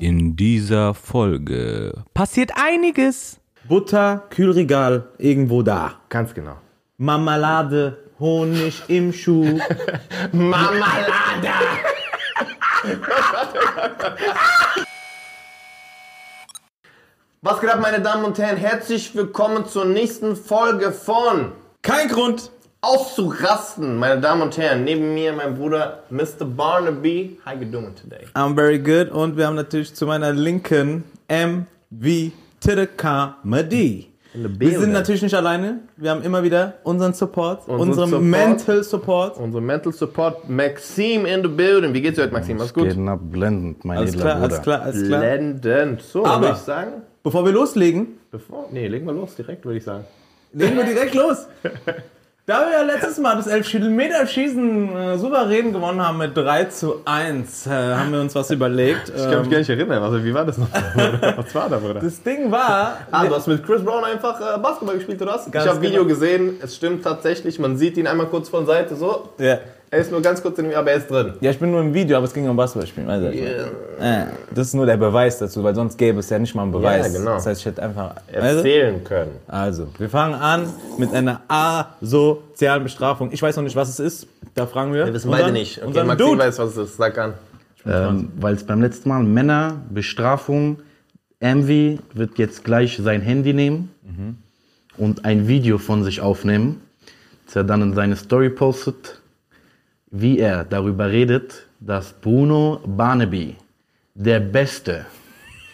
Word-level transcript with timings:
In 0.00 0.36
dieser 0.36 0.94
Folge 0.94 2.04
passiert 2.14 2.52
einiges. 2.56 3.38
Butter, 3.68 4.24
Kühlregal, 4.30 5.08
irgendwo 5.18 5.62
da. 5.62 5.94
Ganz 6.08 6.34
genau. 6.34 6.56
Marmelade, 6.98 7.98
Honig 8.18 8.82
im 8.88 9.12
Schuh. 9.12 9.58
Marmelade! 10.32 11.48
Was 17.42 17.60
geht 17.60 17.70
ab, 17.70 17.80
meine 17.80 18.00
Damen 18.00 18.24
und 18.24 18.38
Herren? 18.38 18.56
Herzlich 18.56 19.14
willkommen 19.14 19.66
zur 19.66 19.84
nächsten 19.84 20.36
Folge 20.36 20.92
von 20.92 21.52
Kein 21.82 22.08
Grund. 22.08 22.50
Auszurasten, 22.84 23.96
meine 23.96 24.20
Damen 24.20 24.42
und 24.42 24.58
Herren. 24.58 24.84
Neben 24.84 25.14
mir 25.14 25.32
mein 25.32 25.54
Bruder 25.56 26.00
Mr. 26.10 26.44
Barnaby. 26.44 27.38
How 27.46 27.54
you 27.54 27.64
doing 27.70 27.94
today? 27.94 28.26
I'm 28.34 28.54
very 28.54 28.78
good. 28.78 29.10
Und 29.10 29.38
wir 29.38 29.46
haben 29.46 29.54
natürlich 29.56 29.94
zu 29.94 30.04
meiner 30.06 30.32
Linken 30.34 31.04
MV 31.28 32.32
to 32.60 32.70
the 32.76 32.86
Comedy. 32.86 34.10
In 34.34 34.42
the 34.42 34.48
Wir 34.50 34.58
building. 34.58 34.80
sind 34.80 34.92
natürlich 34.92 35.22
nicht 35.22 35.34
alleine. 35.34 35.78
Wir 35.96 36.10
haben 36.10 36.22
immer 36.22 36.42
wieder 36.42 36.74
unseren 36.82 37.14
Support, 37.14 37.68
Unseren 37.68 37.88
unseren 37.88 38.08
Support. 38.10 38.22
Mental 38.24 38.84
Support. 38.84 39.36
Unser 39.38 39.60
Mental 39.62 39.92
Support 39.92 40.48
Maxim 40.50 41.24
in 41.24 41.42
the 41.42 41.48
building. 41.48 41.94
Wie 41.94 42.02
geht's 42.02 42.16
dir 42.16 42.22
heute, 42.24 42.34
Maxim? 42.34 42.58
Was 42.58 42.74
gut? 42.74 42.88
Geht 42.90 42.98
blendend, 43.30 43.82
mein 43.84 43.96
Alles 43.98 44.12
klar, 44.14 44.34
Bruder. 44.34 44.44
alles 44.48 44.62
klar, 44.62 44.82
alles 44.82 45.06
klar. 45.06 45.20
Blendend. 45.20 46.02
So, 46.02 46.24
Aber- 46.26 46.42
würde 46.42 46.54
ich 46.58 46.62
sagen. 46.62 46.90
Bevor 47.22 47.46
wir 47.46 47.52
loslegen, 47.52 48.18
Bevor, 48.30 48.66
nee, 48.72 48.86
legen 48.88 49.06
wir 49.06 49.14
los 49.14 49.34
direkt, 49.36 49.64
würde 49.64 49.78
ich 49.78 49.84
sagen. 49.84 50.04
legen 50.52 50.76
wir 50.76 50.84
direkt 50.84 51.14
los. 51.14 51.46
Da 52.46 52.66
wir 52.66 52.72
ja 52.72 52.82
letztes 52.82 53.16
Mal 53.16 53.36
das 53.36 53.46
11 53.46 53.88
Meter 53.88 54.26
Schießen 54.26 54.94
äh, 54.94 55.16
souverän 55.16 55.72
gewonnen 55.72 56.06
haben 56.06 56.18
mit 56.18 56.36
3 56.36 56.64
zu 56.64 57.00
1, 57.06 57.66
äh, 57.66 57.70
haben 57.70 58.12
wir 58.12 58.20
uns 58.20 58.34
was 58.34 58.50
überlegt. 58.50 59.08
Ich 59.08 59.14
kann 59.14 59.38
mich 59.38 59.46
Ähm, 59.46 59.50
gar 59.50 59.58
nicht 59.60 59.70
erinnern. 59.70 60.02
Also, 60.02 60.22
wie 60.22 60.34
war 60.34 60.44
das 60.44 60.58
noch? 60.58 60.68
Was 61.38 61.54
war 61.54 61.70
da, 61.70 61.78
Bruder? 61.78 62.00
das 62.00 62.22
Ding 62.22 62.50
war, 62.50 62.98
Ah, 63.10 63.24
du 63.24 63.34
hast 63.34 63.46
mit 63.46 63.64
Chris 63.64 63.82
Brown 63.82 64.04
einfach 64.04 64.38
äh, 64.38 64.58
Basketball 64.58 64.96
gespielt, 64.96 65.22
oder 65.22 65.36
was? 65.36 65.46
Ich 65.46 65.54
habe 65.54 65.80
Video 65.80 66.02
genau. 66.02 66.14
gesehen, 66.14 66.58
es 66.62 66.76
stimmt 66.76 67.02
tatsächlich. 67.02 67.58
Man 67.58 67.78
sieht 67.78 67.96
ihn 67.96 68.06
einmal 68.06 68.26
kurz 68.26 68.50
von 68.50 68.66
Seite 68.66 68.94
so. 68.94 69.30
ja, 69.38 69.58
Er 69.94 70.00
ist 70.00 70.10
nur 70.10 70.20
ganz 70.20 70.42
kurz 70.42 70.58
in 70.58 70.74
aber 70.74 70.90
er 70.90 70.96
ist 70.96 71.08
drin. 71.08 71.34
ja, 71.40 71.52
ich 71.52 71.58
bin 71.60 71.70
nur 71.70 71.80
im 71.80 71.94
Video, 71.94 72.16
aber 72.16 72.26
es 72.26 72.34
ging 72.34 72.48
um 72.48 72.56
Basketballspielen. 72.56 73.08
Weißt 73.08 73.22
du, 73.22 74.02
äh, 74.04 74.26
das 74.52 74.66
ist 74.66 74.74
nur 74.74 74.86
der 74.86 74.96
Beweis 74.96 75.38
dazu, 75.38 75.62
weil 75.62 75.72
sonst 75.72 75.96
gäbe 75.96 76.18
es 76.18 76.28
ja 76.30 76.38
nicht 76.40 76.52
mal 76.56 76.62
einen 76.62 76.72
Beweis. 76.72 77.12
Ja, 77.12 77.18
genau. 77.20 77.34
Das 77.34 77.46
heißt, 77.46 77.60
ich 77.60 77.66
hätte 77.66 77.80
einfach. 77.80 78.16
Erzählen 78.26 79.04
können. 79.04 79.30
Also, 79.46 79.86
wir 79.96 80.08
fangen 80.10 80.34
an 80.34 80.66
mit 80.98 81.14
einer 81.14 81.42
asozialen 81.46 82.82
Bestrafung. 82.82 83.30
Ich 83.30 83.40
weiß 83.40 83.54
noch 83.54 83.62
nicht, 83.62 83.76
was 83.76 83.88
es 83.88 84.00
ist. 84.00 84.26
Da 84.56 84.66
fragen 84.66 84.92
wir. 84.92 85.06
Wir 85.06 85.14
wissen 85.14 85.28
unseren- 85.28 85.42
beide 85.44 85.52
nicht. 85.52 85.80
Okay, 85.80 86.02
Maxim 86.02 86.26
Dude. 86.26 86.38
weiß, 86.42 86.58
was 86.58 86.70
es 86.70 86.76
ist. 86.90 86.96
Sag 86.96 87.16
an. 87.16 87.34
Ähm, 87.86 88.32
Weil 88.40 88.54
es 88.54 88.64
beim 88.64 88.82
letzten 88.82 89.08
Mal 89.10 89.22
Männer, 89.22 89.76
Bestrafung, 89.90 90.78
Envy 91.38 92.00
wird 92.14 92.36
jetzt 92.38 92.64
gleich 92.64 92.98
sein 93.00 93.20
Handy 93.20 93.52
nehmen 93.52 93.90
und 94.96 95.24
ein 95.24 95.46
Video 95.46 95.78
von 95.78 96.02
sich 96.02 96.20
aufnehmen, 96.20 96.80
das 97.46 97.54
er 97.54 97.62
dann 97.64 97.80
in 97.82 97.94
seine 97.94 98.16
Story 98.16 98.48
postet, 98.50 99.20
wie 100.16 100.38
er 100.38 100.62
darüber 100.64 101.10
redet, 101.10 101.66
dass 101.80 102.12
Bruno 102.12 102.80
Barnaby 102.86 103.56
der 104.14 104.38
beste, 104.38 105.06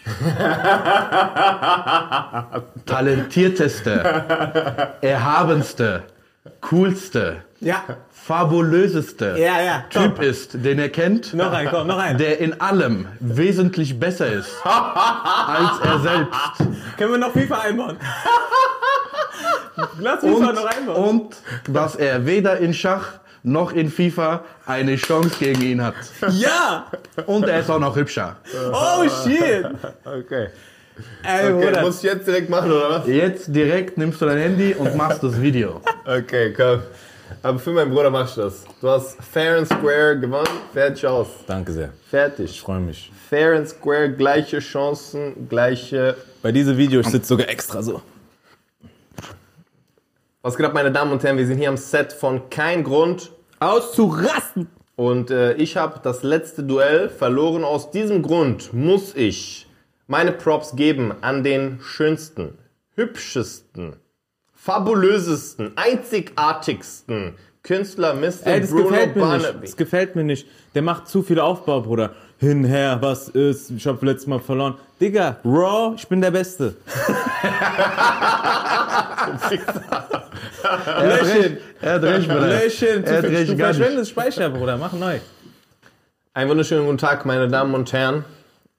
talentierteste, 2.87 4.95
erhabenste, 5.01 6.01
coolste, 6.61 7.43
Ja, 7.59 7.83
fabulöseste 8.09 9.35
ja, 9.37 9.61
ja. 9.61 9.83
Komm. 9.93 10.15
Typ 10.15 10.23
ist, 10.23 10.53
den 10.65 10.79
er 10.79 10.89
kennt, 10.89 11.35
Noch 11.35 11.53
ein, 11.53 11.69
komm, 11.69 11.85
noch 11.87 11.99
ein. 11.99 12.17
der 12.17 12.39
in 12.39 12.59
allem 12.59 13.05
wesentlich 13.19 13.99
besser 13.99 14.25
ist 14.27 14.51
als 14.65 15.79
er 15.83 15.99
selbst. 15.99 16.39
Können 16.97 17.11
wir 17.11 17.17
noch 17.19 17.31
FIFA 17.31 17.59
einbauen? 17.61 17.97
Lass 19.99 20.21
FIFA 20.21 20.33
Und, 20.35 20.55
noch 20.55 20.65
einbauen. 20.65 20.97
und 21.19 21.35
dass 21.67 21.95
er 21.95 22.25
weder 22.25 22.57
in 22.57 22.73
Schach 22.73 23.19
noch 23.43 23.71
in 23.73 23.89
FIFA 23.89 24.43
eine 24.65 24.95
Chance 24.95 25.35
gegen 25.39 25.61
ihn 25.61 25.83
hat. 25.83 25.95
ja! 26.31 26.87
Und 27.25 27.47
er 27.47 27.59
ist 27.61 27.69
auch 27.69 27.79
noch 27.79 27.95
hübscher. 27.95 28.35
Oh 28.73 29.03
shit! 29.23 29.65
Okay. 30.05 30.47
Ey, 31.23 31.51
Okay, 31.51 31.65
Bruder. 31.65 31.81
muss 31.81 31.97
ich 31.97 32.03
jetzt 32.03 32.27
direkt 32.27 32.49
machen, 32.49 32.71
oder 32.71 32.89
was? 32.89 33.07
Jetzt 33.07 33.47
direkt 33.55 33.97
nimmst 33.97 34.21
du 34.21 34.25
dein 34.25 34.37
Handy 34.37 34.73
und 34.75 34.95
machst 34.95 35.23
das 35.23 35.41
Video. 35.41 35.81
Okay, 36.05 36.53
komm. 36.53 36.81
Aber 37.41 37.57
für 37.57 37.71
meinen 37.71 37.91
Bruder 37.91 38.09
machst 38.09 38.37
du 38.37 38.41
das. 38.41 38.65
Du 38.81 38.89
hast 38.89 39.17
fair 39.23 39.57
and 39.57 39.65
square 39.67 40.19
gewonnen. 40.19 40.45
Fertig 40.73 41.07
aus. 41.07 41.27
Danke 41.47 41.71
sehr. 41.71 41.89
Fertig. 42.09 42.51
Ich 42.51 42.61
freue 42.61 42.81
mich. 42.81 43.11
Fair 43.29 43.55
and 43.55 43.67
square, 43.67 44.11
gleiche 44.11 44.59
Chancen, 44.59 45.47
gleiche 45.47 46.17
Bei 46.41 46.51
diesem 46.51 46.75
Video, 46.77 46.99
ich 46.99 47.07
sitze 47.07 47.29
sogar 47.29 47.47
extra 47.47 47.81
so. 47.81 48.01
Was 50.43 50.57
geht 50.57 50.65
ab, 50.65 50.73
meine 50.73 50.91
Damen 50.91 51.11
und 51.11 51.23
Herren? 51.23 51.37
Wir 51.37 51.45
sind 51.45 51.59
hier 51.59 51.69
am 51.69 51.77
Set 51.77 52.13
von 52.13 52.49
Kein 52.49 52.83
Grund. 52.83 53.31
Auszurasten! 53.59 54.69
Und 54.95 55.29
äh, 55.29 55.53
ich 55.53 55.77
habe 55.77 55.99
das 56.01 56.23
letzte 56.23 56.63
Duell 56.63 57.09
verloren. 57.09 57.63
Aus 57.63 57.91
diesem 57.91 58.23
Grund 58.23 58.73
muss 58.73 59.15
ich 59.15 59.67
meine 60.07 60.31
Props 60.31 60.75
geben 60.75 61.13
an 61.21 61.43
den 61.43 61.79
schönsten, 61.79 62.57
hübschesten, 62.95 63.97
fabulösesten, 64.55 65.73
einzigartigsten 65.75 67.35
Künstler 67.61 68.15
Mr. 68.15 68.31
Ey, 68.45 68.61
das 68.61 68.71
Bruno 68.71 68.89
gefällt 68.89 69.15
mir 69.15 69.33
nicht. 69.33 69.43
Barnaby. 69.43 69.65
Das 69.67 69.77
gefällt 69.77 70.15
mir 70.15 70.23
nicht. 70.23 70.47
Der 70.73 70.81
macht 70.81 71.07
zu 71.07 71.21
viel 71.21 71.39
Aufbau, 71.39 71.81
Bruder. 71.81 72.15
Hinher, 72.39 72.97
was 72.99 73.29
ist? 73.29 73.69
Ich 73.69 73.85
hab 73.85 74.01
letztes 74.01 74.25
Mal 74.25 74.39
verloren. 74.39 74.73
Digga, 74.99 75.37
Raw, 75.45 75.93
ich 75.95 76.07
bin 76.07 76.19
der 76.19 76.31
Beste. 76.31 76.77
Lächeln. 80.63 81.57
Er 81.81 81.93
hat 81.93 82.03
recht, 82.03 82.27
Bruder. 82.27 82.47
Lächeln. 82.47 83.03
Er 83.03 83.17
hat 83.17 83.23
Du 83.23 83.27
recht, 83.29 83.49
nicht. 83.49 83.59
verschwendest 83.61 84.11
Speicher, 84.11 84.49
Bruder. 84.49 84.77
Mach 84.77 84.93
neu. 84.93 85.19
Einen 86.33 86.49
wunderschönen 86.49 86.85
guten 86.85 86.97
Tag, 86.97 87.25
meine 87.25 87.47
Damen 87.47 87.73
und 87.73 87.91
Herren. 87.91 88.23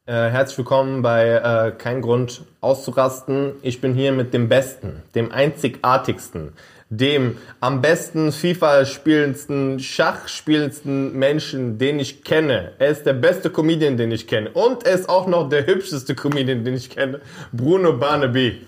Äh, 0.06 0.12
herzlich 0.30 0.58
willkommen 0.58 1.02
bei 1.02 1.28
äh, 1.28 1.72
Kein 1.76 2.00
Grund 2.02 2.42
auszurasten. 2.60 3.52
Ich 3.62 3.80
bin 3.80 3.94
hier 3.94 4.12
mit 4.12 4.34
dem 4.34 4.48
Besten, 4.48 5.02
dem 5.14 5.30
einzigartigsten, 5.30 6.54
dem 6.88 7.36
am 7.60 7.80
besten 7.82 8.32
FIFA 8.32 8.84
spielendsten, 8.84 9.78
Schach 9.80 10.26
spielendsten 10.28 11.16
Menschen, 11.16 11.78
den 11.78 12.00
ich 12.00 12.24
kenne. 12.24 12.72
Er 12.78 12.88
ist 12.88 13.04
der 13.06 13.12
beste 13.12 13.50
Comedian, 13.50 13.96
den 13.96 14.10
ich 14.10 14.26
kenne. 14.26 14.50
Und 14.50 14.84
er 14.86 14.94
ist 14.94 15.08
auch 15.08 15.26
noch 15.28 15.48
der 15.48 15.66
hübscheste 15.66 16.14
Comedian, 16.14 16.64
den 16.64 16.74
ich 16.74 16.90
kenne. 16.90 17.20
Bruno 17.52 17.92
Barnaby. 17.96 18.66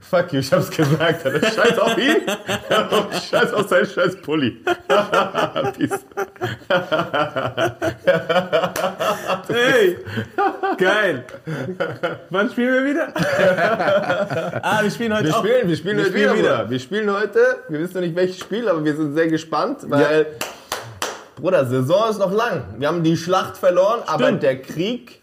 Fuck 0.00 0.32
you, 0.32 0.40
ich 0.40 0.52
hab's 0.52 0.70
gesagt. 0.70 1.24
Alter. 1.24 1.40
Scheiß 1.50 1.78
auf 1.78 1.98
ihn. 1.98 2.16
Scheiß 3.30 3.52
auf 3.52 3.68
seinen 3.68 3.86
scheiß 3.86 4.16
Pulli. 4.22 4.50
Peace. 5.76 6.00
Hey, 9.48 9.98
geil. 10.78 11.24
Wann 12.30 12.50
spielen 12.50 12.74
wir 12.74 12.84
wieder? 12.90 13.12
ah, 14.62 14.82
wir 14.82 14.90
spielen 14.90 15.14
heute 15.14 15.28
Wir 15.28 15.36
auch. 15.36 15.44
spielen, 15.44 15.68
wir 15.68 15.76
spielen 15.76 15.96
Wir 15.96 16.04
heute 16.04 16.12
spielen 16.12 16.34
wieder, 16.34 16.58
wieder. 16.58 16.70
Wir 16.70 16.78
spielen 16.78 17.12
heute, 17.12 17.40
wir 17.68 17.80
wissen 17.80 17.94
noch 17.94 18.00
nicht 18.02 18.16
welches 18.16 18.38
Spiel, 18.38 18.68
aber 18.68 18.84
wir 18.84 18.96
sind 18.96 19.14
sehr 19.14 19.28
gespannt, 19.28 19.78
weil, 19.82 20.26
Bruder, 21.36 21.66
Saison 21.66 22.10
ist 22.10 22.18
noch 22.18 22.32
lang. 22.32 22.64
Wir 22.78 22.88
haben 22.88 23.02
die 23.02 23.16
Schlacht 23.16 23.56
verloren, 23.56 24.00
aber 24.06 24.26
Stimmt. 24.26 24.42
der 24.42 24.62
Krieg 24.62 25.20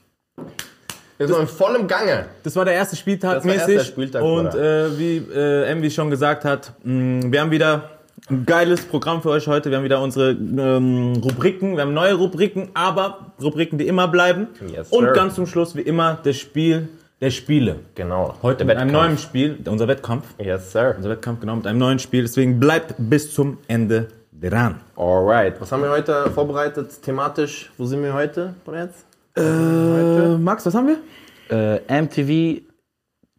ist 1.25 1.31
noch 1.31 1.41
in 1.41 1.47
vollem 1.47 1.87
Gange. 1.87 2.25
Das 2.43 2.55
war 2.55 2.65
der 2.65 2.75
erste 2.75 2.95
Spieltag 2.95 3.35
Das 3.35 3.45
war 3.45 3.53
mäßig. 3.53 3.75
erster 3.75 3.91
Spieltag, 3.91 4.23
und 4.23 4.55
äh, 4.55 4.97
wie 4.97 5.17
äh, 5.17 5.65
Envy 5.65 5.91
schon 5.91 6.09
gesagt 6.09 6.45
hat, 6.45 6.73
mh, 6.83 7.31
wir 7.31 7.41
haben 7.41 7.51
wieder 7.51 7.89
ein 8.29 8.45
geiles 8.45 8.85
Programm 8.85 9.21
für 9.21 9.29
euch 9.29 9.47
heute. 9.47 9.69
Wir 9.69 9.77
haben 9.77 9.83
wieder 9.83 10.01
unsere 10.01 10.31
ähm, 10.31 11.13
Rubriken, 11.23 11.75
wir 11.75 11.81
haben 11.81 11.93
neue 11.93 12.13
Rubriken, 12.13 12.69
aber 12.73 13.33
Rubriken, 13.41 13.77
die 13.77 13.87
immer 13.87 14.07
bleiben. 14.07 14.47
Yes, 14.73 14.89
und 14.89 15.13
ganz 15.13 15.35
zum 15.35 15.45
Schluss, 15.47 15.75
wie 15.75 15.81
immer, 15.81 16.19
das 16.23 16.37
Spiel 16.37 16.89
der 17.21 17.31
Spiele. 17.31 17.77
Genau. 17.95 18.35
Heute 18.41 18.63
mit 18.63 18.77
einem 18.77 18.91
neuen 18.91 19.17
Spiel, 19.17 19.57
unser 19.65 19.87
Wettkampf. 19.89 20.25
Yes, 20.37 20.71
sir. 20.71 20.93
Unser 20.95 21.09
Wettkampf, 21.09 21.41
genau, 21.41 21.55
mit 21.57 21.67
einem 21.67 21.79
neuen 21.79 21.99
Spiel. 21.99 22.21
Deswegen 22.21 22.59
bleibt 22.61 22.93
bis 22.97 23.33
zum 23.33 23.57
Ende 23.67 24.07
dran. 24.41 24.79
Alright. 24.95 25.59
Was 25.59 25.71
haben 25.71 25.83
wir 25.83 25.89
heute 25.89 26.29
vorbereitet 26.33 27.01
thematisch? 27.01 27.71
Wo 27.77 27.85
sind 27.85 28.01
wir 28.03 28.13
heute, 28.13 28.53
jetzt? 28.73 29.05
Äh, 29.39 30.37
Max, 30.37 30.65
was 30.65 30.75
haben 30.75 30.87
wir? 30.87 30.97
Äh, 31.49 32.01
MTV, 32.01 32.61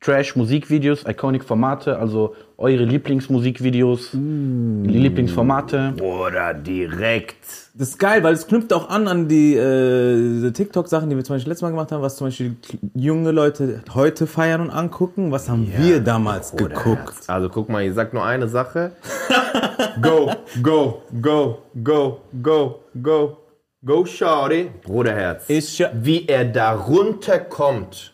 Trash, 0.00 0.34
Musikvideos, 0.34 1.04
Iconic 1.06 1.44
Formate, 1.44 1.98
also 1.98 2.34
eure 2.56 2.84
Lieblingsmusikvideos, 2.84 4.10
Lieblingsformate. 4.14 5.92
Oder 6.00 6.54
direkt. 6.54 7.36
Das 7.74 7.88
ist 7.88 7.98
geil, 7.98 8.22
weil 8.22 8.32
es 8.32 8.46
knüpft 8.46 8.72
auch 8.72 8.88
an 8.88 9.08
an 9.08 9.28
die 9.28 9.54
äh, 9.54 10.50
TikTok-Sachen, 10.50 11.10
die 11.10 11.16
wir 11.16 11.24
zum 11.24 11.36
Beispiel 11.36 11.50
letztes 11.50 11.62
Mal 11.62 11.70
gemacht 11.70 11.92
haben, 11.92 12.00
was 12.02 12.16
zum 12.16 12.28
Beispiel 12.28 12.56
junge 12.94 13.30
Leute 13.30 13.82
heute 13.94 14.26
feiern 14.26 14.62
und 14.62 14.70
angucken. 14.70 15.32
Was 15.32 15.50
haben 15.50 15.70
wir 15.76 16.00
damals 16.00 16.56
geguckt? 16.56 17.14
Also 17.26 17.50
guck 17.50 17.68
mal, 17.68 17.84
ich 17.84 17.94
sag 17.94 18.14
nur 18.14 18.24
eine 18.24 18.48
Sache. 18.48 18.92
go, 20.02 20.30
go, 20.62 21.02
go, 21.20 21.58
go, 21.82 22.20
go, 22.42 22.80
go, 23.02 23.36
Go 23.84 24.04
Shorty, 24.04 24.70
Bruderherz. 24.84 25.44
Ist 25.48 25.78
ja- 25.78 25.90
Wie 25.94 26.26
er 26.26 26.44
da 26.44 26.72
runterkommt. 26.72 28.12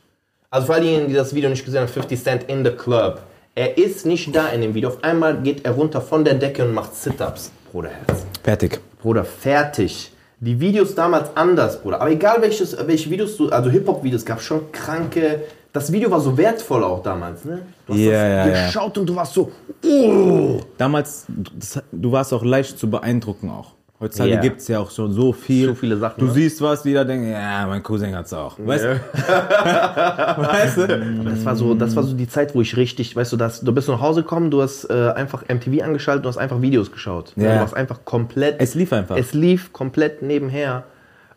Also 0.51 0.67
für 0.69 0.75
all 0.75 0.81
diejenigen, 0.81 1.09
die 1.09 1.15
das 1.15 1.35
Video 1.35 1.51
nicht 1.51 1.65
gesehen 1.65 1.81
haben, 1.81 1.89
50 1.89 2.23
Cent 2.23 2.45
in 2.45 2.65
the 2.65 2.71
Club. 2.71 3.21
Er 3.55 3.77
ist 3.77 4.07
nicht 4.07 4.35
da 4.35 4.49
in 4.49 4.61
dem 4.61 4.75
Video. 4.75 4.91
Auf 4.91 5.03
einmal 5.03 5.39
geht 5.43 5.65
er 5.65 5.73
runter 5.73 6.01
von 6.01 6.25
der 6.25 6.35
Decke 6.35 6.65
und 6.65 6.73
macht 6.73 6.95
Sit-Ups. 6.95 7.51
Bruderherz. 7.73 8.27
Fertig. 8.45 8.79
Bruder, 9.03 9.25
fertig. 9.25 10.13
Die 10.39 10.61
Videos 10.61 10.95
damals 10.95 11.31
anders, 11.35 11.81
Bruder. 11.83 12.01
Aber 12.01 12.11
egal 12.11 12.41
welches, 12.43 12.77
welche 12.87 13.11
Videos 13.11 13.37
du, 13.37 13.49
also 13.49 13.69
Hip-Hop-Videos, 13.71 14.25
gab 14.25 14.41
schon 14.41 14.71
kranke. 14.71 15.43
Das 15.73 15.91
Video 15.91 16.11
war 16.11 16.21
so 16.21 16.37
wertvoll 16.37 16.85
auch 16.85 17.03
damals, 17.03 17.45
ne? 17.45 17.63
Du 17.87 17.93
hast 17.95 17.99
Ja, 18.01 18.47
das 18.47 18.55
ja. 18.59 18.67
geschaut 18.67 18.99
und 18.99 19.07
du 19.07 19.17
warst 19.17 19.35
so, 19.35 19.51
oh. 19.85 20.61
Damals, 20.79 21.27
das, 21.59 21.83
du 21.91 22.13
warst 22.13 22.33
auch 22.33 22.45
leicht 22.45 22.79
zu 22.79 22.89
beeindrucken 22.89 23.51
auch. 23.51 23.73
Heutzutage 23.99 24.31
Ja. 24.35 24.41
gibt's 24.41 24.69
ja 24.69 24.79
auch 24.79 24.91
schon 24.91 25.11
so 25.13 25.33
viel. 25.33 25.69
So 25.69 25.75
viele 25.75 25.97
Sachen, 25.97 26.21
Du 26.21 26.27
ne? 26.27 26.33
siehst 26.33 26.61
was, 26.61 26.85
jeder 26.85 27.05
denkt, 27.07 27.29
ja, 27.31 27.67
mein 27.67 27.83
Cousin 27.83 28.15
hat's 28.15 28.33
auch. 28.33 28.57
Weißt 28.59 28.85
du? 28.85 29.01
weißt 29.17 30.77
du? 30.79 31.23
Das 31.25 31.45
war 31.45 31.57
so, 31.57 31.75
das 31.75 31.97
war 31.97 32.03
so 32.03 32.15
die 32.15 32.29
Zeit, 32.29 32.55
wo 32.55 32.61
ich 32.61 32.77
richtig, 32.77 33.17
weißt 33.17 33.33
du, 33.33 33.37
das, 33.37 33.61
du 33.61 33.73
bist 33.73 33.89
nach 33.89 34.01
Hause 34.01 34.23
gekommen, 34.23 34.51
du 34.51 34.63
hast 34.63 34.85
äh, 34.91 35.13
einfach 35.15 35.45
MTV 35.49 35.83
angeschaltet, 35.83 36.25
du 36.25 36.29
hast 36.29 36.37
einfach 36.37 36.61
Videos 36.61 36.93
geschaut. 36.93 37.33
Ja. 37.37 37.55
Du 37.55 37.61
warst 37.61 37.75
einfach 37.75 38.01
komplett. 38.05 38.57
Es 38.61 38.75
lief 38.75 38.93
einfach. 38.93 39.17
Es 39.17 39.33
lief 39.33 39.73
komplett 39.73 40.23
nebenher. 40.23 40.85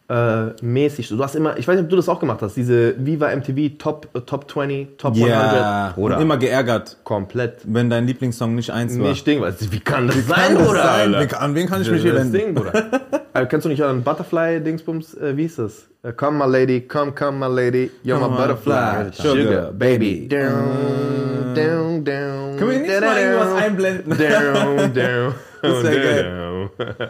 Äh, 0.10 0.54
mäßig. 0.64 1.10
Du 1.10 1.24
hast 1.24 1.36
immer, 1.36 1.56
ich 1.60 1.68
weiß 1.68 1.76
nicht, 1.76 1.84
ob 1.84 1.90
du 1.92 1.96
das 1.96 2.10
auch 2.10 2.20
gemacht 2.20 2.42
hast, 2.42 2.58
diese 2.58 2.96
Viva 2.98 3.30
MTV 3.30 3.78
Top, 3.78 4.08
äh, 4.16 4.22
Top 4.22 4.50
20, 4.50 4.98
Top 4.98 5.14
100. 5.14 5.30
Ja, 5.30 5.92
Bruder. 5.94 6.16
und 6.16 6.24
immer 6.24 6.38
geärgert, 6.38 6.98
komplett. 7.04 7.60
wenn 7.66 7.92
dein 7.92 8.08
Lieblingssong 8.08 8.56
nicht 8.56 8.72
eins 8.72 8.98
war. 9.00 9.10
Nicht 9.10 9.28
Ding, 9.28 9.40
du, 9.42 9.72
wie 9.72 9.80
kann 9.80 10.08
das 10.08 10.16
sein, 10.26 10.56
Kann 10.56 10.66
Bruder? 10.66 10.84
sein? 10.84 11.12
Wie 11.30 11.36
An 11.36 11.54
wen 11.54 11.68
kann 11.68 11.84
ich 11.84 11.92
mich 11.92 12.02
hier 12.02 12.16
wenden? 12.16 12.34
Ding, 12.34 12.56
Bruder. 12.56 12.90
äh, 13.36 13.46
kennst 13.46 13.66
du 13.66 13.70
nicht 13.70 13.84
an 13.84 14.02
Butterfly-Dingsbums? 14.02 15.14
Äh, 15.14 15.38
wie 15.38 15.44
hieß 15.44 15.58
das? 15.58 15.88
Äh, 16.02 16.14
come, 16.14 16.44
my 16.44 16.52
lady, 16.52 16.82
come, 16.82 17.12
come, 17.12 17.38
my 17.38 17.54
lady, 17.54 17.92
you're 18.04 18.16
my 18.16 18.22
Come 18.22 18.32
on, 18.32 18.38
butterfly. 18.38 19.12
fly, 19.12 19.24
sugar, 19.24 19.72
baby. 19.74 20.28
Down, 20.28 21.54
down, 21.54 22.04
down. 22.04 22.58
Können 22.58 22.72
wir 22.72 22.80
nicht 22.80 23.02
mal 23.02 23.16
irgendwas 23.20 23.54
einblenden? 23.62 24.18
Down, 24.18 24.94
down. 24.94 25.36
Das 25.62 25.84
wär 25.84 26.24
down. 26.24 26.70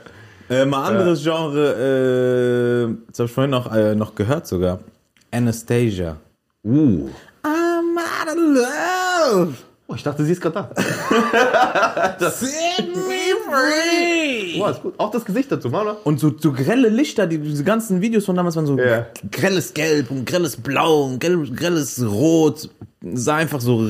Äh, 0.49 0.65
mal 0.65 0.87
anderes 0.87 1.23
Genre, 1.23 2.89
äh, 2.89 2.95
das 3.07 3.19
habe 3.19 3.27
ich 3.27 3.31
vorhin 3.31 3.51
noch, 3.51 3.71
äh, 3.71 3.93
noch 3.93 4.15
gehört 4.15 4.47
sogar. 4.47 4.79
Anastasia. 5.31 6.17
Uh. 6.63 7.09
I'm 7.43 7.97
out 7.97 8.27
of 8.27 8.35
love. 8.35 9.53
Oh, 9.87 9.93
ich 9.95 10.03
dachte, 10.03 10.25
sie 10.25 10.31
ist 10.31 10.41
gerade 10.41 10.69
da. 12.17 12.19
Set 12.31 12.95
me 12.95 13.18
free. 13.49 14.57
Boah, 14.59 14.71
ist 14.71 14.81
gut. 14.81 14.93
Auch 14.97 15.11
das 15.11 15.25
Gesicht 15.25 15.51
dazu, 15.51 15.69
mal, 15.69 15.83
oder? 15.83 15.97
Und 16.05 16.19
so, 16.19 16.31
so 16.37 16.51
grelle 16.51 16.89
Lichter, 16.89 17.27
die, 17.27 17.37
diese 17.37 17.63
ganzen 17.63 18.01
Videos 18.01 18.25
von 18.25 18.35
damals 18.35 18.55
waren 18.55 18.65
so 18.65 18.77
Ja. 18.77 19.07
grelles 19.31 19.73
Gelb 19.73 20.11
und 20.11 20.25
grelles 20.25 20.57
Blau 20.57 21.03
und 21.05 21.19
grell, 21.19 21.37
grelles 21.53 22.03
Rot. 22.05 22.69
Sah 23.13 23.37
einfach 23.37 23.61
so, 23.61 23.85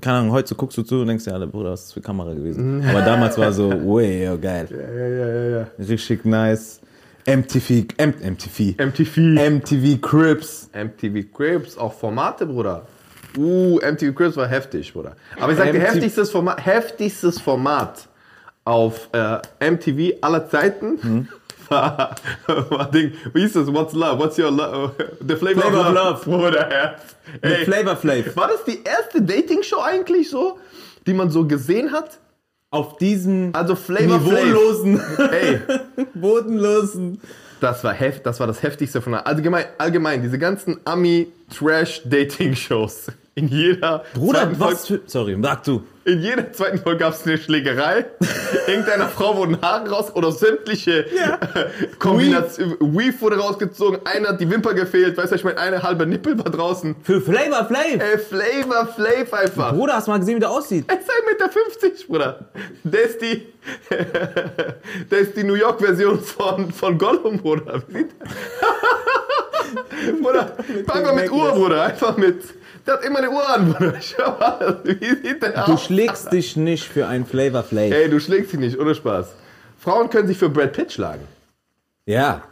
keine 0.00 0.18
Ahnung, 0.18 0.32
heute 0.32 0.54
guckst 0.54 0.78
du 0.78 0.82
zu 0.82 1.00
und 1.00 1.08
denkst, 1.08 1.26
ja, 1.26 1.38
Bruder, 1.44 1.72
was 1.72 1.80
ist 1.80 1.88
das 1.88 1.92
für 1.94 2.00
Kamera 2.00 2.32
gewesen? 2.32 2.82
Aber 2.88 3.02
damals 3.02 3.36
war 3.36 3.52
so, 3.52 3.68
way, 3.84 4.28
oh, 4.28 4.38
geil. 4.38 4.66
Ja, 4.70 5.06
ja, 5.06 5.28
ja, 5.28 5.58
ja. 5.60 5.66
Richtig 5.86 6.24
nice. 6.24 6.80
MTV, 7.26 7.86
M 7.96 8.14
MTV. 8.22 8.74
MTV. 8.78 9.16
MTV 9.50 10.00
Crips. 10.00 10.68
MTV 10.74 11.26
Cribs, 11.34 11.78
auch 11.78 11.92
Formate, 11.92 12.44
Bruder. 12.46 12.86
Uh, 13.36 13.78
MTV 13.80 14.14
Cribs 14.14 14.36
war 14.36 14.46
heftig, 14.46 14.92
Bruder. 14.92 15.16
Aber 15.40 15.52
ich 15.52 15.58
sag 15.58 15.72
dir, 15.72 15.78
MTV 15.80 15.92
heftigstes 15.94 16.30
Format, 16.30 16.64
heftigstes 16.64 17.40
Format 17.40 18.08
auf 18.64 19.08
äh, 19.12 19.38
MTV 19.70 20.16
aller 20.22 20.48
Zeiten 20.48 21.28
war, 21.68 22.14
war 22.46 22.90
Ding, 22.90 23.12
wie 23.32 23.40
hieß 23.42 23.52
das? 23.54 23.72
What's 23.72 23.92
Love? 23.94 24.18
What's 24.18 24.38
your 24.38 24.50
love? 24.50 24.92
The 25.26 25.36
Flavor, 25.36 25.62
Flavor 25.62 25.86
of 25.88 25.94
Love. 25.94 26.24
Bruder, 26.24 26.66
Herz. 26.70 27.00
Ey, 27.40 27.64
Flavor 27.64 27.96
Flav. 27.96 28.36
war 28.36 28.48
das 28.48 28.62
die 28.64 28.82
erste 28.84 29.22
Dating-Show 29.22 29.80
eigentlich 29.80 30.28
so, 30.30 30.58
die 31.06 31.14
man 31.14 31.30
so 31.30 31.46
gesehen 31.46 31.92
hat? 31.92 32.18
Auf 32.70 32.98
diesem 32.98 33.50
Also 33.54 33.76
Flavor 33.76 34.20
Flav. 34.20 34.44
niveaulosen, 34.44 35.00
Ey, 35.30 35.60
bodenlosen. 36.14 37.18
das 37.60 37.82
war, 37.84 37.92
hef 37.94 38.22
das 38.22 38.40
war 38.40 38.46
das 38.46 38.62
heftigste 38.62 39.00
von 39.00 39.14
allgemein, 39.14 39.64
allgemein, 39.78 40.20
diese 40.22 40.38
ganzen 40.38 40.78
Ami-Trash-Dating-Shows. 40.84 43.06
In 43.36 43.48
jeder 43.48 44.04
Bruder, 44.14 44.40
zweiten 44.42 44.56
Folge- 44.56 44.74
was 44.74 44.86
für, 44.86 45.00
sorry, 45.06 45.36
sag 45.42 45.64
du. 45.64 45.82
In 46.04 46.20
jeder 46.20 46.52
zweiten 46.52 46.78
Folge 46.78 46.98
gab 46.98 47.14
es 47.14 47.26
eine 47.26 47.36
Schlägerei. 47.36 48.04
Irgendeiner 48.68 49.08
Frau 49.08 49.36
wurden 49.36 49.60
Haare 49.60 49.88
raus 49.90 50.14
oder 50.14 50.30
sämtliche 50.30 51.06
Kombinationen. 51.98 52.76
Weave 52.78 53.20
wurde 53.20 53.36
rausgezogen, 53.38 54.00
einer 54.04 54.28
hat 54.28 54.40
die 54.40 54.48
Wimper 54.48 54.74
gefehlt, 54.74 55.16
weißt 55.16 55.32
du, 55.32 55.36
ich 55.36 55.42
meine, 55.44 55.58
eine 55.58 55.82
halbe 55.82 56.06
Nippel 56.06 56.38
war 56.38 56.50
draußen. 56.50 56.94
Für 57.02 57.20
Flavor 57.20 57.64
Flav. 57.64 57.84
Ey, 57.98 58.18
Flavor 58.18 58.86
Flav 58.94 59.32
einfach. 59.32 59.72
Bruder, 59.74 59.94
hast 59.94 60.06
du 60.06 60.12
mal 60.12 60.18
gesehen, 60.18 60.36
wie 60.36 60.40
der 60.40 60.50
aussieht? 60.50 60.84
Er 60.86 61.00
ist 61.00 61.08
1,50 61.08 61.26
Meter, 61.32 62.06
Bruder. 62.06 62.48
Der 62.84 63.02
ist 63.02 63.20
die, 63.20 63.46
der 65.10 65.18
ist 65.18 65.36
die 65.36 65.42
New 65.42 65.54
York-Version 65.54 66.20
von, 66.20 66.70
von 66.70 66.98
Gollum, 66.98 67.38
Bruder. 67.38 67.82
Wie 67.88 67.98
sieht 67.98 68.10
der? 68.20 68.28
Bruder, 70.22 70.56
einfach 70.86 71.14
mit 71.14 71.30
Uhr, 71.32 71.50
Bruder, 71.52 71.82
einfach 71.82 72.16
mit, 72.16 72.42
der 72.86 72.94
hat 72.94 73.04
immer 73.04 73.18
eine 73.18 73.30
Uhr 73.30 73.48
an, 73.48 73.72
Bruder. 73.72 73.94
Schau 74.00 74.36
mal, 74.38 74.80
wie 74.84 75.06
sieht 75.28 75.42
der 75.42 75.52
Du 75.64 75.72
aus? 75.72 75.84
schlägst 75.84 76.32
dich 76.32 76.56
nicht 76.56 76.84
für 76.84 77.06
ein 77.06 77.24
Flavor 77.26 77.62
Flav. 77.62 77.90
Ey, 77.92 78.08
du 78.10 78.20
schlägst 78.20 78.50
sie 78.52 78.58
nicht, 78.58 78.78
ohne 78.78 78.94
Spaß. 78.94 79.34
Frauen 79.78 80.08
können 80.10 80.26
sich 80.28 80.38
für 80.38 80.48
Brad 80.48 80.72
Pitt 80.72 80.92
schlagen. 80.92 81.26
Ja, 82.06 82.42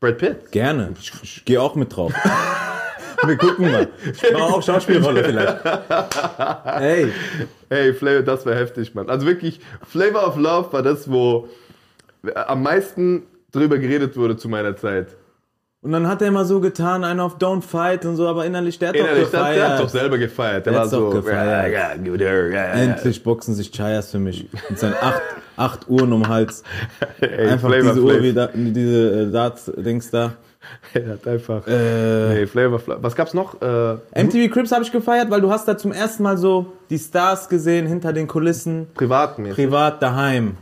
Brad 0.00 0.18
Pitt? 0.18 0.50
gerne. 0.52 0.94
Ich, 1.00 1.12
ich 1.22 1.44
gehe 1.44 1.60
auch 1.60 1.74
mit 1.74 1.94
drauf. 1.94 2.12
Wir 3.26 3.36
gucken 3.36 3.70
mal. 3.70 3.88
Ich 4.10 4.32
mache 4.32 4.42
auch 4.44 4.62
Schauspielrolle 4.62 5.22
vielleicht. 5.24 5.58
Ey, 6.80 7.12
Ey, 7.68 7.92
Flavor, 7.92 8.22
das 8.22 8.46
war 8.46 8.54
heftig, 8.54 8.94
Mann. 8.94 9.10
Also 9.10 9.26
wirklich, 9.26 9.60
Flavor 9.86 10.26
of 10.26 10.36
Love 10.38 10.72
war 10.72 10.82
das, 10.82 11.10
wo 11.10 11.46
am 12.34 12.62
meisten 12.62 13.26
drüber 13.52 13.76
geredet 13.78 14.16
wurde 14.16 14.38
zu 14.38 14.48
meiner 14.48 14.74
Zeit. 14.76 15.08
Und 15.82 15.92
dann 15.92 16.06
hat 16.08 16.20
er 16.22 16.28
immer 16.28 16.44
so 16.44 16.60
getan, 16.60 17.04
einen 17.04 17.20
auf 17.20 17.38
Don't 17.38 17.62
Fight 17.62 18.04
und 18.04 18.16
so, 18.16 18.28
aber 18.28 18.44
innerlich, 18.44 18.78
der 18.78 18.90
hat 18.90 18.96
Innerlich, 18.96 19.24
doch 19.24 19.30
der, 19.30 19.54
der 19.54 19.64
hat 19.64 19.78
doch 19.78 19.84
gefeiert. 19.84 19.90
selber 19.90 20.18
gefeiert. 20.18 20.66
Der, 20.66 20.72
Der 20.72 20.80
war 20.82 20.88
so, 20.88 21.10
gefeiert. 21.10 21.72
ja, 21.72 21.94
ja, 21.94 22.46
ja. 22.48 22.62
Endlich 22.72 23.22
boxen 23.22 23.54
sich 23.54 23.70
Chayas 23.72 24.10
für 24.10 24.18
mich. 24.18 24.46
Mit 24.68 24.78
seinen 24.78 24.94
acht, 25.00 25.22
acht 25.56 25.88
Uhren 25.88 26.12
um 26.12 26.22
den 26.22 26.28
Hals. 26.30 26.62
Ey, 27.20 27.48
Einfach 27.48 27.68
Flavor 27.68 27.92
diese 27.92 28.02
Uhr, 28.02 28.10
Flav. 28.12 28.22
wie 28.22 28.32
da, 28.32 28.50
diese 28.54 29.22
äh, 29.28 29.30
Darts-Dings 29.32 30.10
da. 30.10 30.32
Er 30.92 31.08
hat 31.14 31.26
einfach. 31.26 31.66
Äh, 31.66 32.40
Ey, 32.40 32.46
Flavor 32.46 32.78
Flav. 32.78 32.98
Was 33.00 33.16
gab's 33.16 33.32
noch? 33.32 33.60
Äh, 33.62 33.94
MTV 34.22 34.52
Crips 34.52 34.72
habe 34.72 34.84
ich 34.84 34.92
gefeiert, 34.92 35.30
weil 35.30 35.40
du 35.40 35.50
hast 35.50 35.66
da 35.66 35.78
zum 35.78 35.90
ersten 35.92 36.22
Mal 36.22 36.36
so 36.36 36.74
die 36.90 36.98
Stars 36.98 37.48
gesehen 37.48 37.86
hinter 37.86 38.12
den 38.12 38.26
Kulissen, 38.28 38.86
privatmäßig. 38.94 39.54
privat 39.56 40.02
daheim, 40.02 40.58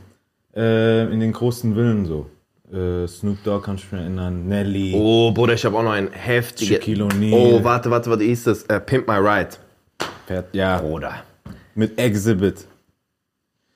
äh, 0.55 1.13
in 1.13 1.19
den 1.19 1.33
großen 1.33 1.75
Villen 1.75 2.07
so. 2.07 2.27
Äh, 2.73 3.07
Snoop 3.09 3.43
Dogg 3.45 3.65
kann 3.65 3.77
ich 3.77 3.91
mich 3.91 4.01
erinnern, 4.01 4.47
Nelly. 4.47 4.93
Oh, 4.95 5.31
Bruder, 5.33 5.55
ich 5.55 5.65
habe 5.65 5.77
auch 5.79 5.83
noch 5.83 5.93
ein 5.93 6.13
heftiges. 6.13 6.75
Shaquille 6.77 7.05
O'Neal. 7.05 7.33
Oh, 7.33 7.65
warte, 7.65 7.91
warte, 7.91 8.11
warte, 8.11 8.23
wie 8.23 8.31
ist 8.33 8.47
das? 8.47 8.65
Äh, 8.65 8.79
Pimp 8.81 9.09
My 9.09 9.17
Ride. 9.17 9.51
Fährt- 10.27 10.55
Ja, 10.55 10.79
Bruder. 10.79 11.15
mit 11.75 11.99
Exhibit. 11.99 12.67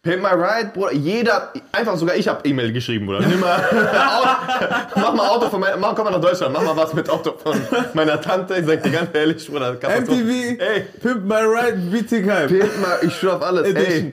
Pimp 0.02 0.20
My 0.22 0.30
Ride, 0.30 0.72
Bruder. 0.74 0.92
Jeder, 0.92 1.52
einfach 1.70 1.96
sogar 1.96 2.16
ich 2.16 2.26
habe 2.28 2.46
E-Mail 2.46 2.72
geschrieben, 2.72 3.06
Bruder. 3.06 3.20
Nimm 3.20 3.38
mal, 3.40 3.56
Auto, 3.70 4.74
mach 4.96 5.14
mal 5.14 5.28
Auto 5.28 5.48
von 5.48 5.60
meiner, 5.60 5.76
mach, 5.76 5.94
komm 5.94 6.04
mal 6.06 6.10
nach 6.10 6.20
Deutschland, 6.20 6.52
mach 6.52 6.62
mal 6.64 6.76
was 6.76 6.92
mit 6.92 7.08
Auto 7.08 7.32
von 7.40 7.56
meiner 7.94 8.20
Tante. 8.20 8.56
Ich 8.56 8.66
sag 8.66 8.82
dir 8.82 8.90
ganz 8.90 9.10
ehrlich, 9.14 9.46
Bruder. 9.48 9.74
MTV, 9.74 10.60
Ey, 10.60 10.80
Pimp 11.00 11.24
My 11.24 11.36
Ride, 11.36 11.78
Bietigheim. 11.90 12.48
Pimp 12.48 12.72
My, 12.80 13.06
ich 13.06 13.14
schwör 13.14 13.36
auf 13.36 13.42
alles. 13.42 13.64
Edition. 13.68 14.06
Ey, 14.06 14.12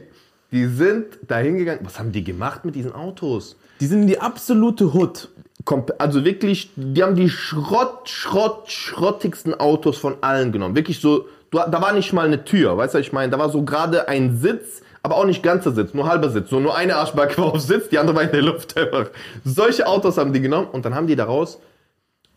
die 0.52 0.66
sind 0.66 1.06
da 1.28 1.38
hingegangen. 1.38 1.86
Was 1.86 2.00
haben 2.00 2.12
die 2.12 2.24
gemacht 2.24 2.66
mit 2.66 2.76
diesen 2.76 2.94
Autos? 2.94 3.56
Die 3.80 3.86
sind 3.86 4.02
in 4.02 4.08
die 4.08 4.20
absolute 4.20 4.94
Hood. 4.94 5.30
Also 6.00 6.26
wirklich, 6.26 6.72
die 6.76 7.04
haben 7.04 7.16
die 7.16 7.30
Schrott, 7.30 8.10
Schrott, 8.10 8.72
schrottigsten 8.72 9.54
Autos 9.60 9.98
von 9.98 10.16
allen 10.22 10.52
genommen. 10.52 10.76
Wirklich 10.76 11.00
so, 11.00 11.28
da 11.52 11.82
war 11.82 11.94
nicht 11.94 12.12
mal 12.14 12.26
eine 12.26 12.44
Tür, 12.44 12.76
weißt 12.78 12.94
du, 12.94 13.00
was 13.00 13.06
ich 13.06 13.14
meine? 13.14 13.32
Da 13.32 13.38
war 13.38 13.50
so 13.50 13.64
gerade 13.64 14.08
ein 14.08 14.38
Sitz, 14.38 14.82
aber 15.04 15.18
auch 15.18 15.26
nicht 15.26 15.44
ganzer 15.44 15.72
Sitz, 15.72 15.94
nur 15.94 16.08
halber 16.08 16.30
Sitz. 16.30 16.50
So 16.50 16.60
nur 16.60 16.76
eine 16.76 16.96
Arschbacke 16.96 17.38
war 17.38 17.54
auf 17.54 17.62
Sitz, 17.62 17.90
die 17.90 18.00
andere 18.00 18.16
war 18.16 18.24
in 18.24 18.32
der 18.32 18.42
Luft 18.42 18.76
einfach. 18.78 19.10
Solche 19.46 19.86
Autos 19.86 20.18
haben 20.18 20.34
die 20.34 20.42
genommen 20.42 20.68
und 20.72 20.86
dann 20.86 20.96
haben 20.96 21.06
die 21.08 21.16
daraus 21.16 21.60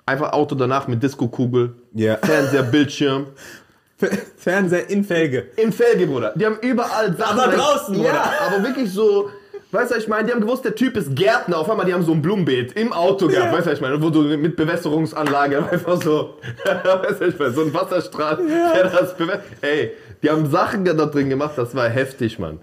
einfach 0.05 0.33
Auto 0.33 0.55
danach 0.55 0.89
mit 0.89 1.03
Disco-Kugel, 1.03 1.75
Ja. 1.95 2.17
Fernseher, 2.19 2.65
Bildschirm. 2.65 3.27
Fernseher 4.37 4.89
in 4.91 5.05
Felge. 5.05 5.47
Im 5.57 5.73
Felge, 5.73 6.07
Bruder. 6.07 6.33
Die 6.37 6.45
haben 6.47 6.59
überall 6.63 7.17
Sachen. 7.17 7.39
Aber 7.39 7.53
draußen, 7.53 7.95
Ja, 7.95 8.01
Bruder. 8.11 8.25
aber 8.57 8.65
wirklich 8.65 8.91
so. 8.91 9.31
Weißt 9.71 9.91
du, 9.91 9.95
was 9.97 10.03
ich 10.03 10.09
meine, 10.09 10.27
die 10.27 10.33
haben 10.35 10.43
gewusst, 10.43 10.67
der 10.67 10.75
Typ 10.75 10.97
ist 10.99 11.17
Gärtner. 11.17 11.57
Auf 11.57 11.71
einmal, 11.71 11.87
die 11.87 11.95
haben 11.95 12.05
so 12.05 12.13
ein 12.13 12.21
Blumenbeet 12.21 12.73
im 12.77 12.93
Auto 12.93 13.27
gehabt. 13.27 13.53
Weißt 13.55 13.67
du, 13.67 13.71
was 13.71 13.77
ich 13.79 13.81
meine, 13.81 14.03
wo 14.03 14.11
du 14.11 14.21
mit 14.37 14.55
Bewässerungsanlage 14.55 15.67
einfach 15.71 16.03
so, 16.03 16.35
weißt 16.65 17.21
du, 17.21 17.27
was 17.27 17.35
ich 17.35 17.39
meine, 17.39 17.53
so 17.53 17.63
ein 17.63 17.73
Wasserstrahl, 17.73 18.39
der 18.47 18.85
das 18.91 19.17
bewässert. 19.17 19.45
Ey, 19.63 19.93
die 20.23 20.29
haben 20.29 20.51
Sachen 20.51 20.85
da 20.85 20.93
drin 20.93 21.31
gemacht, 21.31 21.53
das 21.57 21.75
war 21.75 21.89
heftig, 21.89 22.39
Mann. 22.39 22.59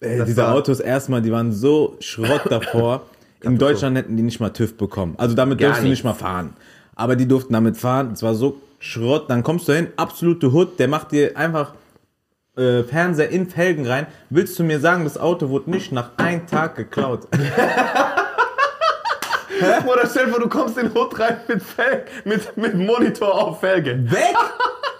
Ey, 0.00 0.18
Das 0.18 0.26
diese 0.26 0.42
war- 0.42 0.54
Autos 0.54 0.80
erstmal, 0.80 1.22
die 1.22 1.32
waren 1.32 1.50
so 1.52 1.96
Schrott 2.00 2.42
davor. 2.50 3.02
In 3.42 3.56
Deutschland 3.56 3.96
hätten 3.96 4.18
die 4.18 4.22
nicht 4.22 4.38
mal 4.38 4.50
TÜV 4.50 4.76
bekommen. 4.76 5.14
Also 5.16 5.34
damit 5.34 5.58
Gar 5.58 5.68
durfst 5.70 5.82
du 5.84 5.88
nicht 5.88 6.04
mal 6.04 6.12
fahren. 6.12 6.52
Aber 6.94 7.16
die 7.16 7.26
durften 7.26 7.54
damit 7.54 7.78
fahren. 7.78 8.10
Es 8.12 8.22
war 8.22 8.34
so 8.34 8.60
Schrott. 8.80 9.30
Dann 9.30 9.44
kommst 9.44 9.68
du 9.68 9.72
hin, 9.74 9.92
absolute 9.96 10.52
Hood. 10.52 10.80
Der 10.80 10.88
macht 10.88 11.12
dir 11.12 11.36
einfach 11.36 11.74
äh, 12.56 12.82
Fernseher 12.82 13.28
in 13.28 13.48
Felgen 13.48 13.86
rein. 13.86 14.08
Willst 14.28 14.58
du 14.58 14.64
mir 14.64 14.80
sagen, 14.80 15.04
das 15.04 15.16
Auto 15.16 15.50
wurde 15.50 15.70
nicht 15.70 15.92
nach 15.92 16.10
einem 16.16 16.48
Tag 16.48 16.74
geklaut? 16.74 17.28
Oder 19.86 20.06
stell 20.08 20.26
dir 20.26 20.32
vor, 20.32 20.40
du 20.40 20.48
kommst 20.48 20.78
in 20.78 20.88
den 20.88 20.94
Hut 20.94 21.20
rein 21.20 21.36
mit, 21.46 21.62
Fel 21.62 22.06
mit, 22.24 22.56
mit 22.56 22.74
Monitor 22.74 23.34
auf 23.34 23.60
Felge. 23.60 24.10
Weg! 24.10 24.34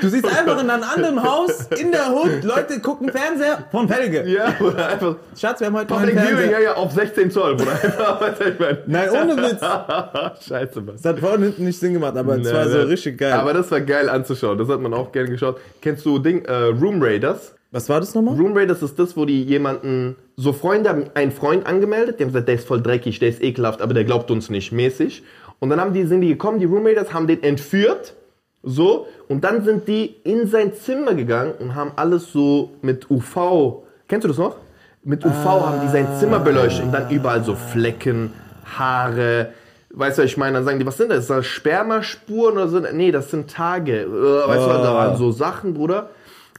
Du 0.00 0.08
siehst 0.08 0.24
einfach 0.24 0.62
in 0.62 0.70
einem 0.70 0.82
anderen 0.84 1.22
Haus, 1.22 1.68
in 1.78 1.90
der 1.90 2.12
Hood, 2.12 2.44
Leute 2.44 2.80
gucken 2.80 3.10
Fernseher 3.10 3.64
von 3.70 3.88
Felge. 3.88 4.24
Ja, 4.28 4.54
oder 4.60 4.88
einfach 4.88 5.16
Schatz, 5.36 5.60
wir 5.60 5.66
haben 5.66 5.76
heute 5.76 5.86
Public 5.86 6.18
Viewing, 6.18 6.50
ja, 6.50 6.60
ja, 6.60 6.74
auf 6.74 6.92
16 6.92 7.30
Zoll, 7.30 7.56
Bruder. 7.56 8.82
Nein, 8.86 9.10
ohne 9.10 9.36
Witz. 9.36 9.60
Scheiße, 10.48 10.80
Mann. 10.80 10.96
Das 10.96 11.04
hat 11.04 11.18
vorne 11.18 11.46
hinten 11.46 11.64
nicht 11.64 11.78
Sinn 11.78 11.94
gemacht, 11.94 12.16
aber 12.16 12.38
es 12.38 12.52
war 12.52 12.68
so 12.68 12.82
richtig 12.82 13.18
geil. 13.18 13.32
Aber 13.32 13.52
das 13.52 13.70
war 13.70 13.80
geil 13.80 14.08
anzuschauen. 14.08 14.58
Das 14.58 14.68
hat 14.68 14.80
man 14.80 14.94
auch 14.94 15.12
gerne 15.12 15.30
geschaut. 15.30 15.58
Kennst 15.80 16.06
du 16.06 16.18
Ding, 16.18 16.44
äh, 16.44 16.52
Room 16.52 17.02
Raiders? 17.02 17.54
Was 17.72 17.88
war 17.88 18.00
das 18.00 18.14
nochmal? 18.14 18.36
Room 18.36 18.56
Raiders 18.56 18.82
ist 18.82 18.98
das, 18.98 19.16
wo 19.16 19.24
die 19.24 19.44
jemanden, 19.44 20.16
so 20.36 20.52
Freunde 20.52 20.90
haben 20.90 21.04
einen 21.14 21.30
Freund 21.30 21.66
angemeldet, 21.66 22.18
die 22.18 22.24
haben 22.24 22.30
gesagt, 22.30 22.48
der 22.48 22.56
ist 22.56 22.66
voll 22.66 22.82
dreckig, 22.82 23.20
der 23.20 23.28
ist 23.28 23.42
ekelhaft, 23.42 23.80
aber 23.80 23.94
der 23.94 24.04
glaubt 24.04 24.30
uns 24.30 24.50
nicht, 24.50 24.72
mäßig. 24.72 25.22
Und 25.60 25.70
dann 25.70 25.80
haben 25.80 25.92
die, 25.92 26.04
sind 26.04 26.22
die 26.22 26.28
gekommen, 26.28 26.58
die 26.58 26.64
Room 26.64 26.86
Raiders 26.86 27.12
haben 27.12 27.28
den 27.28 27.42
entführt, 27.42 28.14
so, 28.62 29.06
und 29.28 29.42
dann 29.44 29.64
sind 29.64 29.88
die 29.88 30.16
in 30.24 30.46
sein 30.46 30.74
Zimmer 30.74 31.14
gegangen 31.14 31.52
und 31.58 31.74
haben 31.74 31.92
alles 31.96 32.30
so 32.32 32.72
mit 32.82 33.10
UV, 33.10 33.84
kennst 34.08 34.24
du 34.24 34.28
das 34.28 34.38
noch? 34.38 34.56
Mit 35.02 35.24
UV 35.24 35.44
haben 35.44 35.80
die 35.80 35.88
sein 35.88 36.06
Zimmer 36.18 36.40
beleuchtet 36.40 36.84
und 36.84 36.92
dann 36.92 37.08
überall 37.10 37.42
so 37.42 37.54
Flecken, 37.54 38.32
Haare, 38.78 39.52
Weißt 39.92 40.18
du, 40.18 40.22
was 40.22 40.30
ich 40.30 40.36
meine, 40.36 40.54
dann 40.54 40.64
sagen 40.64 40.78
die, 40.78 40.86
was 40.86 40.96
sind 40.96 41.10
das? 41.10 41.18
Ist 41.20 41.30
das 41.30 41.46
Spermaspuren 41.46 42.54
oder 42.54 42.68
so? 42.68 42.78
Nee, 42.78 43.10
das 43.10 43.30
sind 43.30 43.50
Tage. 43.50 44.02
Äh, 44.02 44.48
Weißt 44.48 44.64
du, 44.64 44.68
da 44.68 44.94
waren 44.94 45.16
so 45.16 45.32
Sachen, 45.32 45.74
Bruder. 45.74 46.10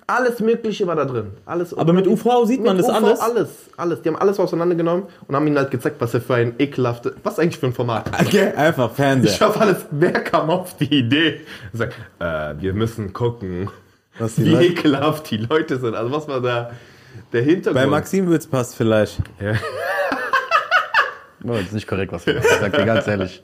Alles 0.08 0.40
Mögliche 0.42 0.86
war 0.88 0.96
da 0.96 1.06
drin. 1.06 1.32
Alles, 1.46 1.74
Aber 1.74 1.94
mit 1.94 2.06
UV 2.08 2.46
sieht 2.46 2.62
man 2.64 2.76
mit 2.76 2.86
das 2.86 2.92
UV 2.92 2.98
alles? 3.04 3.20
Alles, 3.22 3.50
alles. 3.78 4.02
Die 4.02 4.10
haben 4.10 4.18
alles 4.18 4.40
auseinandergenommen 4.40 5.04
und 5.28 5.36
haben 5.36 5.48
ihnen 5.48 5.58
halt 5.58 5.72
gezeigt, 5.72 5.98
was 6.00 6.14
er 6.14 6.22
für 6.22 6.36
ein 6.36 6.56
ekelhaftes, 6.60 7.14
was 7.24 7.40
eigentlich 7.40 7.58
für 7.60 7.68
ein 7.68 7.74
Format. 7.74 8.10
Okay, 8.22 8.52
einfach 8.56 8.90
Ich 8.92 8.96
Fernseher. 8.98 9.48
hoffe 9.48 9.62
alles, 9.62 9.78
wer 9.92 10.12
kam 10.14 10.50
auf 10.50 10.76
die 10.78 11.00
Idee? 11.00 11.42
Sagt, 11.74 11.94
äh, 12.20 12.56
wir 12.60 12.74
müssen 12.74 13.14
gucken, 13.14 13.70
Was 14.20 14.38
wie 14.38 14.50
Leute- 14.50 14.66
ekelhaft 14.66 15.32
die 15.32 15.38
Leute 15.38 15.78
sind. 15.80 15.96
Also 15.96 16.12
was 16.12 16.28
war 16.28 16.42
da 16.42 16.72
der 17.32 17.42
Hintergrund? 17.44 17.76
Bei 17.76 17.88
Maxim 17.90 18.28
wird's 18.30 18.48
passt 18.48 18.76
vielleicht. 18.76 19.20
Oh, 21.44 21.54
das 21.54 21.62
ist 21.64 21.74
nicht 21.74 21.88
korrekt, 21.88 22.12
was 22.12 22.24
du 22.26 22.34
machst. 22.34 22.50
Ich 22.52 22.58
sag 22.60 22.74
dir 22.74 22.86
ganz 22.86 23.08
ehrlich. 23.08 23.44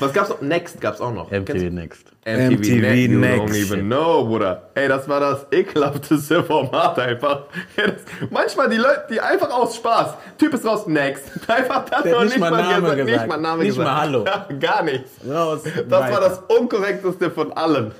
Was 0.00 0.12
gab's 0.12 0.28
noch? 0.30 0.40
Next 0.40 0.80
gab's 0.80 1.00
auch 1.00 1.12
noch. 1.12 1.28
Kennst 1.30 1.52
MTV 1.52 1.64
du- 1.68 1.74
Next. 1.74 2.06
MTV, 2.24 2.50
MTV 2.58 2.94
You 3.12 3.18
Next. 3.20 3.54
don't 3.54 3.56
even 3.66 3.86
know, 3.86 4.24
Bruder. 4.24 4.70
Ey, 4.74 4.88
das 4.88 5.08
war 5.08 5.20
das 5.20 5.46
ekelhafteste 5.52 6.42
Format 6.44 6.98
einfach. 6.98 7.44
Ja, 7.76 7.86
das, 7.86 8.00
manchmal 8.30 8.68
die 8.68 8.78
Leute, 8.78 9.04
die 9.10 9.20
einfach 9.20 9.50
aus 9.50 9.76
Spaß. 9.76 10.14
Typ 10.38 10.54
ist 10.54 10.64
raus, 10.66 10.86
next. 10.86 11.24
Einfach 11.48 11.84
das 11.84 12.04
noch 12.04 12.24
nicht 12.24 12.38
mal 12.38 12.50
Name 12.50 12.94
Nicht 12.96 13.06
gesagt. 13.06 13.28
mal 13.28 13.36
Name 13.36 13.62
Nicht 13.62 13.76
gesagt. 13.76 13.88
mal 13.88 14.00
Hallo. 14.00 14.24
Ja, 14.26 14.46
gar 14.58 14.82
nichts. 14.82 15.10
Raus. 15.28 15.62
Das 15.88 16.10
war 16.12 16.20
das 16.20 16.40
unkorrekteste 16.48 17.30
von 17.30 17.52
allen. 17.52 17.92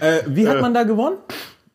Äh, 0.00 0.20
wie 0.26 0.46
hat 0.48 0.60
man 0.60 0.72
da 0.72 0.84
gewonnen? 0.84 1.16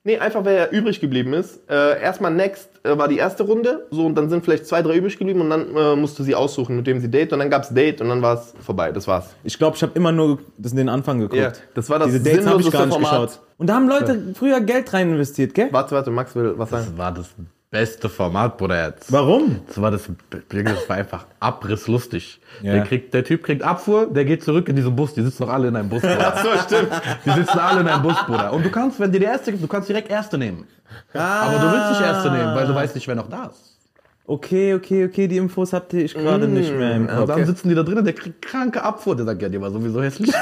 Nee, 0.05 0.17
einfach 0.17 0.45
wer 0.45 0.71
übrig 0.71 1.01
geblieben 1.01 1.33
ist. 1.33 1.69
Äh, 1.69 2.01
erstmal 2.01 2.33
Next 2.33 2.69
äh, 2.85 2.97
war 2.97 3.09
die 3.09 3.17
erste 3.17 3.43
Runde, 3.43 3.85
so 3.91 4.05
und 4.05 4.15
dann 4.15 4.29
sind 4.29 4.45
vielleicht 4.45 4.65
zwei, 4.65 4.81
drei 4.81 4.95
übrig 4.95 5.17
geblieben 5.17 5.41
und 5.41 5.49
dann 5.49 5.75
äh, 5.75 5.95
musste 5.97 6.23
sie 6.23 6.35
aussuchen, 6.35 6.77
mit 6.77 6.85
wem 6.85 7.01
sie 7.01 7.11
date 7.11 7.33
und 7.33 7.39
dann 7.39 7.49
gab's 7.49 7.69
Date 7.73 7.99
und 7.99 8.07
dann 8.07 8.21
war 8.21 8.35
es 8.35 8.53
vorbei. 8.61 8.93
Das 8.93 9.07
war's. 9.07 9.35
Ich 9.43 9.57
glaube, 9.57 9.75
ich 9.75 9.83
habe 9.83 9.91
immer 9.95 10.13
nur 10.13 10.39
das 10.57 10.73
den 10.73 10.87
Anfang 10.87 11.19
geguckt. 11.19 11.41
Ja, 11.41 11.51
das 11.73 11.89
war 11.89 11.99
das 11.99 12.07
Diese 12.07 12.23
Dates 12.23 12.45
habe 12.47 12.61
ich 12.61 12.71
gar 12.71 12.85
nicht 12.85 12.93
Format. 12.93 13.11
geschaut. 13.11 13.39
Und 13.57 13.67
da 13.67 13.75
haben 13.75 13.89
Leute 13.89 14.33
früher 14.35 14.61
Geld 14.61 14.93
rein 14.93 15.11
investiert, 15.11 15.53
gell? 15.53 15.67
Warte, 15.71 15.93
warte, 15.93 16.11
Max 16.11 16.33
will 16.33 16.53
was 16.55 16.69
sagen. 16.69 16.85
Das 16.91 16.97
war 16.97 17.11
das 17.11 17.27
beste 17.71 18.09
Format, 18.09 18.57
Bruder. 18.57 18.87
Jetzt. 18.87 19.11
Warum? 19.11 19.61
Das 19.67 19.81
war 19.81 19.91
das, 19.91 20.09
wirklich, 20.31 20.63
das 20.65 20.89
war 20.89 20.97
einfach 20.97 21.25
abrisslustig. 21.39 22.41
Ja. 22.61 22.73
Der, 22.73 22.83
kriegt, 22.83 23.13
der 23.13 23.23
Typ 23.23 23.43
kriegt 23.43 23.63
Abfuhr, 23.63 24.07
der 24.11 24.25
geht 24.25 24.43
zurück 24.43 24.67
in 24.69 24.75
diesen 24.75 24.95
Bus. 24.95 25.13
Die 25.13 25.21
sitzen 25.21 25.43
noch 25.43 25.53
alle 25.53 25.67
in 25.67 25.75
einem 25.75 25.89
Bus, 25.89 26.01
Bruder. 26.01 26.33
So, 26.41 26.49
stimmt. 26.65 26.89
Die 27.25 27.31
sitzen 27.31 27.59
alle 27.59 27.81
in 27.81 27.87
einem 27.87 28.01
Bus, 28.01 28.17
Bruder. 28.25 28.53
Und 28.53 28.65
du 28.65 28.71
kannst, 28.71 28.99
wenn 28.99 29.11
dir 29.11 29.19
der 29.19 29.31
erste 29.31 29.51
gibt, 29.51 29.63
du 29.63 29.67
kannst 29.67 29.89
direkt 29.89 30.09
erste 30.09 30.37
nehmen. 30.37 30.67
Aber 31.13 31.59
du 31.59 31.71
willst 31.71 31.89
nicht 31.91 32.01
erste 32.01 32.31
nehmen, 32.31 32.55
weil 32.55 32.65
du 32.67 32.73
weißt 32.73 32.95
nicht, 32.95 33.07
wer 33.07 33.15
noch 33.15 33.29
da 33.29 33.45
ist. 33.47 33.65
Okay, 34.25 34.75
okay, 34.75 35.05
okay, 35.05 35.27
die 35.27 35.37
Infos 35.37 35.73
hatte 35.73 35.99
ich 36.01 36.13
gerade 36.13 36.47
nicht 36.47 36.71
mehr 36.71 36.95
im 36.95 37.07
Und 37.07 37.15
Kopf. 37.15 37.27
dann 37.29 37.45
sitzen 37.47 37.67
die 37.67 37.73
da 37.73 37.81
drinnen, 37.81 38.05
der 38.05 38.13
kriegt 38.13 38.43
kranke 38.43 38.83
Abfuhr. 38.83 39.15
Der 39.15 39.25
sagt, 39.25 39.41
ja, 39.41 39.49
die 39.49 39.59
war 39.59 39.71
sowieso 39.71 40.03
hässlich. 40.03 40.31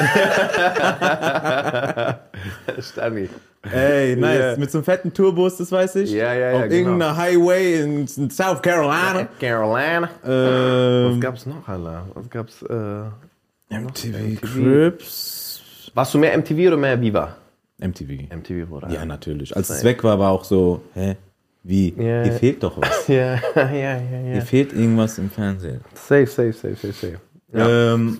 Stani. 2.82 3.30
Ey, 3.74 4.16
nice. 4.20 4.40
Ja. 4.40 4.58
Mit 4.58 4.72
so 4.72 4.78
einem 4.80 4.86
fetten 4.86 5.14
Tourbus, 5.14 5.58
das 5.58 5.72
weiß 5.72 5.96
ich. 5.98 6.12
Ja, 6.12 6.34
ja, 6.34 6.52
ja, 6.52 6.56
Auf 6.58 6.64
genau. 6.64 6.76
irgendeiner 6.76 7.18
Highway 7.18 7.82
in, 7.82 8.08
South 8.08 8.62
Carolina. 8.62 9.28
Carolina. 9.40 10.10
Was 10.24 11.14
Ähm, 11.14 11.20
gab's 11.22 11.46
noch, 11.46 11.68
Alter? 11.68 12.06
Was 12.14 12.30
gab's? 12.30 12.62
Äh, 12.64 13.76
MTV 13.80 14.42
Crips. 14.42 15.92
warst 15.94 16.14
du 16.14 16.18
mehr 16.20 16.38
MTV 16.38 16.68
oder 16.68 16.78
mehr 16.78 17.00
Viva? 17.02 17.36
MTV. 17.80 18.34
MTV, 18.36 18.68
Bruder. 18.70 18.90
Ja, 18.90 19.06
natürlich. 19.06 19.56
Als 19.56 19.70
es 19.70 19.84
weg 19.84 20.04
war, 20.04 20.18
war 20.20 20.32
auch 20.32 20.44
so, 20.44 20.82
hä? 20.94 21.16
Wie? 21.64 21.94
Ja. 21.98 22.24
Hier 22.24 22.32
fehlt 22.34 22.64
doch 22.64 22.80
was. 22.80 23.08
Ja, 23.08 23.36
ja, 23.56 23.72
ja, 23.72 23.98
ja. 24.00 24.34
Hier 24.34 24.42
fehlt 24.42 24.72
irgendwas 24.74 25.18
im 25.18 25.30
Fernsehen. 25.30 25.82
Safe, 25.94 26.26
safe, 26.26 26.54
safe, 26.54 26.76
safe, 26.76 26.94
safe. 26.94 27.20
Ja. 27.54 27.94
Ähm, 27.94 28.20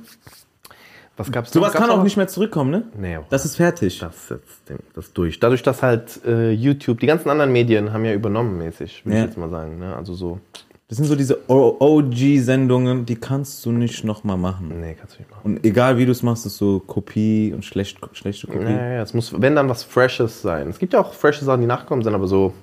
Was 1.18 1.32
gab's 1.32 1.52
sowas 1.52 1.74
kann 1.74 1.90
auch 1.90 2.04
nicht 2.04 2.16
mehr 2.16 2.28
zurückkommen, 2.28 2.70
ne? 2.72 2.84
Nee, 2.96 3.18
Das 3.30 3.44
ist 3.44 3.56
fertig. 3.56 4.00
das 4.00 4.16
ist 4.16 4.30
jetzt 4.70 4.82
das 4.94 5.14
durch. 5.14 5.40
Dadurch, 5.40 5.64
dass 5.64 5.82
halt 5.84 6.24
äh, 6.26 6.52
YouTube, 6.52 7.00
die 7.00 7.08
ganzen 7.08 7.30
anderen 7.30 7.52
Medien 7.52 7.92
haben 7.92 8.06
ja 8.06 8.14
übernommen 8.14 8.58
mäßig, 8.60 9.04
würde 9.06 9.18
Ja. 9.18 9.24
ich 9.24 9.30
jetzt 9.30 9.38
mal 9.38 9.50
sagen. 9.50 9.80
Ne? 9.80 9.96
Also 9.96 10.14
so, 10.14 10.40
Das 10.88 10.98
sind 10.98 11.06
so 11.08 11.16
diese 11.16 11.40
OG-Sendungen, 11.50 13.06
die 13.06 13.16
kannst 13.16 13.66
du 13.66 13.72
nicht 13.72 14.04
nochmal 14.04 14.38
machen. 14.38 14.80
nee, 14.80 14.94
kannst 14.94 15.16
du 15.16 15.20
nicht 15.22 15.32
machen. 15.32 15.42
Und 15.44 15.66
egal 15.66 15.98
wie 15.98 16.06
du 16.06 16.12
es 16.12 16.22
machst, 16.24 16.46
ist 16.46 16.58
so 16.58 16.80
Kopie 16.80 17.52
und 17.54 17.66
schlecht, 17.66 17.98
schlechte 18.14 18.48
Kopie. 18.48 18.64
Ja, 18.66 18.70
ja, 18.70 18.90
ja, 18.94 19.02
es 19.02 19.14
muss, 19.14 19.34
wenn 19.42 19.56
dann 19.56 19.68
was 19.70 19.84
Freshes 19.84 20.42
sein. 20.42 20.70
Es 20.70 20.78
gibt 20.80 20.94
ja 20.94 21.00
auch 21.02 21.14
freshe 21.14 21.44
Sachen, 21.44 21.62
die 21.62 21.68
nachkommen 21.68 22.04
sind, 22.04 22.14
aber 22.14 22.28
so, 22.28 22.54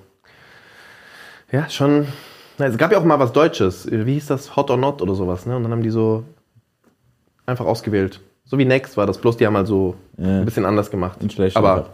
ja, 1.51 1.69
schon, 1.69 2.07
na, 2.57 2.67
es 2.67 2.77
gab 2.77 2.91
ja 2.91 2.97
auch 2.99 3.03
mal 3.03 3.19
was 3.19 3.33
Deutsches. 3.33 3.87
Wie 3.91 4.13
hieß 4.13 4.27
das? 4.27 4.55
Hot 4.55 4.71
or 4.71 4.77
Not 4.77 5.01
oder 5.01 5.13
sowas, 5.13 5.45
ne? 5.45 5.55
Und 5.57 5.63
dann 5.63 5.71
haben 5.73 5.83
die 5.83 5.89
so 5.91 6.23
einfach 7.45 7.65
ausgewählt. 7.65 8.21
So 8.45 8.57
wie 8.57 8.65
Next 8.65 8.95
war 8.95 9.05
das, 9.07 9.17
bloß 9.17 9.37
die 9.37 9.45
haben 9.47 9.57
halt 9.57 9.67
so 9.67 9.95
Ja. 10.17 10.39
ein 10.39 10.45
bisschen 10.45 10.65
anders 10.65 10.91
gemacht. 10.91 11.19
Schlecht 11.31 11.57
aber 11.57 11.87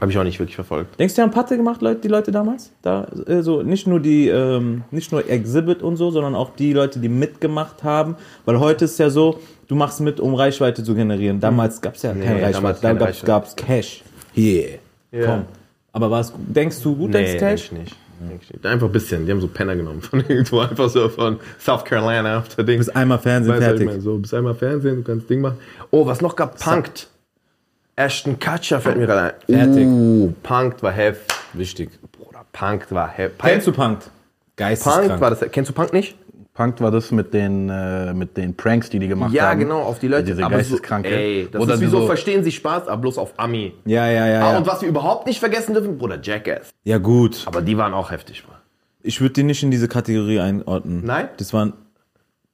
habe 0.00 0.10
ich 0.10 0.18
auch 0.18 0.24
nicht 0.24 0.38
wirklich 0.38 0.54
verfolgt. 0.56 0.98
Denkst 0.98 1.14
du, 1.14 1.20
die 1.20 1.22
haben 1.22 1.30
Patte 1.30 1.56
gemacht, 1.56 1.80
Leute, 1.82 2.00
die 2.00 2.08
Leute 2.08 2.32
damals? 2.32 2.72
Da, 2.82 3.06
äh, 3.26 3.42
so, 3.42 3.62
nicht 3.62 3.86
nur 3.86 4.00
die, 4.00 4.28
ähm, 4.28 4.82
nicht 4.90 5.12
nur 5.12 5.28
Exhibit 5.28 5.82
und 5.82 5.96
so, 5.96 6.10
sondern 6.10 6.34
auch 6.34 6.50
die 6.56 6.72
Leute, 6.72 6.98
die 6.98 7.08
mitgemacht 7.08 7.84
haben. 7.84 8.16
Weil 8.44 8.58
heute 8.58 8.86
ist 8.86 8.98
ja 8.98 9.08
so, 9.10 9.38
du 9.68 9.74
machst 9.76 10.00
mit, 10.00 10.18
um 10.20 10.34
Reichweite 10.34 10.82
zu 10.82 10.94
generieren. 10.94 11.38
Damals 11.40 11.80
gab 11.80 11.94
es 11.94 12.02
ja 12.02 12.12
keine 12.12 12.40
damals 12.40 12.56
Reichweite, 12.56 12.80
da 12.82 12.88
keine 12.88 13.00
Reichweite. 13.02 13.26
gab's 13.26 13.56
Cash. 13.56 14.02
Hier, 14.32 14.68
Ja. 15.12 15.26
komm. 15.26 15.44
Aber 15.92 16.10
was, 16.10 16.32
denkst 16.36 16.82
du 16.82 16.96
gut 16.96 17.14
als 17.14 17.30
denk 17.30 17.38
Cash? 17.40 17.68
Denk 17.70 17.82
ich 17.86 17.92
nicht. 17.92 17.96
Einfach 18.62 18.86
ein 18.86 18.92
bisschen. 18.92 19.26
Die 19.26 19.32
haben 19.32 19.40
so 19.40 19.48
Penner 19.48 19.76
genommen 19.76 20.00
von 20.02 20.20
irgendwo, 20.28 20.60
einfach 20.60 20.88
so 20.88 21.08
von 21.08 21.38
South 21.58 21.84
Carolina 21.84 22.38
auf 22.38 22.48
der 22.48 22.64
Ding. 22.64 22.78
Bis 22.78 22.88
einmal 22.88 23.18
Fernsehen 23.18 23.54
ich 23.54 23.60
fertig. 23.60 23.90
So, 24.00 24.18
bis 24.18 24.32
einmal 24.34 24.54
Fernsehen, 24.54 24.96
du 24.96 25.02
kannst 25.02 25.28
Ding 25.28 25.40
machen. 25.40 25.58
Oh, 25.90 26.06
was 26.06 26.20
noch 26.20 26.36
gab? 26.36 26.58
Punked. 26.58 27.08
Ashton 27.96 28.38
Kutcher 28.38 28.80
fällt 28.80 28.96
mir 28.96 29.06
gerade 29.06 29.34
ein. 29.48 29.56
Fertig. 29.56 29.86
Uh, 29.86 30.32
Punked 30.42 30.82
war 30.82 30.92
heftig. 30.92 31.36
Wichtig. 31.52 31.90
Bruder, 32.12 32.44
Punked 32.52 32.92
war 32.92 33.08
heftig. 33.08 33.38
Kennst 33.38 33.66
du 33.66 33.72
Punk? 33.72 34.00
Punked 34.00 34.10
Geisteskrank. 34.56 35.20
war 35.20 35.30
das. 35.30 35.40
Kennst 35.50 35.70
du 35.70 35.74
Punk 35.74 35.92
nicht? 35.92 36.16
Punk 36.54 36.80
war 36.80 36.92
das 36.92 37.10
mit 37.10 37.34
den, 37.34 37.68
äh, 37.68 38.14
mit 38.14 38.36
den 38.36 38.54
Pranks, 38.56 38.88
die 38.88 39.00
die 39.00 39.08
gemacht 39.08 39.32
Ja, 39.32 39.48
haben. 39.50 39.58
genau, 39.58 39.80
auf 39.82 39.98
die 39.98 40.06
Leute. 40.06 40.24
Diese 40.26 40.44
aber 40.44 40.54
so, 40.62 40.70
Geisteskranke. 40.76 41.08
ey, 41.10 41.48
das 41.50 41.60
Oder 41.60 41.74
ist 41.74 41.80
wie 41.80 41.86
so, 41.86 42.00
so- 42.02 42.06
verstehen 42.06 42.44
Sie 42.44 42.52
Spaß, 42.52 42.86
aber 42.86 43.02
bloß 43.02 43.18
auf 43.18 43.34
Ami. 43.38 43.74
Ja, 43.84 44.08
ja, 44.08 44.26
ja. 44.28 44.40
Ah, 44.40 44.52
Ja, 44.52 44.58
und 44.58 44.66
was 44.66 44.80
wir 44.80 44.88
überhaupt 44.88 45.26
nicht 45.26 45.40
vergessen 45.40 45.74
dürfen, 45.74 45.98
Bruder, 45.98 46.18
Jackass. 46.22 46.70
ja 46.84 46.98
gut. 46.98 47.42
Aber 47.46 47.60
die 47.60 47.76
waren 47.76 47.92
auch 47.92 48.12
heftig, 48.12 48.44
Bruder. 48.44 48.60
Ich 49.02 49.20
würde 49.20 49.32
die 49.34 49.42
nicht 49.42 49.62
in 49.64 49.72
diese 49.72 49.88
Kategorie 49.88 50.38
einordnen. 50.38 51.02
Nein? 51.04 51.28
Das 51.38 51.52
waren, 51.52 51.72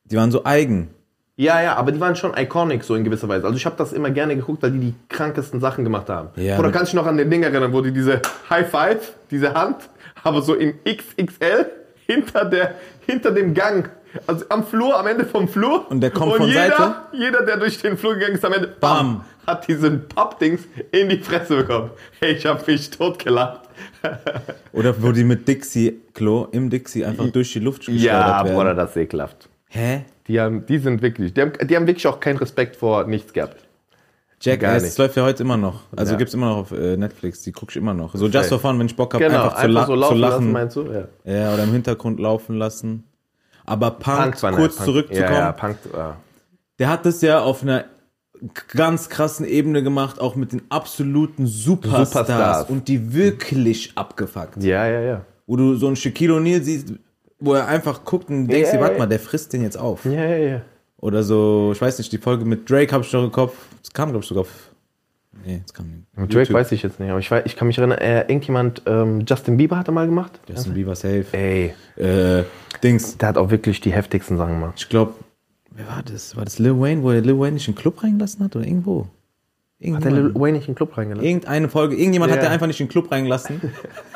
die 0.04 0.16
waren 0.16 0.30
so 0.32 0.44
eigen. 0.44 0.88
Ja, 1.36 1.60
ja, 1.62 1.76
aber 1.76 1.92
die 1.92 2.00
waren 2.00 2.16
schon 2.16 2.32
iconic 2.36 2.82
so 2.84 2.94
in 2.94 3.04
gewisser 3.04 3.28
Weise. 3.28 3.44
Also 3.46 3.56
ich 3.56 3.64
habe 3.66 3.76
das 3.76 3.92
immer 3.92 4.10
gerne 4.10 4.34
geguckt, 4.34 4.62
weil 4.62 4.72
die 4.72 4.78
die 4.80 4.94
krankesten 5.10 5.60
Sachen 5.60 5.84
gemacht 5.84 6.08
haben. 6.08 6.28
Ja, 6.36 6.58
Oder 6.58 6.70
kannst 6.72 6.92
du 6.92 6.96
noch 6.96 7.06
an 7.06 7.16
den 7.18 7.30
Ding 7.30 7.42
erinnern, 7.42 7.72
wo 7.72 7.80
die 7.82 7.92
diese 7.92 8.20
High 8.48 8.68
Five, 8.68 9.12
diese 9.30 9.52
Hand, 9.54 9.76
aber 10.22 10.42
so 10.42 10.54
in 10.54 10.74
XXL 10.84 11.66
hinter 12.10 12.44
der, 12.44 12.74
hinter 13.06 13.30
dem 13.32 13.54
Gang, 13.54 13.88
also 14.26 14.44
am 14.48 14.64
Flur, 14.66 14.98
am 14.98 15.06
Ende 15.06 15.24
vom 15.24 15.46
Flur. 15.48 15.88
Und 15.90 16.00
der 16.00 16.10
kommt 16.10 16.32
Und 16.32 16.38
von 16.38 16.48
jeder, 16.48 16.76
Seite? 16.76 16.94
jeder, 17.12 17.42
der 17.44 17.56
durch 17.58 17.78
den 17.80 17.96
Flur 17.96 18.14
gegangen 18.14 18.34
ist, 18.34 18.44
am 18.44 18.52
Ende, 18.52 18.66
bam, 18.68 19.18
Bam. 19.18 19.24
hat 19.46 19.68
diesen 19.68 20.08
Pappdings 20.08 20.62
in 20.90 21.08
die 21.08 21.18
Fresse 21.18 21.56
bekommen. 21.58 21.90
Hey, 22.20 22.32
ich 22.32 22.46
habe 22.46 22.60
mich 22.66 22.90
totgelacht. 22.90 23.60
Oder 24.72 24.94
wo 25.02 25.12
die 25.12 25.24
mit 25.24 25.46
Dixie-Klo 25.46 26.48
im 26.52 26.68
Dixie 26.70 27.04
einfach 27.04 27.30
durch 27.30 27.52
die 27.52 27.60
Luft 27.60 27.86
geschleudert 27.86 28.04
Ja, 28.04 28.42
werden. 28.44 28.54
Bruder, 28.56 28.74
das 28.74 28.90
ist 28.90 28.96
ekelhaft. 28.96 29.48
Hä? 29.68 30.04
Die, 30.26 30.40
haben, 30.40 30.66
die 30.66 30.78
sind 30.78 31.00
wirklich, 31.02 31.32
die 31.32 31.40
haben, 31.42 31.52
die 31.62 31.76
haben 31.76 31.86
wirklich 31.86 32.06
auch 32.06 32.18
keinen 32.20 32.38
Respekt 32.38 32.76
vor 32.76 33.04
nichts 33.06 33.32
gehabt. 33.32 33.56
Jackass, 34.42 34.82
das 34.82 34.96
läuft 34.98 35.16
ja 35.16 35.22
heute 35.24 35.42
immer 35.42 35.56
noch. 35.56 35.80
Also 35.94 36.12
Ja. 36.12 36.18
gibt's 36.18 36.32
immer 36.34 36.48
noch 36.50 36.56
auf 36.58 36.72
äh, 36.72 36.96
Netflix, 36.96 37.42
die 37.42 37.52
guck 37.52 37.70
ich 37.70 37.76
immer 37.76 37.92
noch. 37.94 38.14
So 38.14 38.26
just 38.26 38.48
for 38.48 38.58
fun, 38.58 38.78
wenn 38.78 38.86
ich 38.86 38.96
Bock 38.96 39.12
hab, 39.14 39.20
Genau, 39.20 39.48
einfach, 39.50 39.60
zu, 39.60 39.66
la 39.68 39.80
so 39.86 39.92
zu 39.92 39.94
laufen 39.98 40.18
lassen, 40.18 40.34
lachen. 40.40 40.52
meinst 40.52 40.76
du? 40.76 40.82
Ja. 40.90 41.04
ja, 41.24 41.54
oder 41.54 41.64
im 41.64 41.72
Hintergrund 41.72 42.18
laufen 42.20 42.56
lassen. 42.56 43.04
Aber 43.66 43.90
Punk, 43.92 44.40
Punk 44.40 44.56
kurz 44.56 44.76
Punk. 44.76 44.86
zurückzukommen, 44.86 45.32
Ja, 45.32 45.38
ja, 45.40 45.52
Punk, 45.52 45.76
ja. 45.92 46.16
der 46.78 46.88
hat 46.88 47.04
das 47.06 47.20
ja 47.20 47.40
auf 47.42 47.62
einer 47.62 47.84
ganz 48.68 49.10
krassen 49.10 49.44
Ebene 49.46 49.82
gemacht, 49.82 50.18
auch 50.20 50.34
mit 50.34 50.52
den 50.52 50.62
absoluten 50.70 51.46
Superstars, 51.46 52.10
Superstars. 52.10 52.70
und 52.70 52.88
die 52.88 53.12
wirklich 53.12 53.92
abgefuckt. 53.96 54.62
ja, 54.62 54.86
ja, 54.86 55.00
ja. 55.00 55.20
Wo 55.46 55.56
du 55.56 55.74
so 55.74 55.86
einen 55.88 55.96
Shaquille 55.96 56.32
O'Neal 56.34 56.62
siehst, 56.62 56.94
wo 57.38 57.54
er 57.54 57.66
einfach 57.66 58.04
guckt 58.04 58.30
und 58.30 58.48
denkst 58.48 58.70
Ja, 58.70 58.76
dir, 58.78 58.82
warte 58.82 58.98
mal, 58.98 59.06
der 59.06 59.18
frisst 59.20 59.52
den 59.52 59.62
jetzt 59.62 59.76
auf. 59.76 60.04
Ja, 60.06 60.12
ja, 60.24 60.36
ja. 60.36 60.60
Oder 61.00 61.22
so, 61.22 61.70
ich 61.74 61.80
weiß 61.80 61.98
nicht, 61.98 62.12
die 62.12 62.18
Folge 62.18 62.44
mit 62.44 62.68
Drake 62.70 62.92
hab 62.94 63.02
ich 63.02 63.12
noch 63.12 63.24
im 63.24 63.32
Kopf. 63.32 63.54
Das 63.82 63.92
kam, 63.92 64.10
glaube 64.10 64.22
ich, 64.22 64.28
sogar 64.28 64.42
auf. 64.42 64.70
Nee, 65.46 65.60
das 65.62 65.72
kam 65.72 65.86
nicht. 65.88 66.18
Mit 66.18 66.34
Drake 66.34 66.52
weiß 66.52 66.72
ich 66.72 66.82
jetzt 66.82 67.00
nicht, 67.00 67.08
aber 67.08 67.18
ich, 67.20 67.30
weiß, 67.30 67.44
ich 67.46 67.56
kann 67.56 67.68
mich 67.68 67.78
erinnern, 67.78 67.98
äh, 67.98 68.20
irgendjemand, 68.22 68.82
ähm, 68.84 69.24
Justin 69.26 69.56
Bieber 69.56 69.78
hat 69.78 69.88
er 69.88 69.92
mal 69.92 70.06
gemacht. 70.06 70.38
Justin 70.48 70.74
Bieber 70.74 70.94
safe. 70.94 71.24
Ey, 71.32 71.74
Äh, 71.96 72.44
Dings. 72.82 73.16
der 73.16 73.28
hat 73.30 73.38
auch 73.38 73.50
wirklich 73.50 73.80
die 73.80 73.92
heftigsten 73.92 74.36
Sachen 74.36 74.54
gemacht. 74.60 74.74
Ich 74.76 74.88
glaube, 74.90 75.14
wer 75.70 75.86
war 75.88 76.02
das? 76.02 76.36
War 76.36 76.44
das 76.44 76.58
Lil 76.58 76.78
Wayne, 76.78 77.02
wo 77.02 77.10
er 77.12 77.22
Lil 77.22 77.38
Wayne 77.38 77.52
nicht 77.52 77.68
in 77.68 77.74
den 77.74 77.80
Club 77.80 78.02
reingelassen 78.02 78.44
hat? 78.44 78.54
Oder 78.56 78.66
irgendwo? 78.66 79.06
Hat 79.94 80.04
der. 80.04 80.10
Lil 80.10 80.34
Wayne 80.34 80.58
nicht 80.58 80.68
in 80.68 80.72
den 80.72 80.76
Club 80.76 80.98
reingelassen? 80.98 81.26
Irgendeine 81.26 81.68
Folge. 81.70 81.96
Irgendjemand 81.96 82.32
hat 82.32 82.40
Ja. 82.40 82.46
er 82.46 82.50
einfach 82.50 82.66
nicht 82.66 82.80
in 82.80 82.86
den 82.86 82.92
Club 82.92 83.10
reingelassen. 83.10 83.62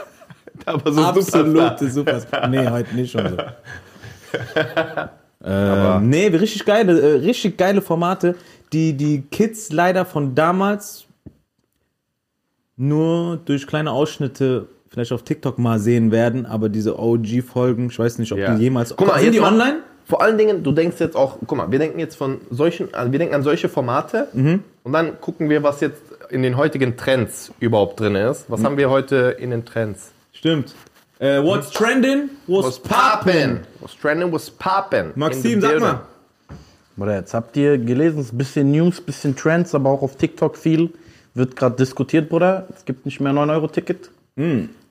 Aber 0.66 0.92
so 0.92 1.02
Absolute 1.02 1.90
Superstar. 1.90 2.48
Nee, 2.48 2.68
heute 2.68 2.94
nicht 2.94 3.12
schon 3.12 3.28
so. 3.30 3.36
äh, 5.44 6.00
nee, 6.00 6.26
richtig 6.28 6.64
geile, 6.64 6.98
äh, 7.00 7.16
richtig 7.18 7.56
geile 7.56 7.82
Formate, 7.82 8.34
die 8.72 8.94
die 8.94 9.22
Kids 9.30 9.70
leider 9.72 10.04
von 10.04 10.34
damals 10.34 11.04
nur 12.76 13.38
durch 13.44 13.66
kleine 13.66 13.90
Ausschnitte 13.92 14.66
vielleicht 14.88 15.12
auf 15.12 15.22
TikTok 15.22 15.58
mal 15.58 15.78
sehen 15.78 16.10
werden, 16.12 16.46
aber 16.46 16.68
diese 16.68 16.98
OG-Folgen, 16.98 17.88
ich 17.90 17.98
weiß 17.98 18.18
nicht, 18.18 18.32
ob 18.32 18.38
Ja. 18.38 18.54
die 18.54 18.62
jemals. 18.62 18.94
Guck 18.96 19.08
mal, 19.08 19.20
sind 19.20 19.32
die 19.34 19.40
mal- 19.40 19.52
online? 19.52 19.80
Vor 20.06 20.20
allen 20.22 20.36
Dingen, 20.36 20.62
du 20.62 20.70
denkst 20.70 20.96
jetzt 21.00 21.16
auch, 21.16 21.38
guck 21.46 21.56
mal, 21.56 21.70
wir 21.70 21.78
denken 21.78 21.98
jetzt 21.98 22.14
von 22.16 22.40
solchen, 22.50 22.92
also 22.94 23.10
wir 23.10 23.18
denken 23.18 23.34
an 23.34 23.42
solche 23.42 23.68
Formate 23.68 24.28
und 24.84 24.92
dann 24.92 25.18
gucken 25.20 25.48
wir, 25.48 25.62
was 25.62 25.80
jetzt 25.80 26.00
in 26.30 26.42
den 26.42 26.56
heutigen 26.56 26.96
Trends 26.96 27.52
überhaupt 27.58 28.00
drin 28.00 28.14
ist. 28.14 28.44
Was 28.48 28.62
haben 28.64 28.76
wir 28.76 28.90
heute 28.90 29.36
in 29.38 29.50
den 29.50 29.64
Trends? 29.64 30.12
Stimmt. 30.32 30.74
Äh, 31.20 31.42
what's 31.42 31.70
trending? 31.70 32.30
What's, 32.46 32.78
poppin'? 32.78 33.60
Was 33.80 33.94
trending 33.96 34.32
was 34.32 34.50
poppin'? 34.50 35.12
Maxim, 35.14 35.60
sag 35.60 35.70
building. 35.70 35.88
mal. 35.88 36.00
Bruder, 36.96 37.16
jetzt 37.16 37.34
habt 37.34 37.56
ihr 37.56 37.78
gelesen, 37.78 38.20
es 38.20 38.26
ist 38.26 38.32
ein 38.32 38.38
bisschen 38.38 38.70
News, 38.70 39.00
ein 39.00 39.04
bisschen 39.04 39.36
Trends, 39.36 39.74
aber 39.74 39.90
auch 39.90 40.02
auf 40.02 40.16
TikTok 40.16 40.56
viel. 40.56 40.90
Wird 41.34 41.56
gerade 41.56 41.74
diskutiert, 41.76 42.28
Bruder. 42.28 42.66
Es 42.74 42.84
gibt 42.84 43.04
nicht 43.04 43.20
mehr 43.20 43.32
9-Euro-Ticket. 43.32 44.10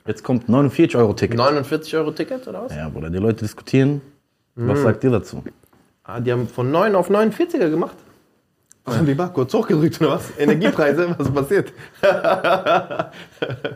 Jetzt 0.06 0.24
kommt 0.24 0.50
49-Euro-Ticket. 0.50 1.38
49 1.38 1.96
Euro 1.96 2.12
Ticket 2.12 2.46
oder 2.48 2.64
was? 2.64 2.76
Ja, 2.76 2.90
Bruder, 2.90 3.10
die 3.10 3.20
Leute 3.20 3.44
diskutieren. 3.46 4.02
Was 4.56 4.82
sagt 4.82 5.04
ihr 5.06 5.12
dazu? 5.12 5.44
Ah, 6.04 6.20
die 6.20 6.32
haben 6.34 6.50
von 6.50 6.70
9 6.72 6.96
auf 6.96 7.10
49er 7.10 7.70
gemacht. 7.70 7.96
Was 8.86 8.98
haben 8.98 9.06
die 9.06 9.16
mal 9.16 9.28
kurz 9.30 9.54
hochgedrückt 9.54 10.02
oder 10.02 10.12
was? 10.12 10.38
Energiepreise, 10.38 11.16
was 11.18 11.28
ist 11.28 11.34
passiert? 11.34 11.72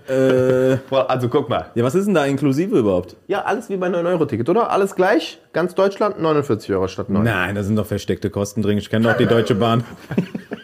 Äh, 0.10 0.78
Also 0.92 1.30
guck 1.30 1.48
mal. 1.50 1.72
ja, 1.76 1.84
was 1.84 1.96
ist 1.96 2.06
denn 2.06 2.14
da 2.14 2.26
inklusive 2.26 2.78
überhaupt? 2.80 3.16
Ja, 3.28 3.42
alles 3.44 3.70
wie 3.70 3.78
bei 3.78 3.88
9-Euro-Ticket, 3.88 4.50
oder? 4.50 4.70
Alles 4.70 4.96
gleich? 4.96 5.40
Ganz 5.54 5.76
Deutschland 5.76 6.20
49 6.20 6.72
Euro 6.74 6.88
statt 6.88 7.10
9. 7.10 7.24
Nein, 7.24 7.56
da 7.56 7.64
sind 7.64 7.76
doch 7.78 7.86
versteckte 7.86 8.30
Kosten 8.30 8.62
drin. 8.62 8.78
Ich 8.78 8.90
kenne 8.90 9.08
doch 9.10 9.18
die 9.18 9.26
Deutsche 9.26 9.56
Bahn. 9.56 9.84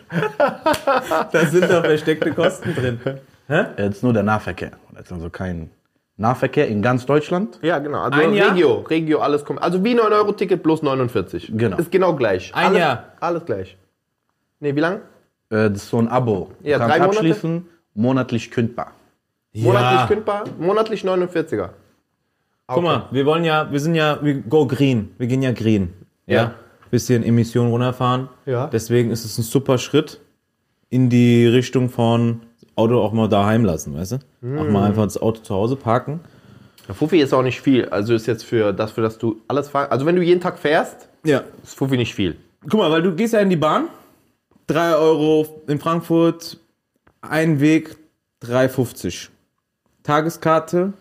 da 1.31 1.45
sind 1.45 1.69
doch 1.71 1.83
versteckte 1.83 2.31
Kosten 2.33 2.73
drin. 2.75 2.99
Jetzt 3.77 4.03
nur 4.03 4.13
der 4.13 4.23
Nahverkehr. 4.23 4.71
Jetzt 4.95 5.11
also 5.11 5.29
kein 5.29 5.69
Nahverkehr 6.17 6.67
in 6.67 6.81
ganz 6.81 7.05
Deutschland. 7.05 7.59
Ja, 7.61 7.79
genau. 7.79 8.01
Also 8.03 8.19
Ein 8.19 8.33
Jahr? 8.33 8.51
Regio, 8.51 8.79
Regio, 8.89 9.19
alles 9.19 9.43
kommt. 9.45 9.61
Also 9.61 9.83
wie 9.83 9.97
9-Euro-Ticket 9.99 10.61
plus 10.63 10.81
49. 10.81 11.51
Genau. 11.55 11.77
Ist 11.77 11.91
genau 11.91 12.13
gleich. 12.15 12.53
Ein 12.53 12.67
alles, 12.67 12.79
Jahr. 12.79 13.03
Alles 13.19 13.45
gleich. 13.45 13.77
Nee, 14.63 14.73
wie 14.77 14.79
lang? 14.79 15.01
Äh, 15.49 15.69
Das 15.69 15.83
ist 15.83 15.89
so 15.89 15.97
ein 15.97 16.07
Abo. 16.07 16.49
Du 16.63 16.69
Ja, 16.69 16.77
kannst 16.77 16.93
drei 16.95 16.99
Monate? 16.99 17.17
abschließen, 17.19 17.65
monatlich 17.95 18.49
kündbar. 18.49 18.91
Monatlich 19.53 20.07
kündbar? 20.07 20.45
Monatlich 20.57 21.03
49er. 21.03 21.69
Guck 22.67 22.81
mal, 22.83 23.07
wir 23.11 23.25
wollen 23.25 23.43
ja, 23.43 23.69
wir 23.69 23.79
sind 23.81 23.93
ja, 23.95 24.17
wir 24.23 24.35
go 24.35 24.65
green. 24.65 25.11
Wir 25.17 25.27
gehen 25.27 25.41
ja 25.43 25.51
green. 25.51 25.93
Ja. 26.27 26.35
Ja. 26.35 26.53
Bisschen 26.91 27.23
Emissionen 27.23 27.71
runterfahren. 27.71 28.29
Ja. 28.45 28.67
Deswegen 28.67 29.11
ist 29.11 29.25
es 29.25 29.37
ein 29.37 29.43
super 29.43 29.77
Schritt 29.77 30.21
in 30.89 31.09
die 31.09 31.45
Richtung 31.45 31.89
von 31.89 32.39
Auto 32.75 33.01
auch 33.01 33.11
mal 33.11 33.27
daheim 33.27 33.65
lassen, 33.65 33.93
weißt 33.95 34.13
du? 34.13 34.15
Auch 34.59 34.69
mal 34.69 34.85
einfach 34.87 35.03
das 35.03 35.21
Auto 35.21 35.41
zu 35.41 35.53
Hause 35.53 35.75
parken. 35.75 36.21
Ja, 36.87 36.93
Fuffi 36.93 37.19
ist 37.19 37.33
auch 37.33 37.43
nicht 37.43 37.59
viel. 37.59 37.89
Also 37.89 38.13
ist 38.13 38.27
jetzt 38.27 38.45
für 38.45 38.71
das, 38.71 38.91
für 38.93 39.01
das 39.01 39.17
du 39.17 39.41
alles 39.49 39.67
fahren. 39.67 39.87
Also 39.91 40.05
wenn 40.05 40.15
du 40.15 40.21
jeden 40.21 40.39
Tag 40.39 40.57
fährst, 40.57 41.09
Ja. 41.25 41.43
ist 41.63 41.75
Fuffi 41.75 41.97
nicht 41.97 42.15
viel. 42.15 42.37
Guck 42.61 42.79
mal, 42.79 42.89
weil 42.89 43.01
du 43.01 43.13
gehst 43.13 43.33
ja 43.33 43.39
in 43.41 43.49
die 43.49 43.57
Bahn. 43.57 43.89
3 44.67 44.95
Euro 44.95 45.61
in 45.67 45.79
Frankfurt, 45.79 46.57
ein 47.21 47.59
Weg 47.59 47.95
3,50. 48.43 49.29
Tageskarte, 50.03 50.93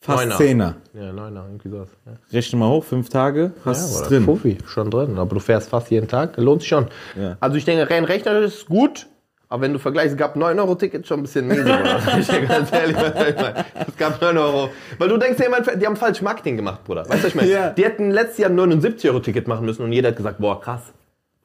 fast 0.00 0.26
Neuner. 0.26 0.74
10er. 0.94 1.00
Ja, 1.00 1.12
neuner, 1.12 1.44
irgendwie 1.46 1.68
sowas. 1.68 1.88
Ja. 2.04 2.12
Rechne 2.32 2.58
mal 2.58 2.68
hoch, 2.68 2.84
fünf 2.84 3.08
Tage, 3.08 3.52
hast 3.64 3.94
Ja, 3.94 4.02
es 4.02 4.08
drin. 4.08 4.24
Fuffi, 4.24 4.58
schon 4.66 4.90
drin. 4.90 5.18
Aber 5.18 5.34
du 5.34 5.40
fährst 5.40 5.70
fast 5.70 5.90
jeden 5.90 6.08
Tag, 6.08 6.36
lohnt 6.36 6.62
sich 6.62 6.68
schon. 6.68 6.88
Ja. 7.16 7.36
Also 7.40 7.56
ich 7.56 7.64
denke, 7.64 7.88
rein 7.88 8.04
rechnerisch 8.04 8.54
ist 8.54 8.66
gut, 8.66 9.06
aber 9.48 9.62
wenn 9.62 9.72
du 9.72 9.78
vergleichst, 9.78 10.12
es 10.12 10.16
gab 10.18 10.36
9-Euro-Ticket 10.36 11.06
schon 11.06 11.20
ein 11.20 11.22
bisschen 11.22 11.46
miese, 11.46 11.62
Bruder. 11.62 12.00
ich 12.18 12.26
denke 12.26 12.48
ganz 12.48 12.72
ehrlich, 12.72 12.96
was 12.96 13.28
ich 13.28 13.36
meine. 13.36 13.64
Es 13.86 13.96
gab 13.96 14.20
9 14.20 14.36
Euro. 14.36 14.70
Weil 14.98 15.08
du 15.08 15.16
denkst, 15.16 15.42
die 15.76 15.86
haben 15.86 15.96
falsch 15.96 16.20
Marketing 16.20 16.56
gemacht, 16.56 16.84
Bruder. 16.84 17.02
Weißt 17.08 17.12
du, 17.12 17.16
was 17.18 17.24
ich 17.26 17.34
meine? 17.34 17.50
Ja. 17.50 17.70
Die 17.70 17.84
hätten 17.84 18.10
letztes 18.10 18.38
Jahr 18.38 18.50
ein 18.50 18.58
79-Euro-Ticket 18.58 19.48
machen 19.48 19.64
müssen 19.64 19.82
und 19.82 19.92
jeder 19.92 20.08
hat 20.08 20.16
gesagt, 20.16 20.38
boah, 20.38 20.60
krass, 20.60 20.92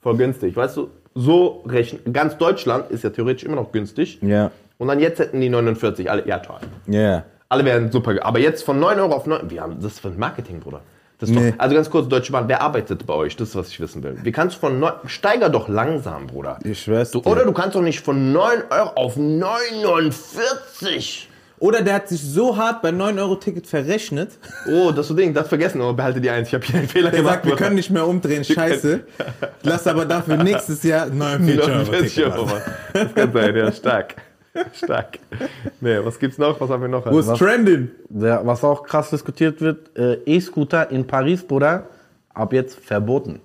voll 0.01 0.17
günstig. 0.17 0.55
Weißt 0.55 0.75
du, 0.75 0.89
so 1.15 1.63
rechnen. 1.67 2.11
Ganz 2.13 2.37
Deutschland 2.37 2.89
ist 2.91 3.03
ja 3.03 3.09
theoretisch 3.11 3.43
immer 3.43 3.55
noch 3.57 3.71
günstig. 3.71 4.17
Ja, 4.21 4.49
Und 4.77 4.87
dann 4.87 4.99
jetzt 4.99 5.19
hätten 5.19 5.39
die 5.41 5.49
49, 5.49 6.09
alle, 6.09 6.25
ja 6.27 6.39
toll. 6.39 6.57
ja. 6.87 7.23
Alle 7.49 7.65
wären 7.65 7.91
super. 7.91 8.15
Aber 8.23 8.39
jetzt 8.39 8.63
von 8.63 8.79
9 8.79 8.99
Euro 8.99 9.13
auf 9.13 9.27
9. 9.27 9.51
Wir 9.51 9.61
haben 9.61 9.75
das 9.79 9.91
ist 9.93 9.99
für 9.99 10.07
ein 10.07 10.17
Marketing, 10.17 10.59
Bruder. 10.59 10.81
Das 11.19 11.29
Nee. 11.29 11.51
doch, 11.51 11.59
also 11.59 11.75
ganz 11.75 11.87
kurz, 11.87 12.07
Deutsche 12.09 12.31
Bahn, 12.31 12.47
wer 12.47 12.63
arbeitet 12.63 13.05
bei 13.05 13.13
euch? 13.13 13.35
Das 13.35 13.49
ist, 13.49 13.55
was 13.55 13.67
ich 13.69 13.79
wissen 13.79 14.01
will. 14.01 14.17
Wie 14.23 14.31
kannst 14.31 14.55
du 14.55 14.59
von 14.61 14.79
9, 14.79 14.91
steiger 15.05 15.49
doch 15.49 15.67
langsam, 15.69 16.25
Bruder. 16.25 16.57
Ich 16.63 16.81
schwör's 16.81 17.11
Du, 17.11 17.19
oder 17.19 17.45
du 17.45 17.51
kannst 17.53 17.75
doch 17.75 17.83
nicht 17.83 17.99
von 17.99 18.31
9 18.33 18.63
Euro 18.71 18.89
auf 18.95 19.17
49. 19.17 21.29
Oder 21.63 21.81
der 21.81 21.93
hat 21.93 22.09
sich 22.09 22.21
so 22.21 22.57
hart 22.57 22.81
beim 22.81 22.99
9-Euro-Ticket 22.99 23.65
verrechnet, 23.65 24.31
Oh, 24.67 24.91
das 24.91 25.07
so 25.07 25.13
Ding, 25.13 25.33
das 25.33 25.47
vergessen, 25.47 25.79
aber 25.79 25.93
behalte 25.93 26.19
die 26.19 26.29
eins. 26.29 26.49
Ich 26.49 26.53
habe 26.53 26.65
hier 26.65 26.79
einen 26.79 26.89
Fehler 26.89 27.09
der 27.09 27.21
gemacht. 27.21 27.35
sagt, 27.35 27.45
wir 27.45 27.55
können 27.55 27.75
nicht 27.75 27.89
mehr 27.89 28.05
umdrehen, 28.05 28.43
scheiße. 28.43 28.99
Lass 29.63 29.87
aber 29.87 30.03
dafür 30.03 30.43
nächstes 30.43 30.83
Jahr 30.83 31.05
49 31.05 31.65
49 31.65 32.25
Euro 32.25 32.33
Euro. 32.41 32.51
Das 32.91 33.15
kann 33.15 33.31
sein, 33.31 33.55
ja, 33.55 33.71
stark. 33.71 34.15
Stark. 34.73 35.19
Nee, 35.79 35.99
was 36.03 36.19
gibt's 36.19 36.37
noch? 36.37 36.59
Was 36.59 36.69
haben 36.69 36.81
wir 36.81 36.89
noch? 36.89 37.09
Wo 37.09 37.17
ist 37.17 37.33
trending? 37.37 37.91
Der, 38.09 38.45
was 38.45 38.61
auch 38.65 38.83
krass 38.83 39.11
diskutiert 39.11 39.61
wird, 39.61 39.97
äh, 39.97 40.15
E-Scooter 40.25 40.91
in 40.91 41.07
Paris, 41.07 41.47
Bruder, 41.47 41.87
ab 42.33 42.51
jetzt 42.51 42.77
verboten. 42.77 43.39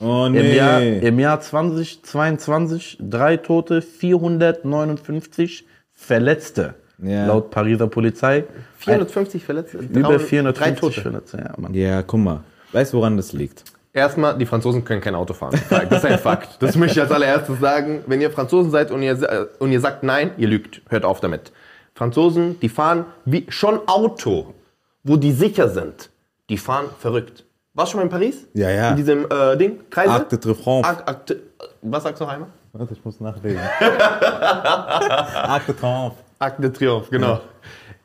Oh 0.00 0.24
Im, 0.24 0.34
Jahr, 0.54 0.80
nee. 0.80 1.00
Im 1.00 1.20
Jahr 1.20 1.38
2022 1.38 2.96
drei 2.98 3.36
Tote, 3.36 3.82
459 3.82 5.66
Verletzte. 5.92 6.74
Ja. 6.98 7.26
Laut 7.26 7.50
Pariser 7.50 7.86
Polizei. 7.86 8.44
450 8.78 9.44
Verletzte. 9.44 9.78
Über 9.78 10.00
300 10.00 10.22
450 10.22 10.54
Drei 10.54 10.80
Tote. 10.80 11.00
Verletzte. 11.00 11.38
Ja, 11.38 11.54
Mann. 11.56 11.74
Ja, 11.74 12.02
guck 12.02 12.20
mal. 12.20 12.40
Weißt 12.72 12.92
du, 12.92 12.98
woran 12.98 13.16
das 13.16 13.32
liegt? 13.32 13.64
Erstmal, 13.92 14.36
die 14.36 14.46
Franzosen 14.46 14.84
können 14.84 15.00
kein 15.00 15.14
Auto 15.14 15.32
fahren. 15.32 15.58
Das 15.70 16.04
ist 16.04 16.04
ein 16.04 16.18
Fakt. 16.18 16.62
Das 16.62 16.76
möchte 16.76 16.98
ich 16.98 17.02
als 17.02 17.10
allererstes 17.10 17.58
sagen. 17.58 18.02
Wenn 18.06 18.20
ihr 18.20 18.30
Franzosen 18.30 18.70
seid 18.70 18.90
und 18.90 19.02
ihr, 19.02 19.48
und 19.58 19.72
ihr 19.72 19.80
sagt 19.80 20.02
nein, 20.02 20.32
ihr 20.36 20.48
lügt. 20.48 20.82
Hört 20.88 21.04
auf 21.04 21.20
damit. 21.20 21.52
Franzosen, 21.94 22.60
die 22.60 22.68
fahren 22.68 23.06
wie 23.24 23.46
schon 23.48 23.80
Auto, 23.88 24.54
wo 25.02 25.16
die 25.16 25.32
sicher 25.32 25.68
sind. 25.68 26.10
Die 26.48 26.58
fahren 26.58 26.86
verrückt. 26.98 27.44
Warst 27.74 27.92
du 27.92 27.92
schon 27.92 28.00
mal 28.00 28.04
in 28.04 28.10
Paris? 28.10 28.46
Ja, 28.54 28.70
ja. 28.70 28.90
In 28.90 28.96
diesem 28.96 29.26
äh, 29.30 29.56
Ding? 29.56 29.80
Kreise? 29.90 30.10
Arc 30.12 30.28
de 30.28 30.38
Triomphe. 30.38 30.88
Arc, 30.88 31.08
Arc, 31.08 31.34
was 31.82 32.02
sagst 32.02 32.20
du 32.20 32.24
noch 32.24 32.32
einmal? 32.32 32.48
Warte, 32.72 32.94
ich 32.94 33.04
muss 33.04 33.20
nachlesen. 33.20 33.60
Arc 33.80 35.66
de 35.66 35.74
Triomphe. 35.74 36.27
Arc 36.38 36.60
de 36.60 36.70
Triomphe, 36.70 37.10
genau. 37.10 37.40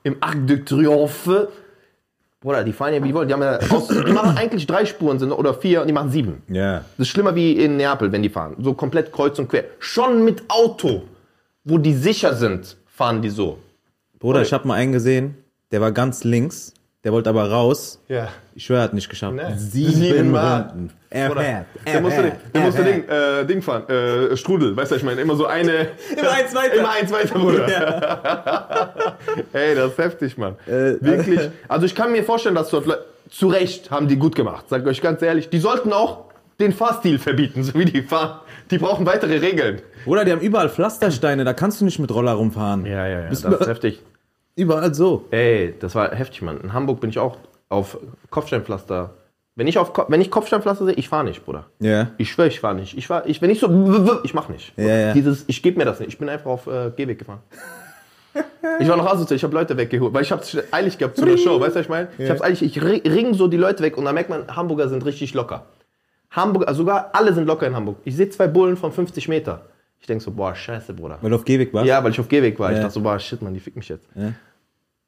Im 0.04 0.18
Arc 0.20 0.48
de 0.48 0.64
Triomphe. 0.64 1.50
Bruder, 2.40 2.64
die 2.64 2.74
fahren 2.74 2.94
ja 2.94 3.04
wie 3.04 3.08
die 3.08 3.14
wollen. 3.14 3.28
Die, 3.28 3.34
haben 3.34 3.42
ja 3.42 3.60
aus, 3.70 3.88
die 4.08 4.12
machen 4.12 4.38
eigentlich 4.38 4.68
drei 4.68 4.86
Spuren 4.86 5.20
sind, 5.20 5.32
oder 5.32 5.54
vier 5.54 5.82
und 5.82 5.88
die 5.88 5.94
machen 5.94 6.10
sieben. 6.10 6.44
Ja. 6.50 6.80
Das 6.98 7.08
ist 7.08 7.10
schlimmer 7.10 7.36
wie 7.36 7.54
in 7.54 7.78
Neapel, 7.78 8.12
wenn 8.12 8.22
die 8.22 8.30
fahren. 8.30 8.56
So 8.60 8.74
komplett 8.74 9.12
kreuz 9.12 9.40
und 9.40 9.48
quer. 9.48 9.66
Schon 9.80 10.26
mit 10.26 10.44
Auto, 10.50 11.04
wo 11.64 11.78
die 11.78 11.94
sicher 11.94 12.36
sind, 12.36 12.78
fahren 12.88 13.22
die 13.22 13.30
so. 13.30 13.60
Bruder, 14.20 14.42
ich 14.42 14.54
habe 14.54 14.68
mal 14.68 14.76
einen 14.76 14.92
gesehen, 14.92 15.38
der 15.72 15.82
war 15.82 15.92
ganz 15.92 16.24
links 16.24 16.74
Der 17.04 17.12
wollte 17.12 17.30
aber 17.30 17.50
raus. 17.52 18.00
Ja. 18.08 18.30
Ich 18.56 18.64
schwöre, 18.66 18.80
er 18.80 18.84
hat 18.86 18.94
nicht 18.94 19.10
geschafft. 19.10 19.36
Nee. 19.36 19.42
Sieben, 19.58 19.92
Siebenmal. 19.92 20.62
Runden. 20.70 20.90
Er 21.10 21.32
Oder? 21.32 21.42
fährt. 21.42 21.66
Der 21.86 21.94
Er 21.96 22.02
musste, 22.02 22.22
fährt. 22.22 22.36
der 22.54 22.62
Er 22.62 22.66
musste 22.68 22.84
fährt. 22.84 22.96
Ding, 22.96 23.10
äh, 23.10 23.46
Ding 23.46 23.62
fahren, 23.62 23.90
äh, 23.90 24.38
Strudel, 24.38 24.76
weißt 24.78 24.92
du, 24.92 24.96
ich 24.96 25.04
meine, 25.04 25.20
immer 25.22 25.36
so 25.36 25.46
eine. 25.46 25.90
Immer 26.18 26.32
eins 26.32 26.56
weiter. 26.56 26.76
Immer 26.76 26.92
eins 26.92 27.12
weiter, 27.12 27.38
Bruder. 27.38 29.18
Ey, 29.54 29.76
das 29.76 29.92
ist 29.92 29.98
heftig, 29.98 30.38
Mann. 30.38 30.56
Äh, 30.66 30.96
Wirklich. 31.02 31.40
Also 31.68 31.86
ich 31.86 31.94
kann 31.94 32.12
mir 32.14 32.24
vorstellen, 32.24 32.56
dass 32.56 32.70
dort 32.70 32.88
zu 33.30 33.48
Recht 33.48 33.92
haben 33.92 34.08
die 34.08 34.16
gut 34.16 34.36
gemacht, 34.36 34.66
sag 34.70 34.84
ich 34.84 34.88
euch 34.88 35.02
ganz 35.02 35.22
ehrlich. 35.22 35.50
Die 35.50 35.60
sollten 35.60 35.92
auch 35.92 36.26
den 36.60 36.72
Fahrstil 36.72 37.20
verbieten, 37.20 37.64
so 37.64 37.74
wie 37.74 37.86
die 37.86 38.02
fahren. 38.04 38.40
Die 38.72 38.78
brauchen 38.78 39.06
weitere 39.06 39.40
Regeln. 39.40 39.82
Bruder, 40.06 40.24
die 40.24 40.32
haben 40.32 40.40
überall 40.42 40.70
Pflastersteine, 40.70 41.44
da 41.44 41.54
kannst 41.54 41.82
du 41.82 41.86
nicht 41.86 42.00
mit 42.00 42.14
Roller 42.14 42.34
rumfahren. 42.34 42.86
Ja, 42.86 43.06
ja, 43.08 43.22
ja. 43.22 43.30
Bist 43.30 43.44
Das 43.44 43.60
ist 43.60 43.68
heftig. 43.68 44.00
Überall 44.56 44.94
so. 44.94 45.26
Ey, 45.32 45.74
das 45.80 45.96
war 45.96 46.12
heftig, 46.14 46.42
Mann. 46.42 46.60
In 46.62 46.74
Hamburg 46.74 47.00
bin 47.00 47.10
ich 47.10 47.20
auch 47.20 47.38
auf 47.70 47.98
Kopfsteinpflaster. 48.30 49.12
Wenn 49.56 49.68
ich, 49.68 49.78
auf, 49.78 49.94
Ko- 49.94 50.06
wenn 50.08 50.22
ich 50.22 50.32
Kopfsteinpflaster 50.32 50.86
sehe, 50.86 50.94
ich 50.96 51.10
fahre 51.10 51.24
nicht, 51.26 51.46
Bruder. 51.46 51.66
Ja. 51.80 52.12
Ich 52.18 52.32
schwöre, 52.32 52.48
ich 52.48 52.60
fahre 52.60 52.76
nicht. 52.76 52.98
Ich 52.98 53.08
fahr, 53.08 53.26
ich, 53.28 53.42
wenn 53.42 53.50
ich 53.52 53.60
so, 53.60 54.20
ich 54.24 54.34
mach 54.34 54.50
nicht. 54.50 54.74
Ja, 54.78 54.86
ja. 54.98 55.14
Dieses, 55.14 55.46
ich 55.48 55.62
gebe 55.62 55.78
mir 55.78 55.86
das 55.86 56.00
nicht. 56.00 56.10
Ich 56.10 56.18
bin 56.18 56.28
einfach 56.30 56.50
auf 56.50 56.68
äh, 56.68 56.92
Gehweg 56.96 57.20
gefahren. 57.20 57.40
Ich 58.80 58.90
war 58.90 58.98
noch 58.98 59.06
asozial, 59.06 59.36
ich 59.36 59.44
habe 59.44 59.54
Leute 59.54 59.78
weggeholt, 59.78 60.12
weil 60.12 60.24
ich 60.24 60.32
hab's 60.32 60.58
eilig 60.72 60.98
gehabt 60.98 61.18
zu 61.18 61.24
der 61.26 61.38
Show, 61.38 61.60
weißt 61.60 61.76
du, 61.76 61.80
was 61.80 61.86
ich 61.86 61.90
meine? 61.90 62.08
Ich 62.18 62.28
hab's 62.32 62.42
eilig, 62.42 62.64
ich 62.64 62.80
ri- 62.82 63.08
ring 63.08 63.36
so 63.36 63.48
die 63.48 63.58
Leute 63.58 63.84
weg 63.84 63.96
und 63.96 64.06
dann 64.06 64.16
merkt 64.16 64.32
man, 64.32 64.48
Hamburger 64.56 64.90
sind 64.90 65.06
richtig 65.06 65.36
locker. 65.36 65.68
Hamburg, 66.32 66.68
also 66.68 66.80
sogar 66.80 67.12
alle 67.14 67.32
sind 67.34 67.46
locker 67.46 67.68
in 67.68 67.76
Hamburg. 67.76 67.98
Ich 68.06 68.16
sehe 68.16 68.28
zwei 68.30 68.48
Bullen 68.48 68.76
von 68.76 68.92
50 68.92 69.28
Meter. 69.28 69.62
Ich 70.04 70.08
denk 70.08 70.22
so, 70.22 70.32
boah, 70.32 70.54
scheiße, 70.54 70.94
Bruder. 70.94 71.18
Weil 71.22 71.30
du 71.30 71.38
auf 71.38 71.46
Gehweg 71.46 71.74
warst? 71.74 71.88
Ja, 71.88 72.04
weil 72.04 72.12
ich 72.12 72.20
auf 72.20 72.28
Gehweg 72.28 72.60
war. 72.60 72.72
Ich 72.72 72.76
Ja. 72.76 72.82
dachte 72.84 72.96
so, 72.96 73.00
boah, 73.00 73.18
shit, 73.18 73.42
man, 73.42 73.54
die 73.54 73.62
fick 73.62 73.78
mich 73.78 73.88
jetzt. 73.88 74.06
Ja. 74.16 74.34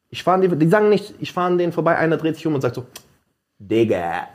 Ich 0.10 0.24
fahren 0.24 0.40
die, 0.40 0.48
die 0.48 0.70
sagen 0.70 0.88
nicht, 0.88 1.14
ich 1.20 1.34
fahre 1.34 1.48
an 1.48 1.58
denen 1.58 1.74
vorbei, 1.74 1.98
einer 1.98 2.16
dreht 2.16 2.36
sich 2.38 2.48
um 2.48 2.56
und 2.56 2.62
sagt 2.62 2.76
so, 2.76 2.86
Digga. 3.60 4.30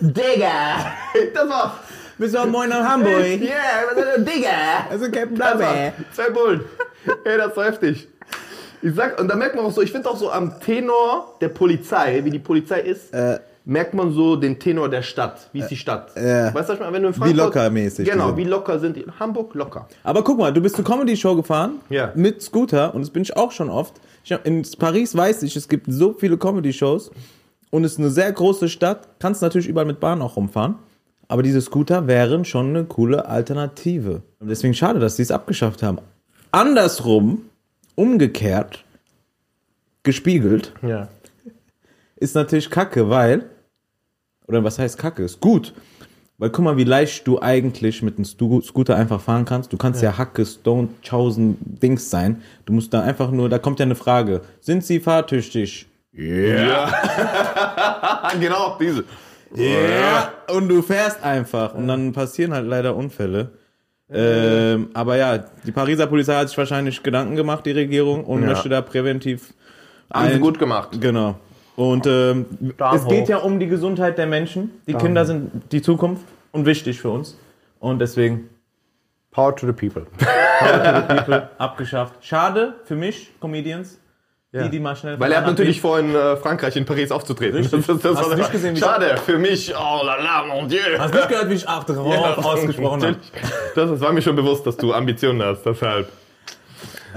Digga. 0.00 0.92
Das 1.32 1.48
war, 1.48 1.78
Bist 2.18 2.34
du 2.34 2.38
am 2.38 2.50
Moin 2.50 2.68
nach 2.68 2.84
Hamburg? 2.88 3.24
yeah, 3.40 3.84
was 3.90 3.98
ist 4.04 4.16
denn, 4.16 4.24
Digga. 4.24 4.48
Also 4.90 5.04
Captain 5.06 5.38
war 5.38 5.92
zwei 6.12 6.30
Bullen. 6.30 6.60
Ey, 7.24 7.36
das 7.38 7.48
ist 7.48 7.54
so 7.54 7.62
heftig. 7.62 8.08
Ich 8.82 8.94
sag, 8.94 9.18
und 9.18 9.28
da 9.28 9.36
merkt 9.36 9.54
man 9.56 9.64
auch 9.64 9.72
so, 9.72 9.80
ich 9.80 9.90
finde 9.92 10.08
auch 10.10 10.16
so 10.16 10.30
am 10.30 10.60
Tenor 10.60 11.36
der 11.40 11.48
Polizei, 11.48 12.20
wie 12.24 12.30
die 12.30 12.38
Polizei 12.38 12.80
ist, 12.80 13.12
merkt 13.66 13.94
man 13.94 14.12
so 14.12 14.36
den 14.36 14.58
Tenor 14.58 14.88
der 14.90 15.02
Stadt. 15.02 15.48
Wie 15.52 15.60
ist 15.60 15.68
die 15.68 15.76
Stadt? 15.76 16.12
ja. 16.16 16.52
Weißt 16.54 16.68
du, 16.70 16.78
wenn 16.80 17.02
du 17.02 17.08
in 17.08 17.14
Frankfurt... 17.14 17.36
lockermäßig 17.36 18.04
die 18.04 18.10
Genau, 18.10 18.28
sind. 18.28 18.36
wie 18.36 18.44
locker 18.44 18.78
sind 18.78 18.96
die? 18.96 19.06
Hamburg 19.18 19.54
locker. 19.54 19.88
Aber 20.02 20.22
guck 20.22 20.38
mal, 20.38 20.52
du 20.52 20.60
bist 20.60 20.76
zur 20.76 20.84
Comedy-Show 20.84 21.34
gefahren 21.36 21.80
Ja. 21.88 22.12
mit 22.14 22.42
Scooter 22.42 22.94
und 22.94 23.00
das 23.02 23.10
bin 23.10 23.22
ich 23.22 23.36
auch 23.36 23.52
schon 23.52 23.70
oft. 23.70 23.94
Hab, 24.30 24.46
in 24.46 24.66
Paris 24.78 25.16
weiß 25.16 25.42
ich, 25.44 25.56
es 25.56 25.68
gibt 25.68 25.86
so 25.88 26.12
viele 26.12 26.36
Comedy-Shows 26.36 27.10
und 27.70 27.84
es 27.84 27.92
ist 27.92 27.98
eine 27.98 28.10
sehr 28.10 28.30
große 28.32 28.68
Stadt. 28.68 29.08
Kannst 29.18 29.40
natürlich 29.42 29.66
überall 29.68 29.86
mit 29.86 29.98
Bahn 30.00 30.20
auch 30.22 30.36
rumfahren. 30.36 30.76
Aber 31.26 31.42
diese 31.42 31.62
Scooter 31.62 32.06
wären 32.06 32.44
schon 32.44 32.68
eine 32.68 32.84
coole 32.84 33.26
Alternative. 33.26 34.20
Und 34.40 34.48
deswegen 34.48 34.74
schade, 34.74 35.00
dass 35.00 35.16
sie 35.16 35.22
es 35.22 35.30
abgeschafft 35.30 35.82
haben. 35.82 35.98
Andersrum, 36.52 37.46
umgekehrt, 37.94 38.84
gespiegelt, 40.02 40.72
Ja. 40.82 41.08
ist 42.16 42.34
natürlich 42.34 42.70
kacke, 42.70 43.08
weil, 43.08 43.46
oder 44.46 44.64
was 44.64 44.78
heißt 44.78 44.98
kacke, 44.98 45.22
ist 45.22 45.40
gut. 45.40 45.72
Weil 46.38 46.50
guck 46.50 46.64
mal, 46.64 46.76
wie 46.76 46.84
leicht 46.84 47.26
du 47.28 47.40
eigentlich 47.40 48.02
mit 48.02 48.16
einem 48.16 48.24
Scooter 48.24 48.96
einfach 48.96 49.20
fahren 49.20 49.44
kannst. 49.44 49.72
Du 49.72 49.76
kannst 49.76 50.02
ja, 50.02 50.18
Hacke, 50.18 50.44
Stone, 50.44 50.88
Chausen, 51.02 51.56
Dings 51.60 52.10
sein. 52.10 52.42
Du 52.66 52.72
musst 52.72 52.92
da 52.92 53.02
einfach 53.02 53.30
nur, 53.30 53.48
da 53.48 53.58
kommt 53.60 53.78
ja 53.78 53.84
eine 53.84 53.94
Frage. 53.94 54.40
Sind 54.60 54.84
sie 54.84 54.98
fahrtüchtig? 54.98 55.86
Ah, 56.16 58.32
genau, 58.40 58.76
diese. 58.80 59.04
Ja. 59.54 60.32
Und 60.52 60.68
du 60.68 60.82
fährst 60.82 61.22
einfach. 61.22 61.74
Und 61.74 61.86
dann 61.86 62.12
passieren 62.12 62.52
halt 62.52 62.66
leider 62.66 62.96
Unfälle. 62.96 63.50
Ähm, 64.10 64.88
aber 64.92 65.16
ja, 65.16 65.38
die 65.38 65.72
Pariser 65.72 66.06
Polizei 66.06 66.34
hat 66.34 66.48
sich 66.48 66.58
wahrscheinlich 66.58 67.02
Gedanken 67.02 67.36
gemacht, 67.36 67.64
die 67.64 67.72
Regierung, 67.72 68.24
und 68.24 68.42
Ja. 68.42 68.48
möchte 68.48 68.68
da 68.68 68.82
präventiv 68.82 69.54
Haben 70.12 70.32
sie 70.32 70.38
gut 70.40 70.58
gemacht. 70.58 70.90
Genau. 71.00 71.36
Und 71.76 72.06
ähm, 72.06 72.46
es 72.94 73.06
geht 73.06 73.28
ja 73.28 73.38
um 73.38 73.58
die 73.58 73.66
Gesundheit 73.66 74.16
der 74.18 74.26
Menschen. 74.26 74.70
Die 74.86 74.94
Kinder 74.94 75.24
sind 75.24 75.72
die 75.72 75.82
Zukunft 75.82 76.24
und 76.52 76.66
wichtig 76.66 77.00
für 77.00 77.10
uns. 77.10 77.36
Und 77.80 77.98
deswegen 77.98 78.48
Power 79.32 79.54
to 79.56 79.66
the 79.66 79.72
people. 79.72 80.06
People 81.08 81.50
abgeschafft. 81.58 82.24
Schade 82.24 82.74
für 82.84 82.94
mich, 82.94 83.32
Comedians, 83.40 83.98
die, 84.52 84.70
die 84.70 84.78
mal 84.78 84.94
schnell 84.94 85.18
Weil 85.18 85.32
er 85.32 85.38
hat 85.38 85.46
natürlich 85.46 85.80
vor, 85.80 85.98
in 85.98 86.14
äh, 86.14 86.36
Frankreich, 86.36 86.76
in 86.76 86.84
Paris 86.84 87.10
aufzutreten. 87.10 87.56
Richtig. 87.56 87.84
Das, 87.84 88.00
das, 88.00 88.16
Hast 88.18 88.30
du 88.30 88.36
nicht 88.36 88.52
gesehen, 88.52 88.76
wie- 88.76 88.80
Schade, 88.80 89.16
für 89.26 89.36
mich. 89.36 89.74
Oh 89.74 90.04
la 90.04 90.14
la, 90.22 90.44
mon 90.44 90.68
Dieu. 90.68 90.78
Hast 90.96 91.12
du 91.12 91.18
nicht 91.18 91.28
gehört, 91.28 91.50
wie 91.50 91.54
ich 91.54 91.68
acht 91.68 91.88
drauf 91.88 92.44
ausgesprochen 92.44 93.02
habe? 93.02 93.12
Natürlich. 93.12 93.52
Das, 93.74 93.90
das 93.90 94.00
war 94.00 94.12
mir 94.12 94.22
schon 94.22 94.36
bewusst, 94.36 94.64
dass 94.64 94.76
du 94.76 94.94
Ambitionen 94.94 95.42
hast, 95.42 95.64
deshalb. 95.64 96.08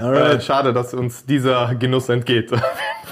Äh, 0.00 0.40
schade, 0.40 0.72
dass 0.72 0.94
uns 0.94 1.24
dieser 1.24 1.74
Genuss 1.76 2.08
entgeht. 2.08 2.50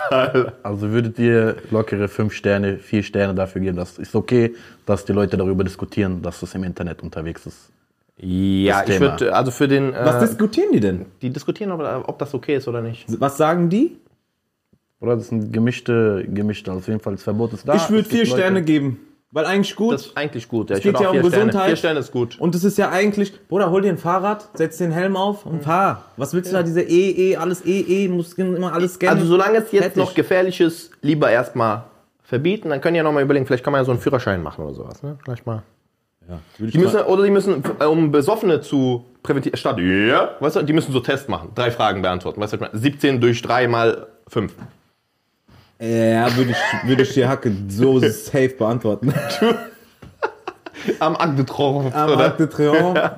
Fall. 0.08 0.52
Also 0.62 0.90
würdet 0.90 1.18
ihr 1.18 1.56
lockere 1.70 2.08
fünf 2.08 2.32
Sterne, 2.32 2.78
vier 2.78 3.02
Sterne 3.02 3.34
dafür 3.34 3.60
geben? 3.60 3.76
Das 3.76 3.98
ist 3.98 4.14
okay, 4.14 4.54
dass 4.86 5.04
die 5.04 5.12
Leute 5.12 5.36
darüber 5.36 5.64
diskutieren, 5.64 6.22
dass 6.22 6.40
das 6.40 6.54
im 6.54 6.64
Internet 6.64 7.02
unterwegs 7.02 7.46
ist. 7.46 7.70
Ja, 8.18 8.82
ich 8.86 8.98
würde, 8.98 9.34
also 9.34 9.50
für 9.50 9.68
den. 9.68 9.92
Was 9.92 10.16
Äh, 10.16 10.26
diskutieren 10.28 10.68
die 10.72 10.80
denn? 10.80 11.04
die 11.20 11.28
diskutieren, 11.30 11.70
ob, 11.72 11.80
ob 12.08 12.18
das 12.18 12.32
okay 12.32 12.56
ist 12.56 12.66
oder 12.66 12.80
nicht. 12.80 13.04
Was 13.20 13.36
sagen 13.36 13.68
die? 13.68 13.96
Oder 15.00 15.16
das 15.16 15.28
sind 15.28 15.52
gemischte, 15.52 16.24
gemischte. 16.26 16.70
Also 16.70 16.78
auf 16.80 16.88
jeden 16.88 17.00
Fall 17.00 17.12
das 17.14 17.22
Verbot 17.22 17.52
ist 17.52 17.68
da. 17.68 17.74
ich 17.74 17.90
würde 17.90 18.08
vier 18.08 18.20
Leute- 18.24 18.30
Sterne 18.30 18.62
geben. 18.62 19.00
Weil 19.32 19.44
eigentlich 19.44 19.74
gut. 19.76 19.94
Das 19.94 20.06
ist 20.06 20.16
eigentlich 20.16 20.48
gut. 20.48 20.70
Ja. 20.70 20.76
Ich 20.76 20.82
geht 20.82 20.98
ja 20.98 21.08
auch 21.08 21.12
um 21.14 21.20
vier 21.20 21.28
Sterne. 21.28 21.46
Gesundheit. 21.46 21.66
Vier 21.68 21.76
Sterne 21.76 22.00
ist 22.00 22.12
gut. 22.12 22.38
und 22.40 22.54
das 22.54 22.64
ist 22.64 22.78
ja 22.78 22.90
eigentlich, 22.90 23.48
Bruder, 23.48 23.70
hol 23.70 23.82
dir 23.82 23.90
ein 23.90 23.98
Fahrrad, 23.98 24.48
setz 24.54 24.78
den 24.78 24.92
Helm 24.92 25.16
auf 25.16 25.44
und 25.46 25.62
fahr. 25.64 26.04
Was 26.16 26.32
willst 26.32 26.50
du 26.52 26.56
da, 26.56 26.62
diese 26.62 26.82
E, 26.82 27.10
E, 27.32 27.36
alles 27.36 27.64
E, 27.66 27.80
E, 27.80 28.08
musst 28.08 28.38
immer 28.38 28.72
alles 28.72 28.94
scannen. 28.94 29.16
Also 29.18 29.26
solange 29.28 29.58
es 29.58 29.72
jetzt 29.72 29.82
Fertig. 29.82 29.96
noch 29.98 30.14
gefährlich 30.14 30.60
ist, 30.60 30.92
lieber 31.02 31.30
erstmal 31.30 31.84
verbieten. 32.22 32.70
Dann 32.70 32.80
können 32.80 32.94
ja 32.96 33.02
noch 33.02 33.12
mal 33.12 33.22
überlegen, 33.22 33.46
vielleicht 33.46 33.64
kann 33.64 33.72
man 33.72 33.80
ja 33.80 33.84
so 33.84 33.90
einen 33.92 34.00
Führerschein 34.00 34.42
machen 34.42 34.64
oder 34.64 34.74
sowas. 34.74 35.02
Ne? 35.02 35.18
Vielleicht 35.24 35.44
mal. 35.46 35.62
ja, 36.28 36.38
Die 36.58 36.78
müssen, 36.78 37.00
oder 37.00 37.22
die 37.24 37.30
müssen, 37.30 37.62
äh, 37.80 37.84
um 37.84 38.10
Besoffene 38.12 38.60
zu 38.60 39.04
präventiv, 39.22 39.56
statt, 39.56 39.78
ja, 39.78 40.30
weißt 40.40 40.56
du, 40.56 40.62
die 40.62 40.72
müssen 40.72 40.92
so 40.92 41.00
Tests 41.00 41.28
machen. 41.28 41.50
Drei 41.54 41.70
Fragen 41.72 42.00
beantworten. 42.00 42.40
Weißt 42.40 42.52
du, 42.52 42.60
was 42.60 42.68
ich 42.68 42.72
meine? 42.72 42.82
17 42.82 43.20
durch 43.20 43.42
3 43.42 43.68
mal 43.68 44.06
5. 44.28 44.52
Ja, 45.78 46.34
würde 46.36 46.52
ich, 46.52 46.88
würde 46.88 47.02
ich 47.02 47.12
die 47.14 47.26
Hacke 47.26 47.52
so 47.68 47.98
safe 48.00 48.48
beantworten. 48.56 49.12
Am 51.00 51.16
Arc 51.16 51.36
de 51.36 51.44
Triomphe. 51.44 51.94
Am 51.94 52.10
oder? 52.10 52.24
Arc 52.24 52.36
de 52.38 52.46
Triomphe. 52.46 53.12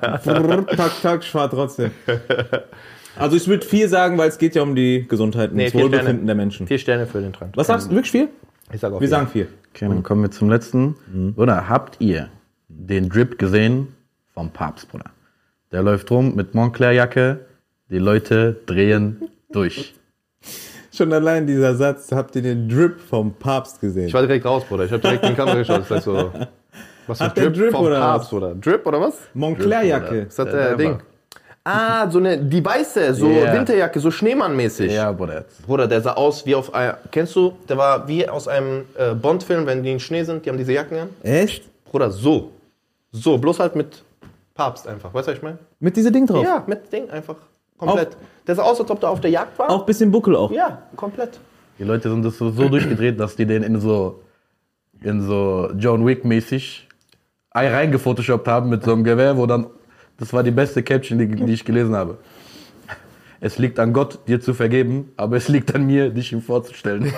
Tak, 0.75 0.91
tak, 1.01 1.21
ich 1.23 1.29
fahr 1.29 1.49
trotzdem. 1.49 1.91
Also 3.17 3.35
ich 3.35 3.47
würde 3.47 3.65
vier 3.65 3.87
sagen, 3.89 4.17
weil 4.17 4.29
es 4.29 4.37
geht 4.37 4.55
ja 4.55 4.61
um 4.63 4.75
die 4.75 5.05
Gesundheit 5.07 5.51
und 5.51 5.57
Nee, 5.57 5.65
das 5.65 5.73
Wohlbefinden 5.75 6.05
Sterne. 6.15 6.25
der 6.25 6.35
Menschen. 6.35 6.67
Vier 6.67 6.79
Sterne 6.79 7.05
für 7.05 7.21
den 7.21 7.33
Trend. 7.33 7.55
Was 7.57 7.67
sagst 7.67 7.87
du? 7.87 7.91
Wirklich 7.95 8.11
vier? 8.11 8.29
Ich 8.73 8.79
sag 8.79 8.89
auch 8.91 8.95
Wir 9.01 9.07
vier. 9.07 9.09
sagen 9.09 9.27
vier. 9.27 9.47
Okay, 9.73 9.87
dann 9.87 10.03
kommen 10.03 10.21
wir 10.23 10.31
zum 10.31 10.49
letzten. 10.49 10.95
Oder 11.37 11.69
habt 11.69 11.97
ihr 11.99 12.29
den 12.69 13.09
Drip 13.09 13.37
gesehen 13.37 13.89
vom 14.33 14.49
Papst, 14.51 14.89
Bruder? 14.89 15.11
Der 15.71 15.83
läuft 15.83 16.09
rum 16.11 16.35
mit 16.35 16.55
Montclair-Jacke. 16.55 17.45
Die 17.91 17.99
Leute 17.99 18.55
drehen 18.65 19.21
durch. 19.51 19.93
Schon 20.91 21.13
allein 21.13 21.45
dieser 21.45 21.75
Satz, 21.75 22.11
habt 22.11 22.35
ihr 22.35 22.41
den 22.41 22.67
Drip 22.67 22.99
vom 22.99 23.33
Papst 23.33 23.79
gesehen? 23.79 24.07
Ich 24.07 24.13
war 24.13 24.21
direkt 24.21 24.45
raus, 24.45 24.63
Bruder. 24.67 24.85
Ich 24.85 24.91
habe 24.91 25.01
direkt 25.01 25.23
in 25.23 25.29
die 25.31 25.35
Kamera 25.35 25.55
geschaut. 25.57 25.81
Ich 25.81 25.87
sag 25.87 26.01
so, 26.01 26.31
was 27.07 27.21
für 27.21 27.29
der 27.29 27.49
Drip 27.51 27.71
vom 27.71 27.85
oder 27.85 27.99
Papst, 27.99 28.33
oder? 28.33 28.55
Drip 28.55 28.85
oder 28.87 28.99
was? 29.01 29.15
Montclair-Jacke. 29.33 30.15
Ist 30.21 30.39
das 30.39 30.45
Der- 30.45 30.53
der, 30.55 30.67
der 30.69 30.77
Ding? 30.77 30.99
Ah, 31.63 32.09
so 32.09 32.17
eine, 32.17 32.37
die 32.37 32.63
weiße, 32.65 33.13
so 33.13 33.27
Ja. 33.29 33.53
Winterjacke, 33.53 33.99
so 33.99 34.09
Schneemannmäßig. 34.09 34.91
Ja, 34.91 35.11
Bruder. 35.11 35.45
Bruder, 35.67 35.87
der 35.87 36.01
sah 36.01 36.13
aus 36.13 36.45
wie 36.45 36.55
auf 36.55 36.73
einem, 36.73 36.95
kennst 37.11 37.35
du, 37.35 37.53
der 37.67 37.77
war 37.77 38.07
wie 38.07 38.27
aus 38.27 38.47
einem 38.47 38.85
äh, 38.97 39.13
Bond-Film, 39.13 39.67
wenn 39.67 39.83
die 39.83 39.91
in 39.91 39.99
Schnee 39.99 40.23
sind, 40.23 40.45
die 40.45 40.49
haben 40.49 40.57
diese 40.57 40.73
Jacken 40.73 40.97
an. 40.97 41.09
Echt? 41.21 41.65
Bruder, 41.85 42.09
so. 42.09 42.51
So, 43.11 43.37
bloß 43.37 43.59
halt 43.59 43.75
mit 43.75 44.03
Papst 44.55 44.87
einfach. 44.87 45.13
Weißt 45.13 45.27
du, 45.27 45.31
was 45.31 45.37
ich 45.37 45.43
meine? 45.43 45.59
Mit 45.79 45.95
diesem 45.97 46.13
Ding 46.13 46.25
drauf? 46.25 46.43
Ja, 46.43 46.63
mit 46.65 46.91
Ding 46.91 47.09
einfach. 47.11 47.35
Komplett. 47.79 48.17
Der 48.45 48.55
sah 48.55 48.63
aus, 48.63 48.79
als 48.79 48.91
ob 48.91 48.99
der 48.99 49.09
auf 49.09 49.21
der 49.21 49.31
Jagd 49.31 49.57
war. 49.57 49.69
Auch 49.71 49.85
bisschen 49.85 50.11
Buckel 50.11 50.35
auch. 50.35 50.51
Ja, 50.51 50.83
komplett. 50.95 51.39
Die 51.79 51.83
Leute 51.85 52.09
sind 52.09 52.23
das 52.23 52.37
so, 52.37 52.51
so 52.51 52.67
durchgedreht, 52.67 53.19
dass 53.19 53.35
die 53.35 53.45
den 53.45 53.63
in 53.63 53.79
so, 53.79 54.21
in 55.01 55.21
so 55.21 55.71
John 55.77 56.05
Wick-mäßig 56.05 56.87
ein 57.51 57.71
reingefotoshoppt 57.71 58.47
haben 58.47 58.69
mit 58.69 58.83
so 58.83 58.91
einem 58.91 59.03
Gewehr, 59.03 59.37
wo 59.37 59.45
dann, 59.45 59.67
das 60.17 60.33
war 60.33 60.43
die 60.43 60.51
beste 60.51 60.83
Caption, 60.83 61.17
die, 61.17 61.27
die 61.27 61.53
ich 61.53 61.63
gelesen 61.63 61.95
habe. 61.95 62.17
Es 63.41 63.57
liegt 63.57 63.79
an 63.79 63.93
Gott, 63.93 64.19
dir 64.27 64.41
zu 64.41 64.53
vergeben, 64.53 65.13
aber 65.15 65.37
es 65.37 65.47
liegt 65.47 65.73
an 65.73 65.85
mir, 65.85 66.09
dich 66.09 66.33
ihm 66.33 66.41
vorzustellen. 66.41 67.05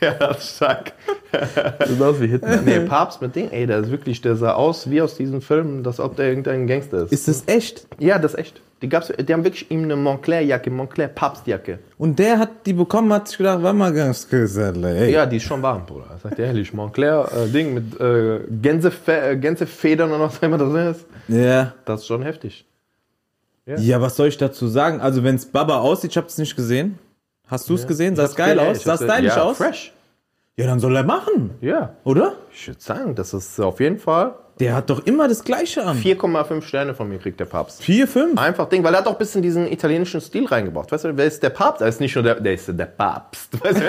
ja, 0.00 0.14
das 0.20 0.38
ist 0.38 0.56
stark. 0.56 0.92
Das 1.32 1.88
sieht 1.88 2.00
aus 2.00 2.20
wie 2.20 2.28
Hitler. 2.28 2.62
Nee, 2.62 2.80
Papst 2.80 3.20
mit 3.20 3.34
Ding, 3.34 3.50
ey, 3.50 3.66
der 3.66 3.80
ist 3.80 3.90
wirklich, 3.90 4.20
der 4.20 4.36
sah 4.36 4.52
aus 4.52 4.88
wie 4.88 5.02
aus 5.02 5.16
diesen 5.16 5.40
Filmen, 5.40 5.82
dass 5.82 5.98
ob 5.98 6.14
der 6.14 6.28
irgendein 6.28 6.68
Gangster 6.68 7.02
ist. 7.02 7.12
Ist 7.12 7.26
das 7.26 7.42
echt? 7.46 7.88
Ja, 7.98 8.18
das 8.18 8.34
ist 8.34 8.38
echt. 8.38 8.60
Die, 8.82 8.88
gab's, 8.88 9.12
die 9.16 9.32
haben 9.32 9.44
wirklich 9.44 9.70
ihm 9.70 9.84
eine 9.84 9.96
Montclair-Jacke, 9.96 10.70
Montclair-Papstjacke. 10.70 11.78
Und 11.98 12.18
der 12.18 12.38
hat 12.38 12.66
die 12.66 12.72
bekommen, 12.72 13.12
hat 13.12 13.28
sich 13.28 13.38
gedacht, 13.38 13.62
war 13.62 13.72
mal 13.72 13.92
ganz 13.92 14.28
gesagt, 14.28 14.76
ey. 14.76 15.12
Ja, 15.12 15.26
die 15.26 15.36
ist 15.36 15.44
schon 15.44 15.62
warm, 15.62 15.86
Bruder. 15.86 16.18
Sagt 16.22 16.38
er 16.38 16.46
ehrlich, 16.46 16.72
Montclair-Ding 16.72 17.74
mit 17.74 18.00
äh, 18.00 18.40
Gänsefe 18.60 19.12
äh, 19.12 19.36
Gänsefedern 19.36 20.12
und 20.12 20.20
was 20.20 20.38
immer 20.38 20.58
das 20.58 20.96
ist. 20.96 21.06
Ja. 21.28 21.74
Das 21.84 22.00
ist 22.00 22.06
schon 22.06 22.22
heftig. 22.22 22.66
Ja, 23.66 24.00
was 24.00 24.16
soll 24.16 24.28
ich 24.28 24.36
dazu 24.38 24.66
sagen? 24.66 25.00
Also, 25.00 25.22
wenn 25.24 25.36
es 25.36 25.46
Baba 25.46 25.78
aussieht, 25.78 26.10
ich 26.10 26.16
hab's 26.16 26.36
nicht 26.38 26.56
gesehen. 26.56 26.98
Hast 27.46 27.68
du 27.68 27.74
es 27.74 27.86
gesehen? 27.86 28.16
Sah 28.16 28.24
es 28.24 28.34
geil 28.34 28.56
Ja, 28.56 28.70
aus? 28.70 28.82
Sah 28.82 28.96
stylisch 28.96 29.36
ja, 29.36 29.42
aus? 29.42 29.56
fresh. 29.58 29.92
Ja, 30.56 30.66
dann 30.66 30.80
soll 30.80 30.94
er 30.96 31.04
machen, 31.04 31.50
Ja, 31.60 31.94
oder? 32.04 32.34
ich 32.52 32.66
würde 32.68 32.80
sagen, 32.80 33.14
das 33.14 33.32
ist 33.32 33.58
auf 33.58 33.80
jeden 33.80 33.98
Fall 33.98 34.34
Der 34.60 34.74
hat 34.74 34.90
doch 34.90 35.06
immer 35.06 35.26
das 35.26 35.42
Gleiche 35.44 35.82
an. 35.82 35.96
4,5 35.98 36.60
Sterne 36.62 36.94
von 36.94 37.08
mir 37.08 37.18
kriegt 37.18 37.40
der 37.40 37.46
Papst. 37.46 37.82
Vier, 37.82 38.06
fünf? 38.06 38.38
Einfach 38.38 38.68
Ding, 38.68 38.84
weil 38.84 38.92
er 38.94 38.98
hat 39.00 39.06
auch 39.06 39.12
ein 39.12 39.18
bisschen 39.18 39.40
diesen 39.40 39.66
italienischen 39.70 40.20
Stil 40.20 40.44
reingebracht. 40.46 40.92
Weißt 40.92 41.04
du, 41.04 41.16
wer 41.16 41.24
ist 41.24 41.42
der 41.42 41.48
Papst? 41.50 41.80
Er 41.80 41.88
ist 41.88 42.00
nicht 42.00 42.14
nur 42.14 42.22
der, 42.24 42.34
der 42.38 42.52
ist 42.52 42.68
der 42.68 42.84
Papst. 42.84 43.48
Weißt 43.64 43.78
du, 43.80 43.82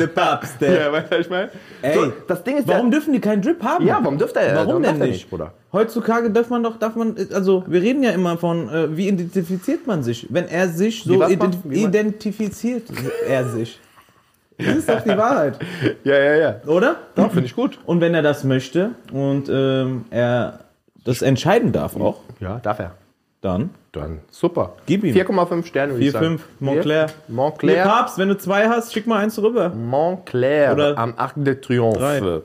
Der 0.00 0.06
Papst, 0.08 0.60
der. 0.60 0.72
ja, 0.80 0.92
weißt 0.92 1.06
du, 1.06 1.16
was 1.16 1.20
ich 1.26 1.30
meine? 1.30 1.50
Ey, 1.82 1.94
So, 1.94 2.12
das 2.28 2.42
Ding 2.44 2.56
ist, 2.58 2.68
Warum 2.68 2.90
dürfen 2.90 3.12
die 3.12 3.20
keinen 3.20 3.42
Drip 3.42 3.62
haben? 3.62 3.86
ja, 3.86 3.98
warum 4.02 4.18
dürfte 4.18 4.40
er? 4.40 4.66
Warum 4.66 4.82
denn 4.82 4.98
nicht? 4.98 5.28
Bruder? 5.30 5.52
Heutzutage 5.72 6.30
darf 6.30 6.50
man 6.50 6.62
doch, 6.62 6.78
darf 6.78 6.94
man, 6.96 7.16
also 7.32 7.64
wir 7.66 7.82
reden 7.82 8.02
ja 8.02 8.10
immer 8.12 8.38
von, 8.38 8.68
äh, 8.68 8.96
wie 8.96 9.08
identifiziert 9.08 9.86
man 9.86 10.02
sich? 10.02 10.26
Wenn 10.30 10.46
er 10.48 10.68
sich 10.68 11.02
so 11.04 11.22
ident 11.26 11.64
man- 11.64 11.74
identifiziert, 11.74 12.84
er 13.28 13.44
sich. 13.48 13.80
Das 14.56 14.76
ist 14.76 14.88
doch 14.88 15.00
die 15.02 15.08
Wahrheit, 15.16 15.58
Ja, 16.04 16.16
ja, 16.16 16.34
ja. 16.36 16.54
oder? 16.68 16.96
Doch, 17.16 17.30
finde 17.32 17.46
ich 17.46 17.56
gut. 17.56 17.78
Und 17.86 18.00
wenn 18.00 18.14
er 18.14 18.22
das 18.22 18.44
möchte 18.44 18.90
und 19.12 19.48
ähm, 19.48 20.04
er 20.10 20.60
das 21.04 21.22
entscheiden 21.22 21.72
darf 21.72 21.96
auch, 21.96 22.20
Ja, 22.40 22.60
darf 22.62 22.78
er. 22.78 22.92
Dann 23.44 23.70
Dann 23.92 24.20
super. 24.30 24.74
Gib 24.86 25.04
ihm. 25.04 25.14
4,5 25.14 25.66
Sterne, 25.66 25.92
würde 25.92 26.04
ich 26.04 26.10
4, 26.10 26.20
sagen. 26.20 26.38
5, 26.38 26.48
Montclair. 26.60 27.06
Montclair. 27.28 27.84
Papst, 27.84 28.18
wenn 28.18 28.28
du 28.28 28.36
zwei 28.36 28.68
hast, 28.68 28.92
schick 28.92 29.06
mal 29.06 29.18
eins 29.18 29.40
rüber. 29.40 29.70
Montclair 29.70 30.72
Oder 30.72 30.98
am 30.98 31.14
Arc 31.16 31.34
de 31.36 31.60
Triomphe. 31.60 32.44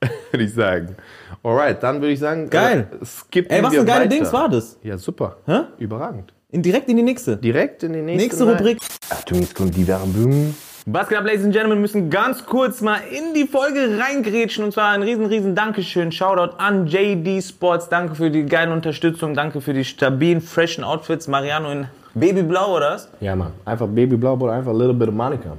würde 0.30 0.44
ich 0.44 0.54
sagen. 0.54 0.96
Alright, 1.42 1.82
dann 1.82 2.00
würde 2.00 2.12
ich 2.12 2.18
sagen, 2.18 2.50
Geil. 2.50 2.88
Äh, 3.00 3.04
skippen 3.04 3.50
Ey, 3.50 3.62
was 3.62 3.72
wir 3.72 3.80
ein 3.80 3.86
geile 3.86 4.00
weiter. 4.04 4.10
Dings 4.10 4.32
war 4.32 4.48
das. 4.48 4.78
Ja, 4.82 4.98
super. 4.98 5.36
Hä? 5.46 5.60
Überragend. 5.78 6.32
In, 6.50 6.62
direkt 6.62 6.88
in 6.88 6.96
die 6.96 7.02
nächste. 7.02 7.36
Direkt 7.36 7.82
in 7.82 7.92
die 7.92 8.02
nächste, 8.02 8.44
Nächste. 8.44 8.44
Rubrik. 8.44 8.78
Achtung, 9.10 9.40
jetzt 9.40 9.54
kommt 9.54 9.76
die 9.76 9.86
Werbung. 9.86 10.54
Was 10.88 11.08
geht 11.08 11.18
ab, 11.18 11.26
Ladies 11.26 11.42
and 11.42 11.52
Gentlemen? 11.52 11.78
Wir 11.78 11.80
müssen 11.80 12.10
ganz 12.10 12.46
kurz 12.46 12.80
mal 12.80 12.98
in 13.10 13.34
die 13.34 13.48
Folge 13.48 13.98
reingrätschen. 13.98 14.62
Und 14.62 14.70
zwar 14.70 14.90
ein 14.90 15.02
riesen, 15.02 15.26
riesen 15.26 15.56
Dankeschön. 15.56 16.12
Shoutout 16.12 16.58
an 16.58 16.86
JD 16.86 17.42
Sports. 17.42 17.88
Danke 17.88 18.14
für 18.14 18.30
die 18.30 18.46
geile 18.46 18.72
Unterstützung. 18.72 19.34
Danke 19.34 19.60
für 19.60 19.74
die 19.74 19.84
stabilen, 19.84 20.40
freshen 20.40 20.84
Outfits. 20.84 21.26
Mariano 21.26 21.72
in 21.72 21.88
Babyblau, 22.14 22.76
oder 22.76 22.92
was? 22.92 23.08
Ja, 23.18 23.34
Mann. 23.34 23.50
Einfach 23.64 23.88
Babyblau 23.88 24.34
oder 24.34 24.52
einfach 24.52 24.70
a 24.70 24.76
little 24.76 24.94
bit 24.94 25.08
of 25.08 25.14
Monica. 25.14 25.56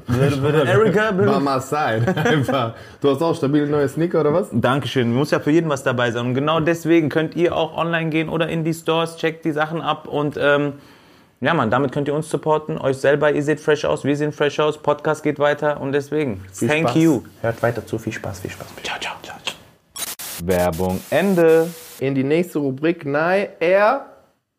Erika, 0.66 1.12
By 1.12 1.42
my 1.42 1.60
side. 1.60 2.06
Einfach. 2.26 2.76
Du 3.02 3.10
hast 3.10 3.22
auch 3.22 3.36
stabile 3.36 3.68
neue 3.68 3.90
Sneaker 3.90 4.22
oder 4.22 4.32
was? 4.32 4.48
Dankeschön. 4.54 5.14
Muss 5.14 5.32
ja 5.32 5.42
für 5.42 5.52
jeden 5.52 5.70
was 5.70 5.84
dabei 5.84 6.10
sein. 6.12 6.28
Und 6.28 6.36
genau 6.36 6.62
deswegen 6.62 7.10
könnt 7.10 7.36
ihr 7.36 7.54
auch 7.54 7.76
online 7.78 8.12
gehen 8.12 8.30
oder 8.30 8.48
in 8.48 8.64
die 8.64 8.74
Stores, 8.74 9.18
checkt 9.18 9.44
die 9.44 9.52
Sachen 9.52 9.82
ab 9.82 10.08
und 10.08 10.40
ähm, 10.42 10.76
ja, 11.42 11.54
Mann, 11.54 11.70
damit 11.70 11.92
könnt 11.92 12.08
ihr 12.08 12.16
uns 12.16 12.30
supporten, 12.30 12.78
euch 12.78 12.98
selber. 12.98 13.32
Ihr 13.32 13.44
seht 13.44 13.60
fresh 13.60 13.86
aus, 13.86 14.04
wir 14.04 14.16
sehen 14.16 14.32
fresh 14.32 14.60
aus, 14.60 14.78
Podcast 14.78 15.24
geht 15.24 15.38
weiter 15.40 15.80
und 15.80 15.92
deswegen, 15.92 16.42
Viel 16.52 16.68
thank 16.68 16.90
Spaß. 16.90 16.96
you. 16.96 17.22
Hört 17.42 17.62
weiter 17.62 17.86
zu. 17.86 17.98
Viel 18.00 18.14
Spaß, 18.14 18.40
viel 18.40 18.52
Spaß. 18.52 18.68
Ciao, 18.84 18.98
ciao, 19.00 19.14
ciao. 19.22 19.36
Werbung 20.44 21.00
Ende. 21.10 21.68
In 22.00 22.14
die 22.16 22.24
nächste 22.24 22.60
Rubrik. 22.60 23.06
Nein, 23.06 23.48
er 23.60 24.06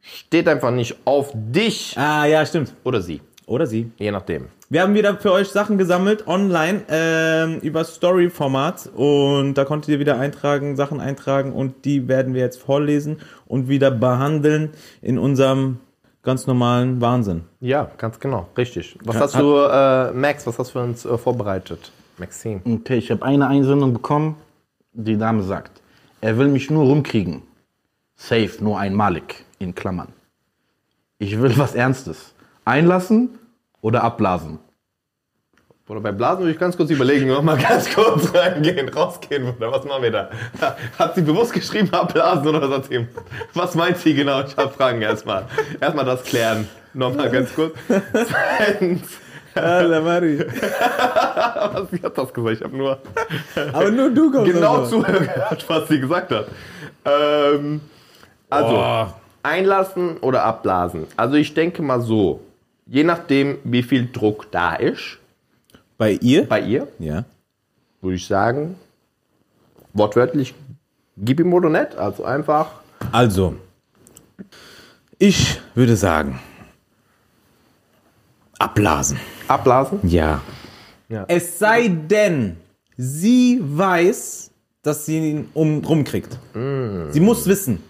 steht 0.00 0.48
einfach 0.48 0.70
nicht 0.72 0.96
auf 1.04 1.30
dich 1.34 1.96
Ah, 1.96 2.26
ja, 2.26 2.44
stimmt. 2.44 2.74
oder 2.84 3.00
sie. 3.00 3.20
Oder 3.46 3.66
sie. 3.66 3.90
Je 3.96 4.10
nachdem. 4.10 4.48
Wir 4.70 4.82
haben 4.82 4.92
wieder 4.94 5.16
für 5.16 5.32
euch 5.32 5.48
Sachen 5.48 5.78
gesammelt 5.78 6.26
online 6.26 6.82
ähm, 6.90 7.60
über 7.60 7.84
Story-Format 7.84 8.90
und 8.94 9.54
da 9.54 9.64
konntet 9.64 9.88
ihr 9.88 9.98
wieder 9.98 10.18
eintragen, 10.20 10.76
Sachen 10.76 11.00
eintragen 11.00 11.52
und 11.54 11.86
die 11.86 12.06
werden 12.08 12.34
wir 12.34 12.42
jetzt 12.42 12.60
vorlesen 12.60 13.20
und 13.46 13.68
wieder 13.68 13.90
behandeln 13.90 14.70
in 15.00 15.18
unserem 15.18 15.78
ganz 16.28 16.46
normalen 16.46 17.00
Wahnsinn. 17.00 17.44
Ja, 17.58 17.90
ganz 17.96 18.20
genau. 18.20 18.48
Richtig. 18.54 18.98
Was 19.02 19.18
hast 19.18 19.36
du, 19.36 19.56
äh, 19.56 20.12
Max, 20.12 20.46
was 20.46 20.58
hast 20.58 20.68
du 20.68 20.72
für 20.72 20.84
uns 20.84 21.06
äh, 21.06 21.16
vorbereitet? 21.16 21.90
Maxim. 22.18 22.60
Okay, 22.66 22.98
ich 22.98 23.10
habe 23.10 23.24
eine 23.24 23.46
Einsendung 23.46 23.94
bekommen. 23.94 24.36
Die 24.92 25.16
Dame 25.16 25.42
sagt, 25.42 25.80
er 26.20 26.36
will 26.36 26.48
mich 26.48 26.68
nur 26.70 26.84
rumkriegen. 26.84 27.40
Safe, 28.14 28.50
nur 28.60 28.78
einmalig, 28.78 29.46
in 29.58 29.74
Klammern. 29.74 30.08
Ich 31.18 31.40
will 31.40 31.56
was 31.56 31.74
Ernstes. 31.74 32.34
Einlassen 32.66 33.38
oder 33.80 34.04
abblasen? 34.04 34.58
Oder 35.88 36.00
bei 36.00 36.12
Blasen 36.12 36.40
würde 36.40 36.52
ich 36.52 36.58
ganz 36.58 36.76
kurz 36.76 36.90
überlegen, 36.90 37.28
noch 37.28 37.42
mal 37.42 37.56
ganz 37.56 37.92
kurz 37.94 38.34
reingehen, 38.34 38.90
rausgehen, 38.90 39.54
oder 39.56 39.72
was 39.72 39.84
machen 39.84 40.02
wir 40.02 40.10
da? 40.10 40.30
Hat 40.98 41.14
sie 41.14 41.22
bewusst 41.22 41.54
geschrieben, 41.54 41.88
abblasen 41.92 42.46
oder 42.46 42.68
was 42.68 42.78
hat 42.78 42.84
sie? 42.86 43.06
Was 43.54 43.74
meint 43.74 43.96
sie 43.96 44.14
genau? 44.14 44.42
Ich 44.42 44.56
habe 44.56 44.68
Fragen 44.70 45.00
erstmal. 45.00 45.44
Erstmal 45.80 46.04
das 46.04 46.22
klären. 46.24 46.68
Nochmal 46.92 47.30
ganz 47.30 47.54
kurz. 47.54 47.74
Zweitens, 48.12 49.18
Alter, 49.54 50.00
Mari. 50.02 50.38
was, 51.72 51.90
sie 51.90 52.02
hat 52.02 52.18
das 52.18 52.34
gesagt? 52.34 52.56
Ich 52.56 52.62
habe 52.62 52.76
nur 52.76 52.98
Aber 53.72 53.90
nur 53.90 54.10
du 54.10 54.30
kommst 54.30 54.52
genau 54.52 54.82
davon. 54.82 55.04
zugehört, 55.04 55.64
was 55.68 55.88
sie 55.88 56.00
gesagt 56.00 56.32
hat. 56.32 56.48
Ähm, 57.04 57.80
also, 58.50 59.08
einlassen 59.42 60.18
oder 60.18 60.44
abblasen. 60.44 61.06
Also 61.16 61.36
ich 61.36 61.54
denke 61.54 61.82
mal 61.82 62.00
so, 62.00 62.40
je 62.86 63.04
nachdem, 63.04 63.58
wie 63.64 63.82
viel 63.82 64.08
Druck 64.12 64.50
da 64.50 64.74
ist, 64.74 65.18
Bei 65.98 66.12
ihr? 66.12 66.46
bei 66.48 66.60
ihr, 66.60 66.86
ja. 67.00 67.24
würde 68.00 68.14
ich 68.16 68.26
sagen, 68.26 68.76
wortwörtlich, 69.92 70.54
gib 71.16 71.40
ihm 71.40 71.52
oder 71.52 71.68
nicht. 71.68 71.96
Also 71.96 72.24
einfach, 72.24 72.70
Also, 73.12 73.56
ich 75.18 75.60
würde 75.74 75.96
sagen, 75.96 76.38
abblasen. 78.58 79.18
abblasen. 79.48 79.98
Ja. 80.04 80.40
Ja. 81.08 81.24
Es 81.26 81.58
sei 81.58 81.88
denn, 81.88 82.56
sie 82.96 83.60
weiß, 83.60 84.50
dass 84.82 85.06
sie 85.06 85.18
ihn 85.18 85.48
um, 85.54 85.84
rumkriegt. 85.84 86.38
Sie 86.54 87.20
muss 87.20 87.46
wissen. 87.46 87.82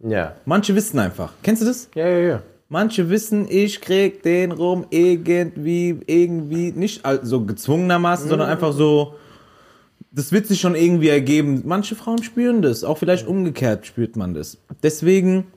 Ja. 0.00 0.34
Manche 0.46 0.74
wissen 0.74 0.98
einfach. 0.98 1.32
Kennst 1.44 1.62
du 1.62 1.66
das? 1.66 1.88
Ja, 1.94 2.08
ja, 2.08 2.18
ja. 2.18 2.42
Manche 2.72 3.10
wissen, 3.10 3.46
ich 3.50 3.82
krieg 3.82 4.22
den 4.22 4.50
rum 4.50 4.86
irgendwie, 4.88 6.00
irgendwie, 6.06 6.72
nicht 6.72 7.02
so 7.22 7.44
gezwungenermaßen, 7.44 8.30
sondern 8.30 8.48
einfach 8.48 8.72
so, 8.72 9.16
das 10.10 10.32
wird 10.32 10.46
sich 10.46 10.58
schon 10.58 10.74
irgendwie 10.74 11.10
ergeben. 11.10 11.64
Manche 11.66 11.94
Frauen 11.94 12.22
spüren 12.22 12.62
das, 12.62 12.82
auch 12.82 12.96
vielleicht 12.96 13.26
umgekehrt 13.26 13.84
spürt 13.86 14.16
man 14.16 14.32
das. 14.32 14.56
Deswegen, 14.82 15.48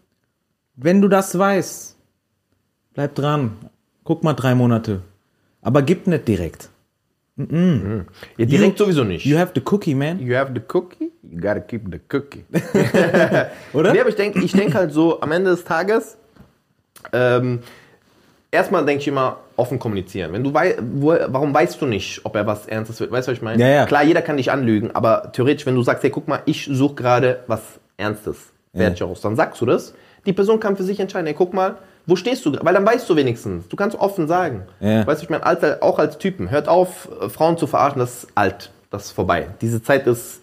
wenn 0.75 1.01
du 1.01 1.07
das 1.07 1.37
weißt, 1.39 1.95
bleib 2.95 3.15
dran. 3.15 3.53
Guck 4.03 4.25
mal 4.25 4.33
drei 4.33 4.53
Monate. 4.53 4.99
Aber 5.61 5.83
gib 5.83 6.07
nicht 6.07 6.27
direkt. 6.27 6.69
ja 7.37 7.45
direkt 8.45 8.77
You- 8.77 8.85
sowieso 8.85 9.05
nicht. 9.05 9.25
You 9.25 9.37
have 9.37 9.53
the 9.55 9.61
cookie, 9.71 9.95
man. 9.95 10.19
You 10.19 10.35
have 10.35 10.51
the 10.53 10.61
cookie, 10.73 11.13
you 11.23 11.39
gotta 11.39 11.61
keep 11.61 11.83
the 11.89 11.99
cookie. 12.13 12.43
Oder? 13.73 13.93
Nee, 13.93 14.01
aber 14.01 14.09
ich 14.09 14.15
denke 14.15 14.43
ich 14.43 14.51
denk 14.51 14.75
halt 14.75 14.91
so, 14.91 15.21
am 15.21 15.31
Ende 15.31 15.51
des 15.51 15.63
Tages, 15.63 16.17
ähm, 17.13 17.59
erstmal 18.51 18.85
denke 18.85 19.01
ich 19.01 19.07
immer, 19.07 19.37
offen 19.55 19.79
kommunizieren. 19.79 20.33
Wenn 20.33 20.43
du 20.43 20.53
wei 20.53 20.75
wo, 20.79 21.15
warum 21.27 21.53
weißt 21.53 21.81
du 21.81 21.85
nicht, 21.85 22.21
ob 22.23 22.35
er 22.35 22.45
was 22.47 22.67
Ernstes 22.67 22.99
wird? 22.99 23.11
Weißt 23.11 23.27
du, 23.27 23.31
was 23.31 23.37
ich 23.37 23.43
meine? 23.43 23.61
Ja, 23.61 23.67
ja. 23.67 23.85
Klar, 23.85 24.03
jeder 24.03 24.21
kann 24.21 24.37
dich 24.37 24.51
anlügen, 24.51 24.91
aber 24.93 25.31
theoretisch, 25.33 25.65
wenn 25.65 25.75
du 25.75 25.83
sagst, 25.83 26.03
hey, 26.03 26.09
guck 26.09 26.27
mal, 26.27 26.41
ich 26.45 26.67
suche 26.71 26.95
gerade 26.95 27.43
was 27.47 27.61
Ernstes, 27.97 28.37
werde 28.73 28.95
ich 28.95 29.03
aus, 29.03 29.21
dann 29.21 29.35
sagst 29.35 29.61
du 29.61 29.65
das. 29.65 29.93
Die 30.25 30.33
Person 30.33 30.59
kann 30.59 30.75
für 30.75 30.83
sich 30.83 30.99
entscheiden, 30.99 31.27
hey, 31.27 31.35
guck 31.35 31.53
mal, 31.53 31.77
wo 32.07 32.15
stehst 32.15 32.45
du? 32.45 32.53
Weil 32.61 32.73
dann 32.73 32.85
weißt 32.85 33.09
du 33.09 33.15
wenigstens. 33.15 33.67
Du 33.67 33.75
kannst 33.75 33.97
offen 33.97 34.27
sagen. 34.27 34.63
Ja. 34.79 35.05
Weißt 35.07 35.21
du, 35.21 35.25
ich 35.25 35.29
meine, 35.29 35.45
als, 35.45 35.81
auch 35.81 35.97
als 35.97 36.17
Typen, 36.17 36.51
hört 36.51 36.67
auf, 36.67 37.09
Frauen 37.29 37.57
zu 37.57 37.67
verarschen, 37.67 37.99
das 37.99 38.23
ist 38.23 38.27
alt, 38.35 38.71
das 38.91 39.05
ist 39.05 39.11
vorbei. 39.11 39.47
Diese 39.61 39.81
Zeit 39.81 40.05
ist, 40.07 40.41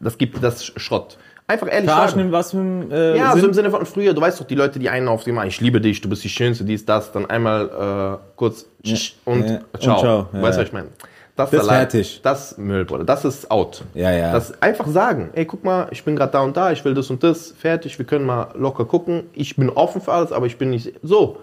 das 0.00 0.18
gibt 0.18 0.42
das 0.42 0.64
Schrott. 0.64 1.18
Einfach 1.48 1.66
ehrlich 1.72 1.90
Verarschen 1.90 2.18
sagen. 2.18 2.32
was 2.32 2.50
für 2.50 2.58
einem 2.58 2.92
äh, 2.92 3.16
Ja, 3.16 3.32
Sinn? 3.32 3.40
so 3.40 3.46
im 3.48 3.54
Sinne 3.54 3.70
von 3.70 3.86
früher, 3.86 4.12
du 4.14 4.20
weißt 4.20 4.38
doch, 4.40 4.46
die 4.46 4.54
Leute, 4.54 4.78
die 4.78 4.88
einen 4.90 5.08
auf 5.08 5.24
dem 5.24 5.38
ich 5.44 5.60
liebe 5.60 5.80
dich, 5.80 6.00
du 6.00 6.08
bist 6.08 6.22
die 6.22 6.28
Schönste, 6.28 6.62
dies, 6.64 6.84
das, 6.84 7.10
dann 7.10 7.28
einmal 7.28 8.18
äh, 8.20 8.26
kurz 8.36 8.66
tsch 8.84 9.14
und 9.24 9.48
ja. 9.48 9.60
ciao. 9.80 9.94
Und 9.94 10.00
ciao, 10.00 10.26
ja, 10.32 10.42
weißt 10.42 10.42
du, 10.42 10.42
ja. 10.42 10.44
was 10.44 10.58
ich 10.66 10.72
meine? 10.72 10.88
Das, 11.36 11.50
Das 11.50 11.52
ist 11.62 11.68
allein- 11.68 11.78
fertig. 11.88 12.20
Das 12.22 12.58
Müll, 12.58 12.84
Bruder. 12.84 13.04
Das 13.04 13.24
ist 13.24 13.50
out. 13.50 13.84
Ja, 13.94 14.10
ja. 14.10 14.32
Das 14.32 14.60
einfach 14.60 14.88
sagen, 14.88 15.30
ey, 15.34 15.44
guck 15.46 15.62
mal, 15.64 15.86
ich 15.92 16.04
bin 16.04 16.16
gerade 16.16 16.32
da 16.32 16.40
und 16.42 16.56
da, 16.56 16.72
ich 16.72 16.84
will 16.84 16.94
das 16.94 17.08
und 17.10 17.22
das, 17.22 17.52
fertig, 17.52 17.96
wir 17.98 18.04
können 18.06 18.26
mal 18.26 18.48
locker 18.54 18.84
gucken. 18.84 19.24
Ich 19.32 19.54
bin 19.56 19.70
offen 19.70 20.00
für 20.00 20.12
alles, 20.12 20.32
aber 20.32 20.46
ich 20.46 20.58
bin 20.58 20.70
nicht 20.70 20.94
so. 21.02 21.38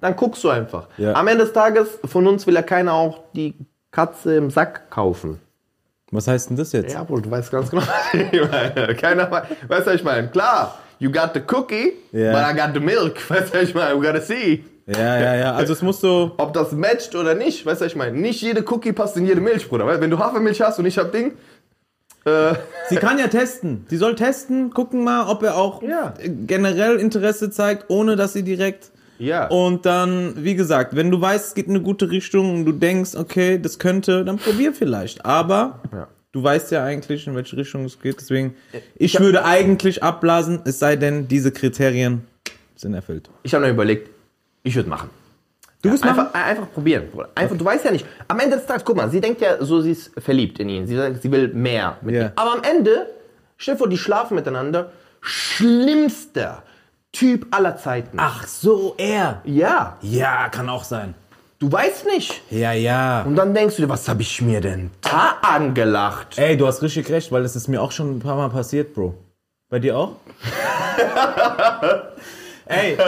Dann 0.00 0.16
guckst 0.16 0.42
du 0.44 0.48
einfach. 0.48 0.86
Ja. 0.96 1.12
Am 1.12 1.28
Ende 1.28 1.44
des 1.44 1.52
Tages, 1.52 1.98
von 2.06 2.26
uns 2.26 2.46
will 2.46 2.54
ja 2.54 2.62
keiner 2.62 2.94
auch 2.94 3.20
die 3.34 3.54
Katze 3.90 4.34
im 4.36 4.50
Sack 4.50 4.90
kaufen. 4.90 5.40
Was 6.10 6.26
heißt 6.26 6.50
denn 6.50 6.56
das 6.56 6.72
jetzt? 6.72 6.94
Ja, 6.94 7.04
Bruder, 7.04 7.22
du 7.22 7.30
weißt 7.30 7.50
ganz 7.50 7.70
genau. 7.70 7.82
Keiner 9.00 9.30
weiß, 9.30 9.42
weißt 9.68 9.86
du, 9.86 9.90
was 9.90 9.94
ich 9.96 10.04
meine? 10.04 10.28
Klar, 10.28 10.78
you 10.98 11.10
got 11.12 11.30
the 11.34 11.40
cookie, 11.54 11.92
Ja. 12.12 12.32
but 12.32 12.42
I 12.56 12.58
got 12.58 12.74
the 12.74 12.80
milk. 12.80 13.16
Weißt 13.30 13.52
du, 13.52 13.58
was 13.58 13.68
ich 13.68 13.74
meine? 13.74 14.00
We 14.00 14.06
gotta 14.06 14.20
see. 14.20 14.64
Ja, 14.86 15.18
ja, 15.20 15.34
ja. 15.36 15.52
Also 15.54 15.74
es 15.74 15.82
muss 15.82 16.00
so. 16.00 16.32
Ob 16.38 16.54
das 16.54 16.72
matcht 16.72 17.14
oder 17.14 17.34
nicht, 17.34 17.66
weißt 17.66 17.82
du, 17.82 17.84
was 17.84 17.92
ich 17.92 17.96
meine? 17.96 18.16
Nicht 18.16 18.40
jede 18.40 18.64
Cookie 18.72 18.92
passt 18.92 19.18
in 19.18 19.26
jede 19.26 19.40
Milch, 19.42 19.68
Bruder. 19.68 19.84
Weil 19.86 20.00
wenn 20.00 20.10
du 20.10 20.18
Hafermilch 20.18 20.62
hast 20.62 20.78
und 20.78 20.86
ich 20.86 20.96
hab 20.96 21.12
Ding, 21.12 21.32
äh, 22.24 22.54
Sie 22.88 22.96
kann 22.96 23.18
ja 23.18 23.26
testen. 23.28 23.84
Sie 23.90 23.98
soll 23.98 24.14
testen, 24.14 24.70
gucken 24.72 25.04
mal, 25.04 25.26
ob 25.28 25.42
er 25.42 25.56
auch 25.56 25.82
Ja. 25.82 26.14
generell 26.46 26.96
Interesse 26.96 27.50
zeigt, 27.50 27.84
ohne 27.90 28.16
dass 28.16 28.32
sie 28.32 28.42
direkt. 28.42 28.90
Ja. 29.18 29.46
Und 29.48 29.84
dann, 29.86 30.34
wie 30.44 30.54
gesagt, 30.54 30.94
wenn 30.96 31.10
du 31.10 31.20
weißt, 31.20 31.48
es 31.48 31.54
geht 31.54 31.66
in 31.66 31.72
eine 31.74 31.82
gute 31.82 32.10
Richtung 32.10 32.54
und 32.54 32.64
du 32.64 32.72
denkst, 32.72 33.14
okay, 33.14 33.58
das 33.60 33.78
könnte, 33.78 34.24
dann 34.24 34.38
probier 34.38 34.72
vielleicht. 34.72 35.24
Aber 35.24 35.80
Ja. 35.92 36.08
du 36.32 36.42
weißt 36.42 36.70
ja 36.70 36.84
eigentlich, 36.84 37.26
in 37.26 37.34
welche 37.34 37.56
Richtung 37.56 37.84
es 37.84 38.00
geht. 38.00 38.20
Deswegen, 38.20 38.54
ich 38.96 39.18
würde 39.20 39.44
eigentlich 39.44 40.02
abblasen, 40.02 40.60
es 40.64 40.78
sei 40.78 40.96
denn, 40.96 41.28
diese 41.28 41.52
Kriterien 41.52 42.22
sind 42.76 42.94
erfüllt. 42.94 43.28
Ich 43.42 43.54
habe 43.54 43.64
mir 43.66 43.72
überlegt, 43.72 44.08
ich 44.62 44.74
würde 44.76 44.88
machen. 44.88 45.10
Du 45.82 45.92
wirst 45.92 46.02
Einfach, 46.04 46.34
einfach 46.34 46.72
probieren. 46.72 47.04
Einfach, 47.36 47.56
Du 47.56 47.64
weißt 47.64 47.84
ja 47.84 47.92
nicht. 47.92 48.04
Am 48.26 48.40
Ende 48.40 48.56
des 48.56 48.66
Tages, 48.66 48.84
guck 48.84 48.96
mal, 48.96 49.08
sie 49.10 49.20
denkt 49.20 49.40
ja 49.40 49.64
so, 49.64 49.80
sie 49.80 49.92
ist 49.92 50.10
verliebt 50.18 50.58
in 50.58 50.68
ihn. 50.68 50.86
Sie 50.88 50.96
sagt, 50.96 51.22
sie 51.22 51.30
will 51.30 51.48
mehr 51.54 51.98
mit 52.02 52.16
Ja. 52.16 52.22
ihm. 52.26 52.32
Aber 52.34 52.54
am 52.54 52.62
Ende, 52.64 53.06
stell 53.56 53.74
dir 53.74 53.78
vor, 53.78 53.88
die 53.88 53.96
schlafen 53.96 54.34
miteinander. 54.34 54.90
Schlimmster 55.20 56.62
Typ 57.12 57.46
aller 57.50 57.76
Zeiten. 57.76 58.18
Ach 58.20 58.46
so, 58.46 58.94
er. 58.98 59.40
Ja, 59.44 59.96
Ja, 60.02 60.48
kann 60.50 60.68
auch 60.68 60.84
sein. 60.84 61.14
du 61.58 61.72
weißt 61.72 62.06
nicht. 62.06 62.42
Ja, 62.50 62.72
ja. 62.72 63.22
Und 63.22 63.34
dann 63.36 63.54
denkst 63.54 63.76
du 63.76 63.82
dir, 63.82 63.88
was 63.88 64.08
habe 64.08 64.22
ich 64.22 64.40
mir 64.42 64.60
denn 64.60 64.90
da 65.00 65.36
angelacht? 65.42 66.38
Ey, 66.38 66.56
du 66.56 66.66
hast 66.66 66.82
richtig 66.82 67.08
recht, 67.10 67.32
weil 67.32 67.44
es 67.44 67.56
ist 67.56 67.66
mir 67.68 67.82
auch 67.82 67.92
schon 67.92 68.16
ein 68.16 68.20
paar 68.20 68.36
Mal 68.36 68.50
passiert, 68.50 68.94
Bro. 68.94 69.14
Bei 69.70 69.78
dir 69.78 69.96
auch? 69.98 70.12
Ey, 72.66 72.98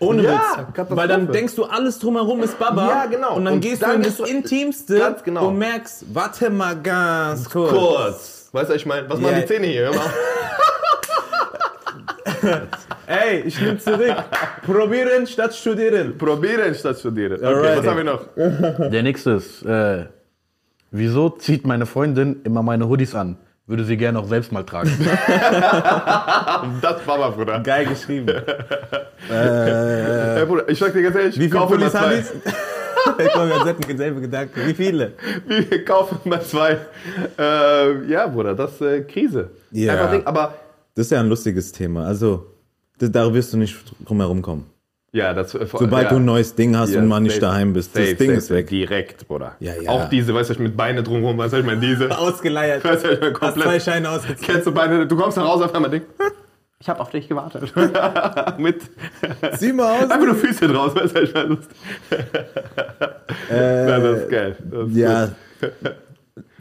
ohne 0.00 0.22
Ja, 0.22 0.32
Witz. 0.34 0.56
Katastrophe. 0.74 0.96
Weil 0.96 1.08
dann 1.08 1.32
denkst 1.32 1.54
du, 1.54 1.64
alles 1.64 1.98
drumherum 1.98 2.42
ist 2.42 2.58
Baba. 2.58 2.88
Ja, 2.88 3.06
genau. 3.06 3.36
Und 3.36 3.46
dann 3.46 3.54
Und 3.54 3.60
gehst 3.62 3.82
dann 3.82 3.90
du 3.90 3.96
in 3.96 4.02
das 4.02 4.16
du- 4.18 4.24
Intimste 4.24 4.98
Ganz 4.98 5.22
genau. 5.24 5.48
und 5.48 5.56
merkst, 5.56 6.04
warte 6.14 6.50
mal 6.50 6.76
ganz 6.76 7.48
kurz. 7.48 7.70
Kurz. 7.72 8.48
Weißt 8.52 8.68
du, 8.68 8.74
was 8.74 8.80
ich 8.80 8.86
meine? 8.86 9.08
Was 9.08 9.18
machen 9.18 9.32
Ja. 9.34 9.40
die 9.40 9.46
Zähne 9.46 9.66
hier? 9.66 9.90
Mal. 12.42 12.68
Ey, 13.06 13.40
ich 13.46 13.60
nehm 13.60 13.78
zurück. 13.78 14.14
Probieren 14.64 15.26
statt 15.26 15.54
studieren. 15.54 16.16
Probieren 16.18 16.74
statt 16.74 16.98
studieren. 16.98 17.34
Okay, 17.34 17.46
Alrighty. 17.46 17.78
was 17.78 17.86
haben 17.86 17.96
wir 17.96 18.04
noch? 18.04 18.90
Der 18.90 19.02
nächste 19.02 19.30
ist, 19.32 19.62
äh, 19.64 20.06
wieso 20.90 21.30
zieht 21.30 21.66
meine 21.66 21.86
Freundin 21.86 22.40
immer 22.44 22.62
meine 22.62 22.88
Hoodies 22.88 23.14
an? 23.14 23.36
Würde 23.66 23.84
sie 23.84 23.96
gerne 23.96 24.18
auch 24.18 24.26
selbst 24.26 24.50
mal 24.52 24.64
tragen. 24.64 24.90
Das 26.82 27.00
Baba, 27.06 27.30
Bruder. 27.30 27.60
Geil 27.60 27.86
geschrieben. 27.86 28.28
Ey, 29.30 30.44
Bruder, 30.46 30.68
ich 30.68 30.78
sag 30.78 30.92
dir 30.92 31.02
ganz 31.02 31.16
ehrlich, 31.16 31.38
Wie 31.38 31.44
viele 31.48 31.58
kauf 31.58 31.70
mir 31.70 31.76
Pullis 31.76 31.92
zwei. 31.92 31.98
haben 32.00 32.10
die? 32.44 33.22
Ich 33.24 33.32
komme 33.32 33.46
mir 33.46 33.62
selten 33.64 33.82
denselben 33.88 34.20
Gedanken. 34.20 34.60
Wie 34.66 34.74
viele? 34.74 35.12
Wir 35.46 35.84
kaufen 35.84 36.18
mal 36.24 36.40
zwei. 36.42 36.78
Äh, 37.38 38.04
ja, 38.06 38.26
Bruder, 38.26 38.54
das 38.54 38.72
ist 38.74 38.80
äh, 38.80 39.00
Krise. 39.02 39.50
Ja. 39.70 39.92
Einfach 39.94 40.10
Ding, 40.10 40.22
aber 40.26 40.54
Das 40.94 41.06
ist 41.06 41.10
ja 41.10 41.20
ein 41.20 41.28
lustiges 41.28 41.72
Thema. 41.72 42.04
Also, 42.06 42.46
das, 42.98 43.10
da 43.10 43.32
wirst 43.32 43.52
du 43.52 43.56
nicht 43.56 43.76
drum 44.06 44.20
herum 44.20 44.42
kommen. 44.42 44.66
ja, 45.12 45.32
das 45.34 45.54
äh, 45.54 45.66
Sobald 45.66 46.04
ja. 46.04 46.10
du 46.10 46.16
ein 46.16 46.24
neues 46.24 46.54
Ding 46.54 46.76
hast 46.76 46.92
Ja, 46.92 47.00
und 47.00 47.08
mal 47.08 47.20
nicht 47.20 47.32
safe. 47.34 47.40
daheim 47.46 47.72
bist, 47.72 47.94
das 47.96 48.02
Safe, 48.04 48.14
Ding 48.16 48.28
safe, 48.28 48.38
ist 48.38 48.50
weg. 48.50 48.68
Direkt, 48.68 49.26
Bruder. 49.28 49.56
Ja, 49.60 49.74
ja. 49.80 49.90
Auch 49.90 50.08
diese, 50.08 50.34
weißt 50.34 50.50
du, 50.50 50.62
mit 50.62 50.76
Beine 50.76 51.02
drumherum, 51.02 51.38
weißt 51.38 51.54
du, 51.54 51.58
ich 51.58 51.66
meine, 51.66 51.80
diese. 51.80 52.10
Ausgeleiert. 52.18 52.84
Weißt 52.84 53.04
du, 53.04 53.12
ich 53.12 53.20
meine, 53.20 53.32
Hast 53.40 53.54
zwei 53.54 53.62
komplett. 53.62 53.82
Scheine 53.82 54.10
ausgezogen. 54.10 54.42
Kennst 54.44 54.66
du 54.66 54.72
Beine, 54.72 55.06
du 55.06 55.16
kommst 55.16 55.36
da 55.38 55.42
raus 55.42 55.62
auf 55.62 55.74
einmal, 55.74 55.90
Ding. 55.90 56.02
Ich 56.78 56.88
hab 56.88 56.98
auf 57.00 57.10
dich 57.10 57.28
gewartet. 57.28 57.72
mit. 58.58 58.82
Sieh 59.58 59.72
mal 59.72 59.98
aus. 59.98 60.10
Einfach 60.10 60.26
nur 60.26 60.34
Füße 60.34 60.66
draus, 60.66 60.94
weißt 60.96 61.16
du, 61.16 61.20
ich 61.22 61.32
meine, 61.32 61.56
das, 62.10 62.20
Äh, 63.50 63.88
ja, 63.88 63.98
das 64.00 64.18
ist 64.22 64.30
geil. 64.30 64.56
Das 64.70 64.88
ist 64.88 64.96
ja, 64.96 65.26
gut. 65.60 65.70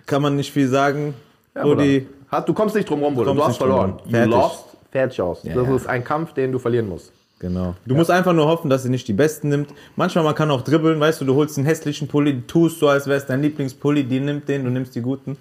kann 0.06 0.22
man 0.22 0.36
nicht 0.36 0.52
viel 0.54 0.67
sagen. 0.67 1.15
Ja, 1.56 1.63
Rudi, 1.63 2.02
Bruder. 2.02 2.21
Hat, 2.32 2.48
du 2.48 2.54
kommst 2.54 2.76
nicht 2.76 2.89
drum 2.89 3.04
rum, 3.04 3.13
Bruder. 3.13 3.28
kommst 3.28 3.41
Du 3.41 3.46
hast 3.50 3.58
verloren. 3.58 4.00
You 4.06 4.12
Fertig. 4.12 4.32
lost, 4.32 4.65
fertig 4.91 5.22
aus. 5.22 5.41
das 5.44 5.54
ja. 5.54 5.76
ist 5.76 5.88
ein 5.88 6.04
Kampf, 6.04 6.34
den 6.34 6.52
du 6.54 6.60
verlieren 6.60 6.88
musst. 6.88 7.12
genau. 7.39 7.76
Du 7.86 7.94
musst 7.94 8.10
einfach 8.10 8.32
nur 8.34 8.48
hoffen, 8.48 8.70
dass 8.70 8.84
sie 8.84 8.89
nicht 8.89 9.08
die 9.08 9.13
besten 9.13 9.50
nimmt. 9.50 9.70
Manchmal 9.98 10.24
man 10.24 10.34
kann 10.34 10.50
auch 10.50 10.62
dribbeln, 10.62 11.00
weißt 11.00 11.20
du, 11.22 11.26
du 11.26 11.36
holst 11.36 11.58
einen 11.58 11.67
hässlichen 11.67 12.08
Pulli, 12.08 12.44
tust 12.48 12.80
so, 12.80 12.88
als 12.88 13.06
wäre 13.08 13.17
es 13.17 13.26
dein 13.26 13.41
Lieblingspulli, 13.41 14.06
die 14.06 14.20
nimmt 14.22 14.48
den, 14.48 14.63
du 14.63 14.70
nimmst 14.70 14.96
die 14.96 15.02
guten. 15.02 15.36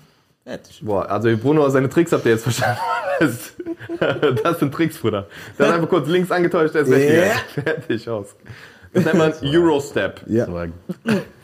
Fertig. 0.45 0.81
Boah, 0.85 1.09
also 1.09 1.29
Bruno, 1.37 1.69
seine 1.69 1.89
Tricks 1.89 2.11
habt 2.13 2.25
ihr 2.25 2.33
jetzt 2.33 2.43
verstanden. 2.43 2.81
Das, 3.21 3.53
das 4.43 4.59
sind 4.59 4.73
Tricks, 4.75 4.99
Bruder. 4.99 5.27
Der 5.59 5.69
hat 5.69 5.75
einfach 5.75 5.89
kurz 5.89 6.09
links 6.09 6.31
angetäuscht, 6.33 6.75
der 6.75 6.83
ist 6.83 6.91
weggegangen. 6.91 7.33
Fertig 7.53 8.09
aus. 8.09 8.35
Das 8.93 9.05
nennt 9.05 9.19
man 9.19 9.33
Eurostep. 9.43 10.23
Ja. 10.27 10.47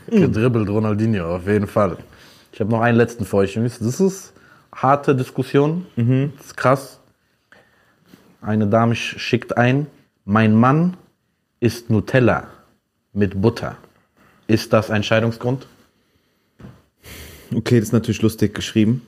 Gedribbelt 0.09 0.69
Ronaldinho, 0.69 1.37
auf 1.37 1.47
jeden 1.47 1.67
Fall. 1.67 1.99
Ich 2.53 2.61
habe 2.61 2.71
noch 2.71 2.81
einen 2.81 2.97
letzten 2.97 3.25
für 3.25 3.37
euch. 3.37 3.55
Jungs. 3.55 3.79
Das 3.79 4.01
ist 4.01 4.33
harte 4.77 5.15
Diskussion. 5.17 5.87
Das 6.37 6.47
ist 6.47 6.57
krass. 6.57 7.01
Eine 8.41 8.67
Dame 8.67 8.95
sch- 8.95 9.19
schickt 9.19 9.57
ein, 9.57 9.87
mein 10.25 10.55
Mann 10.55 10.97
isst 11.61 11.91
Nutella 11.91 12.45
mit 13.13 13.41
Butter. 13.41 13.77
Ist 14.47 14.73
das 14.73 14.91
ein 14.91 15.03
Scheidungsgrund? 15.03 15.67
Okay, 17.55 17.79
das 17.79 17.89
ist 17.89 17.93
natürlich 17.93 18.23
lustig 18.23 18.55
geschrieben, 18.55 19.07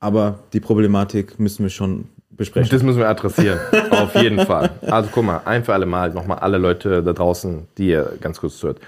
aber 0.00 0.40
die 0.52 0.60
Problematik 0.60 1.38
müssen 1.38 1.62
wir 1.62 1.70
schon 1.70 2.08
besprechen. 2.30 2.68
Das 2.70 2.82
müssen 2.82 2.98
wir 2.98 3.08
adressieren. 3.08 3.58
Auf 3.90 4.14
jeden 4.16 4.40
Fall. 4.44 4.70
Also 4.82 5.08
guck 5.12 5.24
mal, 5.24 5.40
ein 5.44 5.64
für 5.64 5.72
alle 5.72 5.86
Mal, 5.86 6.10
nochmal 6.10 6.40
alle 6.40 6.58
Leute 6.58 7.02
da 7.02 7.12
draußen, 7.12 7.66
die 7.78 7.88
ihr 7.88 8.18
ganz 8.20 8.40
kurz 8.40 8.58
zuhört. 8.58 8.80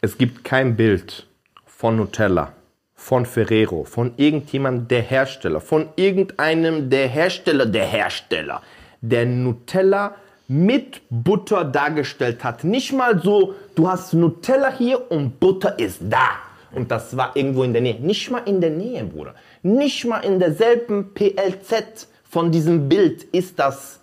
Es 0.00 0.16
gibt 0.16 0.44
kein 0.44 0.76
Bild 0.76 1.26
von 1.66 1.96
Nutella, 1.96 2.52
von 3.00 3.24
Ferrero, 3.24 3.84
von 3.84 4.12
irgendjemandem 4.18 4.86
der 4.86 5.00
Hersteller, 5.00 5.60
von 5.60 5.88
irgendeinem 5.96 6.90
der 6.90 7.08
Hersteller 7.08 7.64
der 7.64 7.86
Hersteller, 7.86 8.60
der 9.00 9.24
Nutella 9.24 10.14
mit 10.46 11.00
Butter 11.08 11.64
dargestellt 11.64 12.44
hat. 12.44 12.62
Nicht 12.62 12.92
mal 12.92 13.18
so, 13.20 13.54
du 13.74 13.88
hast 13.88 14.12
Nutella 14.12 14.76
hier 14.76 15.10
und 15.10 15.40
Butter 15.40 15.78
ist 15.78 16.00
da. 16.02 16.28
Und 16.72 16.90
das 16.90 17.16
war 17.16 17.34
irgendwo 17.34 17.64
in 17.64 17.72
der 17.72 17.82
Nähe. 17.82 17.98
Nicht 17.98 18.30
mal 18.30 18.42
in 18.44 18.60
der 18.60 18.70
Nähe, 18.70 19.02
Bruder. 19.04 19.34
Nicht 19.62 20.04
mal 20.04 20.20
in 20.20 20.38
derselben 20.38 21.14
PLZ 21.14 22.06
von 22.28 22.52
diesem 22.52 22.88
Bild 22.88 23.24
ist 23.32 23.58
das. 23.58 24.00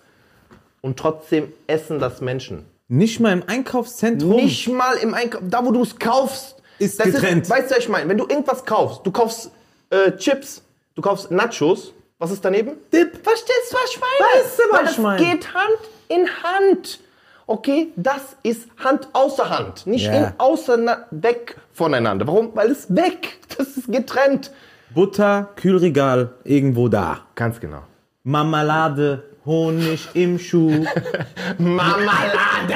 Und 0.80 0.98
trotzdem 0.98 1.52
essen 1.68 2.00
das 2.00 2.20
Menschen. 2.20 2.64
Nicht 2.88 3.20
mal 3.20 3.32
im 3.32 3.44
Einkaufszentrum. 3.46 4.36
Nicht 4.36 4.68
mal 4.68 4.96
im 4.96 5.14
Einkauf, 5.14 5.42
da 5.48 5.64
wo 5.64 5.70
du 5.70 5.82
es 5.82 5.98
kaufst. 5.98 6.57
Ist 6.78 6.98
das 7.00 7.06
getrennt. 7.06 7.42
Ist, 7.42 7.50
weißt 7.50 7.70
du, 7.70 7.74
was 7.74 7.78
ich 7.82 7.88
meine? 7.88 8.08
Wenn 8.08 8.18
du 8.18 8.26
irgendwas 8.26 8.64
kaufst, 8.64 9.00
du 9.04 9.10
kaufst 9.10 9.50
äh, 9.90 10.12
Chips, 10.12 10.62
du 10.94 11.02
kaufst 11.02 11.30
Nachos, 11.30 11.92
was 12.18 12.30
ist 12.30 12.44
daneben? 12.44 12.72
Dip. 12.92 13.22
Verstehst 13.22 13.70
du, 13.72 13.76
was 13.76 13.90
ich 13.90 14.00
meine? 14.00 14.44
Weißt 14.44 14.58
du, 14.58 14.62
was 14.70 14.72
Weil 14.78 14.84
ich 14.84 14.90
das 14.90 14.98
meine? 14.98 15.24
geht 15.24 15.54
Hand 15.54 15.78
in 16.08 16.28
Hand. 16.42 17.00
Okay, 17.46 17.88
das 17.96 18.36
ist 18.42 18.68
Hand 18.84 19.08
außer 19.14 19.48
Hand, 19.48 19.86
nicht 19.86 20.04
Ja. 20.04 20.12
in 20.12 20.32
außer 20.38 21.06
weg 21.10 21.56
voneinander. 21.72 22.26
Warum? 22.26 22.50
Weil 22.54 22.70
es 22.70 22.94
weg, 22.94 23.38
das 23.56 23.68
ist 23.76 23.90
getrennt. 23.90 24.50
Butter, 24.90 25.48
Kühlregal, 25.56 26.34
irgendwo 26.44 26.88
da. 26.88 27.20
Ganz 27.34 27.58
genau. 27.60 27.82
Marmelade, 28.24 29.22
Honig 29.46 30.08
im 30.14 30.38
Schuh. 30.38 30.84
Marmelade. 31.58 32.74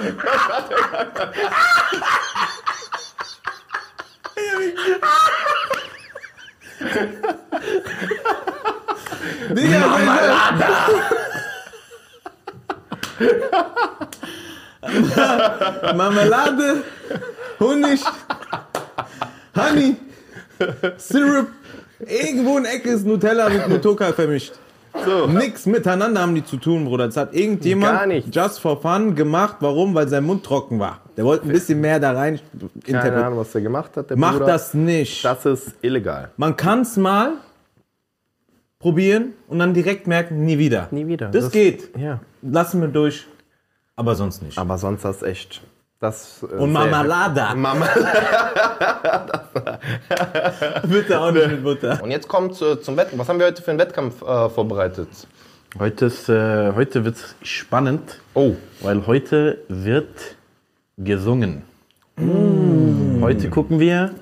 Marmelade, 15.94 16.82
Honig, 17.60 18.00
Honey, 19.56 19.96
Syrup. 20.96 21.48
Irgendwo 22.00 22.58
in 22.58 22.64
Ecke 22.64 22.90
ist 22.90 23.04
Nutella 23.04 23.48
mit 23.48 23.68
Mutoka 23.68 24.12
vermischt. 24.12 24.52
Nix 25.28 25.66
miteinander 25.66 26.20
haben 26.22 26.34
die 26.34 26.44
zu 26.44 26.56
tun, 26.56 26.84
Bruder. 26.84 27.06
Das 27.06 27.16
hat 27.16 27.32
Gar 27.32 27.40
irgendjemand 27.40 28.08
nichts. 28.08 28.34
just 28.34 28.60
for 28.60 28.80
fun 28.80 29.14
gemacht. 29.14 29.56
Warum? 29.60 29.94
Weil 29.94 30.08
sein 30.08 30.24
Mund 30.24 30.44
trocken 30.44 30.78
war. 30.78 31.00
Der 31.16 31.24
wollte 31.24 31.46
ein 31.46 31.52
bisschen 31.52 31.80
mehr 31.80 31.98
da 32.00 32.12
rein 32.12 32.38
Keine. 32.84 33.24
Ahnung, 33.24 33.38
was 33.38 33.52
der 33.52 33.60
gemacht 33.62 33.96
hat, 33.96 34.10
der 34.10 34.16
Mach 34.16 34.32
Bruder. 34.34 34.46
das 34.46 34.74
nicht. 34.74 35.24
Das 35.24 35.44
ist 35.46 35.74
illegal. 35.82 36.30
Man 36.36 36.56
kann 36.56 36.80
es 36.82 36.96
mal 36.96 37.32
probieren 38.78 39.32
und 39.48 39.58
dann 39.58 39.74
direkt 39.74 40.06
merken, 40.06 40.44
nie 40.44 40.58
wieder. 40.58 40.88
Nie 40.90 41.06
wieder. 41.06 41.28
Das, 41.28 41.44
Das- 41.44 41.52
geht. 41.52 41.90
Ja. 41.98 42.20
Lassen 42.42 42.80
wir 42.80 42.88
durch. 42.88 43.26
Aber 43.96 44.14
sonst 44.14 44.42
nicht. 44.42 44.56
Aber 44.58 44.78
sonst 44.78 45.04
das 45.04 45.22
echt. 45.22 45.60
Das, 46.00 46.42
äh, 46.42 46.46
Und 46.46 46.58
sehr- 46.60 46.66
Marmelada. 46.68 47.54
Mama. 47.56 47.86
Bitte 50.88 51.20
auch 51.20 51.32
nicht 51.32 51.48
mit 51.50 51.64
Butter. 51.64 52.00
Und 52.02 52.10
jetzt 52.12 52.28
kommt 52.28 52.60
äh, 52.62 52.80
zum 52.80 52.96
Wettkampf. 52.96 53.20
Was 53.20 53.28
haben 53.28 53.38
wir 53.40 53.46
heute 53.46 53.62
für 53.62 53.70
einen 53.72 53.80
Wettkampf 53.80 54.22
äh, 54.22 54.48
vorbereitet? 54.48 55.08
Heute, 55.78 56.06
ist, 56.06 56.28
äh, 56.28 56.72
heute 56.74 57.04
wird 57.04 57.16
es 57.16 57.34
spannend, 57.42 58.20
Oh. 58.34 58.54
weil 58.80 59.06
heute 59.06 59.58
wird 59.68 60.36
gesungen. 60.96 61.62
Mm. 62.16 63.20
Heute 63.22 63.50
gucken 63.50 63.78
wir, 63.80 64.12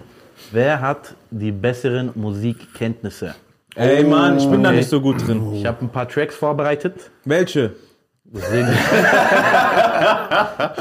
wer 0.52 0.80
hat 0.80 1.14
die 1.30 1.52
besseren 1.52 2.10
Musikkenntnisse. 2.14 3.34
Ey, 3.74 4.02
Mann, 4.02 4.38
ich 4.38 4.48
bin 4.50 4.62
da 4.62 4.70
Okay. 4.70 4.78
nicht 4.78 4.88
so 4.88 5.00
gut 5.02 5.26
drin. 5.26 5.52
Ich 5.54 5.66
habe 5.66 5.84
ein 5.84 5.90
paar 5.90 6.08
Tracks 6.08 6.34
vorbereitet. 6.34 7.10
Welche? 7.26 7.74
Sehen 8.32 8.66
wir. 8.66 8.72
ich 8.72 8.78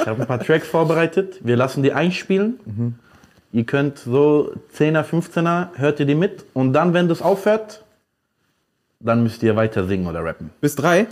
habe 0.08 0.22
ein 0.22 0.28
paar 0.28 0.39
Tracks 0.39 0.68
vorbereitet. 0.68 1.36
Wir 1.41 1.56
lassen 1.56 1.84
die 1.84 1.93
einspielen. 1.93 2.98
Ihr 3.52 3.64
könnt 3.66 4.00
so 4.00 4.52
10er, 4.78 5.04
15er, 5.04 5.68
hört 5.76 6.00
ihr 6.00 6.06
die 6.06 6.16
mit. 6.16 6.46
Und 6.54 6.74
dann, 6.74 6.93
wenn 6.93 7.08
das 7.08 7.22
aufhört, 7.22 7.84
dann 9.00 9.24
müsst 9.24 9.43
ihr 9.43 9.56
weiter 9.56 9.86
singen 9.86 10.08
oder 10.08 10.24
rappen. 10.26 10.50
Bis 10.62 10.76
drei? 10.76 11.08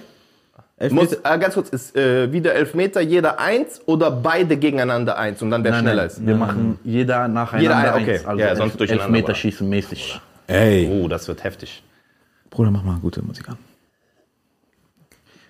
Muss, 0.89 1.13
äh, 1.13 1.19
ganz 1.39 1.53
kurz, 1.53 1.69
ist 1.69 1.95
äh, 1.95 2.31
wieder 2.33 2.53
Elfmeter, 2.55 2.99
jeder 2.99 3.39
eins 3.39 3.79
oder 3.85 4.11
beide 4.11 4.57
gegeneinander 4.57 5.17
eins 5.17 5.41
und 5.41 5.49
dann 5.51 5.63
wer 5.63 5.79
schneller 5.79 6.05
ist? 6.05 6.25
Wir 6.25 6.35
machen 6.35 6.77
jeder 6.83 7.27
nacheinander 7.29 7.77
Jeder 7.79 7.95
okay. 7.95 8.13
eins. 8.15 8.25
Also 8.25 8.41
Ja, 8.41 8.47
elf, 8.47 8.57
sonst 8.57 8.79
durcheinander, 8.79 9.05
Elfmeter 9.05 9.27
aber- 9.29 9.35
schießen 9.35 9.69
mäßig. 9.69 10.19
Ey. 10.47 10.89
Oh, 10.91 11.07
das 11.07 11.27
wird 11.29 11.43
heftig. 11.45 11.83
Bruder, 12.49 12.71
mach 12.71 12.83
mal 12.83 12.97
gute 12.99 13.21
Musik 13.21 13.47
an. 13.49 13.57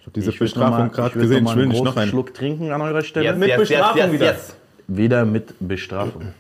Ich 0.03 0.07
hab 0.07 0.13
diese 0.15 0.31
Ich 0.31 0.39
Bestrafung 0.39 0.77
mal- 0.79 0.89
gerade 0.89 1.17
gesehen. 1.17 1.45
noch 1.45 1.51
Ich 1.51 1.55
will 1.55 1.61
einen 1.63 1.69
nicht 1.71 1.77
noch 1.77 1.85
großen 1.85 2.01
einen. 2.01 2.11
Schluck 2.11 2.33
trinken 2.33 2.71
an 2.73 2.81
eurer 2.81 3.01
Stelle. 3.03 3.25
Yes, 3.25 3.37
Mit 3.37 3.47
yes, 3.47 3.57
Bestrafung 3.59 3.95
yes, 3.97 4.05
yes, 4.05 4.13
wieder. 4.13 4.25
yes. 4.33 4.55
Wieder 4.89 5.25
mit 5.25 5.55
Bestrafung. 5.61 6.33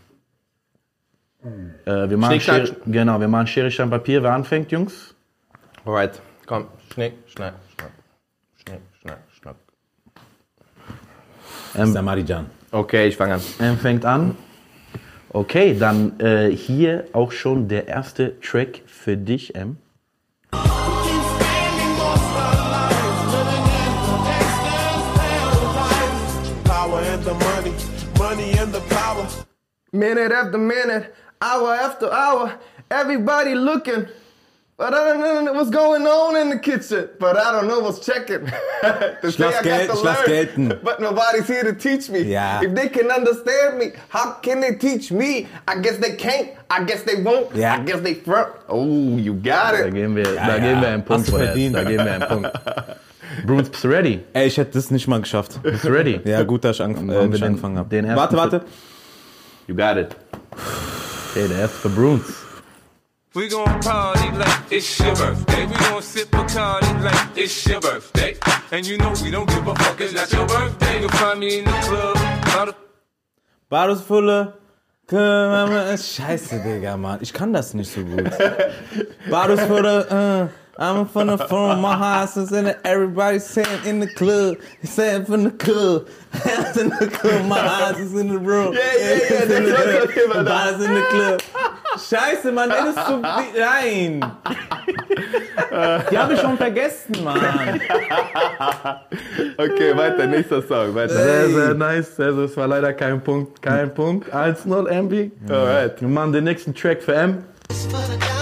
Äh, 1.85 2.09
wir 2.09 2.17
machen. 2.17 2.41
Schere, 2.41 2.75
genau, 2.85 3.21
wir 3.21 3.29
machen 3.29 3.47
Schere, 3.47 3.71
Stein, 3.71 3.89
Papier. 3.89 4.21
Wer 4.21 4.33
anfängt, 4.33 4.69
Jungs? 4.73 5.15
Alright, 5.85 6.21
komm. 6.45 6.65
Schnick, 6.93 7.13
schnack, 7.27 7.53
schnack. 7.77 7.91
Schnick, 8.57 8.81
schnack, 9.01 9.19
schnack. 9.41 9.55
Samarijan. 11.73 12.47
Okay, 12.71 13.07
ich 13.07 13.15
fange 13.15 13.35
an. 13.35 13.41
Ähm, 13.61 13.77
fängt 13.77 14.03
an. 14.05 14.35
Okay, 15.29 15.73
dann 15.79 16.19
äh, 16.19 16.49
hier 16.51 17.05
auch 17.13 17.31
schon 17.31 17.69
der 17.69 17.87
erste 17.87 18.39
Track 18.41 18.81
für 18.87 19.15
dich, 19.15 19.55
M. 19.55 19.77
Power 19.77 19.92
and 27.27 27.39
the 27.39 27.45
money, 27.45 27.73
money 28.19 28.51
and 28.59 28.73
the 28.73 28.81
power. 28.81 29.27
Minute 29.91 30.31
after 30.31 30.57
minute, 30.57 31.15
hour 31.41 31.73
after 31.73 32.11
hour, 32.11 32.59
everybody 32.91 33.55
looking. 33.55 34.07
But 34.75 34.93
I 34.95 35.13
don't 35.13 35.45
know 35.45 35.53
what's 35.53 35.69
going 35.69 36.05
on 36.07 36.35
in 36.35 36.49
the 36.49 36.57
kitchen. 36.57 37.07
But 37.19 37.37
I 37.37 37.51
don't 37.51 37.67
know 37.67 37.79
what's 37.79 38.03
checking. 38.05 38.43
the 38.81 39.19
Ich 39.23 39.37
lass 39.39 39.61
gel- 39.63 39.81
ich 39.93 40.03
lass 40.03 40.23
gelten. 40.25 40.79
But 40.83 40.99
nobody's 40.99 41.47
here 41.47 41.63
to 41.63 41.73
teach 41.73 42.09
me. 42.09 42.21
Ja. 42.23 42.61
If 42.61 42.73
they 42.73 42.89
can 42.89 43.11
understand 43.11 43.77
me, 43.77 43.91
how 44.09 44.31
can 44.41 44.59
they 44.61 44.73
teach 44.75 45.11
me? 45.11 45.47
I 45.67 45.75
guess 45.79 45.97
they 45.97 46.15
can't. 46.15 46.49
I 46.71 46.83
guess 46.85 47.03
they 47.03 47.21
won't. 47.21 47.55
Ja. 47.55 47.75
I 47.75 47.83
guess 47.85 48.01
they 48.01 48.15
front. 48.15 48.49
Oh, 48.67 49.15
you 49.15 49.35
got 49.35 49.73
Da 49.73 49.85
it. 49.85 49.93
geben 49.93 50.15
wir, 50.15 50.23
da 50.35 50.57
ja. 50.57 50.59
geben 50.59 50.81
wir 50.81 50.87
einen 50.89 51.03
Punkt. 51.05 51.19
Hast 51.19 51.27
du 51.27 51.31
vorerst. 51.31 51.51
verdient. 51.51 51.75
Da 51.75 51.83
geben 51.83 52.03
wir 52.05 52.13
einen 52.13 52.27
Punkt. 52.27 52.51
Du 53.45 53.87
ready? 53.87 54.21
Ey, 54.33 54.47
ich 54.47 54.57
hätte 54.57 54.71
das 54.73 54.91
nicht 54.91 55.07
mal 55.07 55.19
geschafft. 55.21 55.61
Bist 55.63 55.83
du 55.83 55.89
ready? 55.89 56.19
Ja, 56.25 56.43
gut, 56.43 56.63
dass 56.63 56.77
ich 56.77 56.83
ange 56.83 56.95
Dann 56.95 57.09
äh, 57.09 57.29
den- 57.29 57.43
angefangen 57.43 57.77
habe. 57.77 58.15
Warte, 58.15 58.37
warte. 58.37 58.61
You 59.67 59.75
got 59.75 59.97
it. 59.97 60.15
Okay, 61.31 61.47
der 61.47 61.59
erste 61.59 61.77
für 61.77 61.89
Bruce. 61.89 62.43
We 63.33 63.47
gon' 63.47 63.65
party 63.79 64.29
like 64.37 64.47
it's 64.69 64.99
your 64.99 65.13
birthday. 65.15 65.65
We 65.67 65.89
gon' 65.89 66.01
sip 66.03 66.29
Bacardi 66.29 67.03
like 67.03 67.15
it's 67.35 67.65
your 67.67 67.79
birthday. 67.79 68.35
And 68.69 68.85
you 68.85 68.97
know 68.97 69.11
we 69.23 69.31
don't 69.31 69.47
give 69.47 69.65
a 69.67 69.73
fuck, 69.75 69.99
it's 69.99 70.13
not 70.13 70.31
your 70.31 70.45
birthday. 70.45 70.99
You'll 71.01 71.09
find 71.09 71.39
me 71.39 71.59
in 71.59 71.65
the 71.65 71.71
club. 71.71 72.15
Not 72.55 72.69
a 72.69 72.75
Badusfülle. 73.69 74.53
Scheiße, 75.09 76.59
Digga, 76.63 76.95
Mann. 76.95 77.19
Ich 77.21 77.33
kann 77.33 77.53
das 77.53 77.73
nicht 77.73 77.91
so 77.91 78.01
gut. 78.01 78.23
Badusfülle, 79.29 80.49
uh, 80.51 80.62
I'm 80.75 81.07
from 81.07 81.27
the 81.27 81.37
phone, 81.37 81.81
my 81.81 81.95
house 81.95 82.35
is 82.35 82.51
in 82.51 82.65
it. 82.65 82.79
Everybody 82.83 83.37
saying 83.37 83.85
in 83.85 83.99
the 83.99 84.07
club. 84.07 84.57
Saying 84.83 85.25
from 85.25 85.43
the 85.43 85.51
club. 85.51 86.07
Hands 86.31 86.77
in 86.77 86.89
the 86.89 87.07
club, 87.07 87.45
my 87.45 87.59
house 87.59 87.99
is 87.99 88.13
in 88.15 88.29
the 88.29 88.39
room. 88.39 88.73
Yeah, 88.73 88.79
yeah, 88.81 89.09
yeah, 89.09 89.13
It's 89.43 89.51
in 89.51 89.65
the 89.65 90.07
club. 90.33 90.47
house 90.47 90.81
in 90.83 90.93
the 90.93 91.01
club. 91.11 91.41
Scheiße, 91.97 92.51
Mann, 92.51 92.71
ey, 92.71 92.77
das 92.77 92.97
ist 92.97 93.07
so. 93.07 93.17
Nein! 93.19 94.25
Die 96.09 96.17
habe 96.17 96.33
ich 96.33 96.39
schon 96.41 96.57
vergessen, 96.57 97.23
Mann. 97.23 97.79
Okay, 99.57 99.95
weiter, 99.95 100.25
nächster 100.25 100.63
Song. 100.63 100.95
Weiter. 100.95 101.13
Sehr, 101.13 101.49
sehr 101.49 101.73
nice. 101.75 102.19
Also, 102.19 102.45
es 102.45 102.57
war 102.57 102.67
leider 102.67 102.93
kein 102.93 103.21
Punkt. 103.21 103.61
Kein 103.61 103.93
Punkt. 103.93 104.33
1-0 104.33 104.87
MB. 104.89 105.31
Alright. 105.51 106.01
Wir 106.01 106.07
machen 106.07 106.33
den 106.33 106.45
nächsten 106.45 106.73
Track 106.73 107.03
für 107.03 107.13
M. 107.13 107.43
for 107.89 107.99
the 108.01 108.32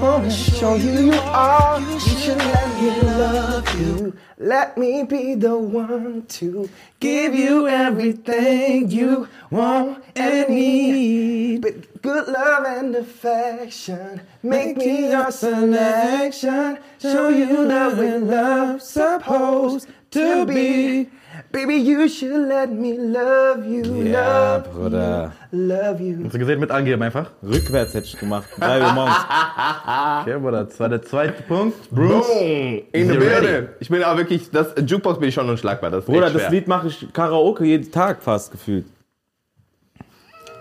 wanna 0.00 0.30
show 0.30 0.74
you 0.74 1.06
you 1.06 1.12
are. 1.12 1.80
You 1.80 2.00
should 2.00 2.38
let 2.38 2.80
me 2.80 3.00
love 3.02 3.80
you. 3.80 4.16
Let 4.38 4.76
me 4.76 5.02
be 5.04 5.34
the 5.34 5.56
one 5.56 6.26
to 6.26 6.68
give 7.00 7.34
you 7.34 7.68
everything 7.68 8.90
you 8.90 9.28
want 9.50 10.04
and 10.14 10.48
need. 10.48 11.62
But 11.62 12.02
good 12.02 12.28
love 12.28 12.64
and 12.66 12.94
affection, 12.96 14.20
make 14.42 14.76
me 14.76 15.10
your 15.10 15.30
selection. 15.30 16.78
Show 16.98 17.28
you 17.28 17.66
that 17.68 17.96
we're 17.96 18.18
love 18.18 18.82
supposed 18.82 19.88
to 20.10 20.46
be. 20.46 21.10
Baby, 21.56 21.76
you 21.76 22.06
should 22.06 22.48
let 22.48 22.70
me 22.70 22.98
love 22.98 23.64
you, 23.66 23.82
Ja, 24.04 24.56
love 24.56 24.68
Bruder. 24.74 25.32
you, 25.52 25.58
love 25.58 26.00
you. 26.02 26.24
Hast 26.24 26.34
du 26.34 26.38
gesehen, 26.38 26.60
mit 26.60 26.70
angeben 26.70 27.02
einfach? 27.02 27.30
Rückwärts 27.42 27.94
hätte 27.94 28.08
ich 28.08 28.18
gemacht. 28.18 28.44
3 28.60 28.82
Uhr 28.82 28.92
morgens. 28.92 29.16
Okay, 30.20 30.38
Bruder, 30.38 30.64
das 30.64 30.78
war 30.78 30.90
der 30.90 31.00
zweite 31.00 31.42
Punkt. 31.44 31.90
Bruce. 31.90 32.26
Boom! 32.26 32.82
In 32.92 33.08
the 33.08 33.14
you 33.14 33.20
ready? 33.20 33.46
building. 33.46 33.68
Ich 33.80 33.88
bin 33.88 34.02
aber 34.02 34.18
wirklich, 34.18 34.50
das 34.50 34.74
Jukebox 34.86 35.18
bin 35.18 35.30
ich 35.30 35.34
schon 35.34 35.48
unschlagbar. 35.48 35.90
Das 35.90 36.00
ist 36.00 36.06
Bruder, 36.06 36.26
echt 36.26 36.36
das. 36.36 36.50
Lied 36.50 36.68
mache 36.68 36.88
ich 36.88 37.10
Karaoke 37.14 37.64
jeden 37.64 37.90
Tag 37.90 38.22
fast 38.22 38.52
gefühlt. 38.52 38.84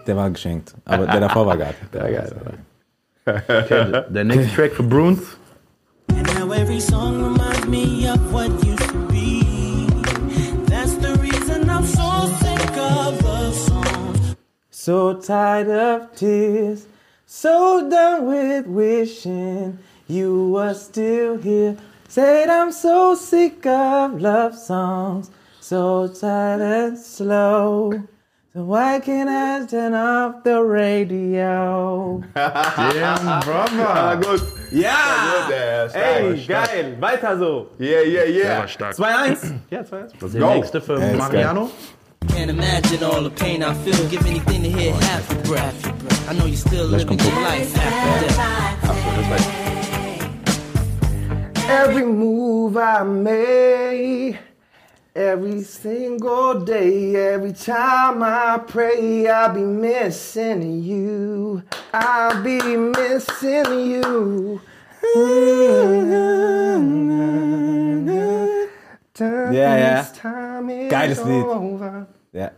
Der 0.07 0.15
war 0.15 0.29
geschenkt. 0.29 0.75
Aber 0.85 1.07
der 1.07 1.19
davor 1.19 1.45
war 1.45 1.57
geil. 1.57 1.73
Ja, 1.93 2.07
geil. 2.07 2.31
Okay, 3.25 4.03
der 4.13 4.23
nächste 4.23 4.55
Track 4.55 4.71
für 4.71 4.83
Bruce. 4.83 5.35
And 6.15 6.23
now 6.39 6.53
every 6.53 6.79
song 6.79 7.21
reminds 7.21 7.65
me 7.67 8.09
of 8.09 8.31
what 8.31 8.49
used 8.63 8.74
So 14.85 15.15
tired 15.15 15.67
of 15.67 16.15
tears. 16.15 16.85
So 17.25 17.89
done 17.89 18.27
with 18.27 18.67
wishing 18.67 19.79
you 20.05 20.49
were 20.49 20.75
still 20.75 21.37
here. 21.37 21.75
Said 22.07 22.49
I'm 22.49 22.71
so 22.71 23.15
sick 23.15 23.65
of 23.65 24.21
love 24.21 24.53
songs. 24.55 25.31
So 25.59 26.07
tired 26.07 26.61
and 26.61 26.99
slow. 26.99 27.93
So 28.53 28.63
why 28.63 28.99
can't 28.99 29.27
I 29.27 29.65
turn 29.65 29.95
off 29.95 30.43
the 30.43 30.61
radio? 30.61 32.21
Yeah, 32.35 33.41
brother. 33.43 33.87
Ah, 33.87 34.15
gut. 34.21 34.43
Ja! 34.71 35.49
Der 35.49 35.85
ist 35.87 35.95
Ey, 35.95 36.37
stark. 36.37 36.69
geil. 36.69 36.97
Weiter 37.01 37.39
so. 37.39 37.71
Yeah, 37.79 38.01
yeah, 38.01 38.25
yeah. 38.25 38.67
stark. 38.67 38.93
2-1. 38.95 39.51
Ja, 39.71 39.83
zwei. 39.83 40.05
Der 40.31 40.39
Go. 40.39 40.53
nächste 40.53 40.79
für 40.79 40.99
Mariano. 41.17 41.71
Can't 42.29 42.49
imagine 42.49 43.03
all 43.03 43.21
the 43.23 43.29
pain 43.29 43.63
I 43.63 43.73
feel. 43.73 44.07
Give 44.09 44.25
anything 44.25 44.63
to 44.63 44.69
hear 44.69 44.93
half 44.93 45.31
a 45.31 45.35
breath. 45.47 46.29
I 46.29 46.33
know 46.33 46.45
you're 46.45 46.57
still 46.57 46.85
living 46.85 47.19
your 47.19 47.41
life 47.41 47.77
after 47.77 48.27
death. 48.27 48.65
Every 51.67 52.05
move 52.05 52.77
I 52.77 53.03
make, 53.03 54.37
Every 55.15 55.61
single 55.61 56.59
day, 56.59 57.15
every 57.15 57.53
time 57.53 58.21
I 58.21 58.57
pray, 58.57 59.25
I'll 59.27 59.53
be 59.53 59.61
missing 59.61 60.83
you. 60.83 61.63
I'll 61.93 62.43
be 62.43 62.59
missing 62.59 63.79
you. 63.91 64.59
Mm-hmm. 65.15 66.25
Ja, 69.17 69.77
ja. 69.77 70.05
Geiles 70.89 71.23
Lied. 71.23 71.45
Ja. 72.33 72.51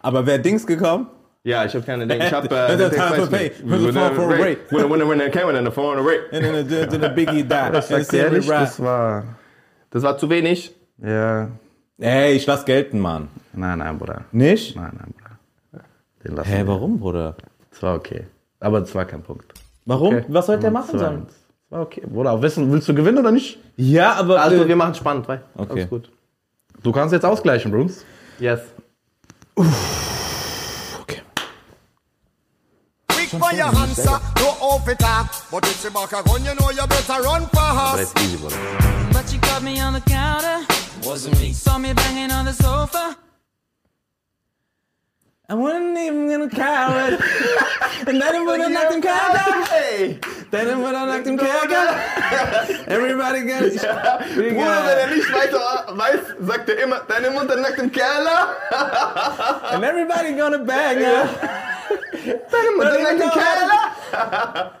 Aber 0.00 0.26
wer 0.26 0.38
Dings 0.38 0.66
gekommen? 0.66 1.08
Ja, 1.42 1.64
ich 1.64 1.74
habe 1.74 1.84
keine 1.84 2.06
Dinge. 2.06 2.26
Ich 2.26 2.32
habe 2.32 2.48
That's 2.48 2.82
a 2.82 2.88
time 2.90 3.14
for 3.14 3.28
pay. 3.28 3.50
Break. 3.50 4.72
When 4.72 4.90
when 4.90 5.08
when 5.08 5.30
came 5.30 5.56
in 5.56 5.64
the 5.64 5.70
phone 5.70 6.02
break. 6.02 6.32
And 6.32 6.42
then 6.42 6.68
the, 6.68 6.86
the, 6.90 6.98
the 6.98 7.08
Biggie 7.08 7.44
died. 7.44 7.84
Sag 7.84 8.08
dir 8.08 8.24
ehrlich, 8.24 8.46
das 8.46 8.80
war. 8.82 9.24
Das 9.90 10.02
war 10.02 10.18
zu 10.18 10.28
wenig. 10.28 10.74
Ja. 10.98 11.48
Ey, 11.98 12.32
ich 12.32 12.46
lass 12.46 12.64
gelten, 12.64 12.98
Mann. 12.98 13.28
Nein, 13.52 13.78
nein, 13.78 13.96
Bruder. 13.96 14.24
Nicht? 14.32 14.76
Nein, 14.76 14.90
nein, 14.98 15.14
Bruder. 15.16 15.84
Den 16.24 16.34
lassen 16.34 16.48
Hä, 16.48 16.58
wir. 16.58 16.66
warum, 16.66 16.98
Bruder? 16.98 17.36
Das 17.70 17.82
war 17.82 17.94
okay. 17.94 18.26
Aber 18.60 18.80
das 18.80 18.94
war 18.94 19.04
kein 19.04 19.22
Punkt. 19.22 19.52
Warum? 19.84 20.24
Was 20.28 20.46
sollte 20.46 20.66
er 20.66 20.72
machen 20.72 20.98
Das 20.98 21.45
okay. 21.80 22.02
Bruder, 22.06 22.32
auch 22.32 22.42
wissen, 22.42 22.70
willst 22.72 22.88
du 22.88 22.94
gewinnen 22.94 23.18
oder 23.18 23.32
nicht? 23.32 23.58
Ja, 23.76 24.14
aber. 24.14 24.40
Also 24.40 24.64
äh, 24.64 24.68
wir 24.68 24.76
machen 24.76 24.94
spannend, 24.94 25.28
weil. 25.28 25.42
Okay. 25.56 25.72
Alles 25.72 25.88
gut. 25.88 26.10
Du 26.82 26.92
kannst 26.92 27.12
jetzt 27.12 27.24
ausgleichen, 27.24 27.70
Bruns. 27.70 28.04
Yes. 28.38 28.60
okay. 29.56 31.22
Quick 33.08 33.30
for 33.30 33.52
your 33.52 33.66
answer, 33.66 34.20
no 34.38 34.48
off 34.60 34.86
it 34.88 35.02
up. 35.02 35.28
But 35.50 35.62
back 35.92 36.12
a 36.12 36.22
run, 36.30 36.44
you 36.44 36.54
know 36.54 36.70
you 36.70 36.86
better 36.86 37.22
run 37.22 37.48
fast. 37.48 38.00
ist 38.00 38.20
easy, 38.20 38.36
Bruder. 38.36 38.56
But 39.12 39.32
you 39.32 39.40
caught 39.40 39.62
me 39.62 39.80
on 39.80 39.94
the 39.94 40.00
counter. 40.00 40.66
Wasn't 41.02 41.38
me. 41.40 41.52
Saw 41.52 41.78
me 41.78 41.92
banging 41.94 42.30
on 42.30 42.44
the 42.44 42.52
sofa. 42.52 42.75
I 45.48 45.54
wasn't 45.54 45.96
even 45.96 46.28
gonna 46.28 46.48
it. 47.08 47.20
And 48.08 48.20
then 48.20 48.44
would 48.46 48.60
have 48.60 48.70
knocked 48.70 48.94
him 48.94 49.00
count 49.00 49.68
Hey! 49.68 50.18
Then 50.50 50.82
would 50.82 50.94
have 50.94 51.08
knocked 51.08 51.26
him 51.26 51.38
count 51.38 52.88
Everybody 52.88 53.42
got 53.46 53.62
We 54.36 54.50
Bruder, 54.50 54.82
wenn 54.86 54.98
er 54.98 55.06
nicht 55.14 55.32
weiter 55.32 55.86
weiß, 55.96 56.20
sagt 56.40 56.68
er 56.68 56.82
immer, 56.82 57.00
deine 57.08 57.30
Mutter 57.30 57.56
nackt 57.56 57.78
im 57.78 57.92
Keller. 57.92 58.56
And 59.70 59.84
everybody 59.84 60.32
gonna 60.32 60.58
bang 60.58 60.98
her. 60.98 61.28
Deine 62.50 62.70
Mutter 62.76 62.98
nackt 63.02 63.22
im 63.22 63.30
Keller. 63.30 64.72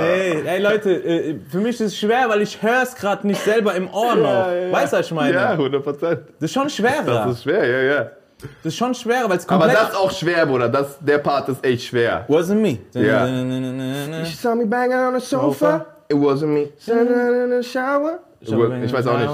Nee, 0.00 0.48
ey 0.48 0.60
Leute, 0.60 0.90
äh, 0.92 1.38
für 1.48 1.58
mich 1.58 1.76
ist 1.76 1.92
es 1.92 1.98
schwer, 1.98 2.28
weil 2.28 2.42
ich 2.42 2.60
höre 2.60 2.82
es 2.82 2.94
gerade 2.96 3.24
nicht 3.26 3.40
selber 3.42 3.74
im 3.76 3.88
Ohr 3.92 4.16
noch. 4.16 4.46
Weißt 4.72 4.92
du, 4.92 4.98
was 4.98 5.06
ich 5.06 5.12
meine? 5.12 5.34
Ja, 5.34 5.50
100 5.50 5.82
Prozent. 5.82 6.20
Das 6.40 6.50
ist 6.50 6.54
schon 6.54 6.68
schwerer. 6.68 7.04
Das 7.04 7.34
ist 7.34 7.42
schwer, 7.44 7.64
ja, 7.64 7.94
ja. 7.94 8.10
Das 8.40 8.72
ist 8.72 8.76
schon 8.76 8.94
schwerer, 8.94 9.28
weil 9.28 9.38
es 9.38 9.48
Aber 9.48 9.64
komplett... 9.64 9.82
das 9.82 9.90
ist 9.90 9.96
auch 9.96 10.10
schwer, 10.10 10.46
Bruder. 10.46 10.68
Das, 10.68 10.98
der 11.00 11.18
Part 11.18 11.48
ist 11.48 11.64
echt 11.64 11.84
schwer. 11.84 12.24
Wasn't 12.28 12.54
me. 12.54 12.78
Ja. 12.92 13.26
Ja. 13.26 14.24
She 14.24 14.36
saw 14.36 14.54
me 14.54 14.64
banging 14.64 14.96
on 14.96 15.18
the 15.18 15.26
sofa. 15.26 15.86
It 16.08 16.16
wasn't 16.16 16.46
me. 16.46 16.68
In 16.86 17.60
the 17.60 17.68
shower. 17.68 18.20
Ich 18.40 18.92
weiß 18.92 19.06
auch 19.06 19.18
nicht. 19.18 19.30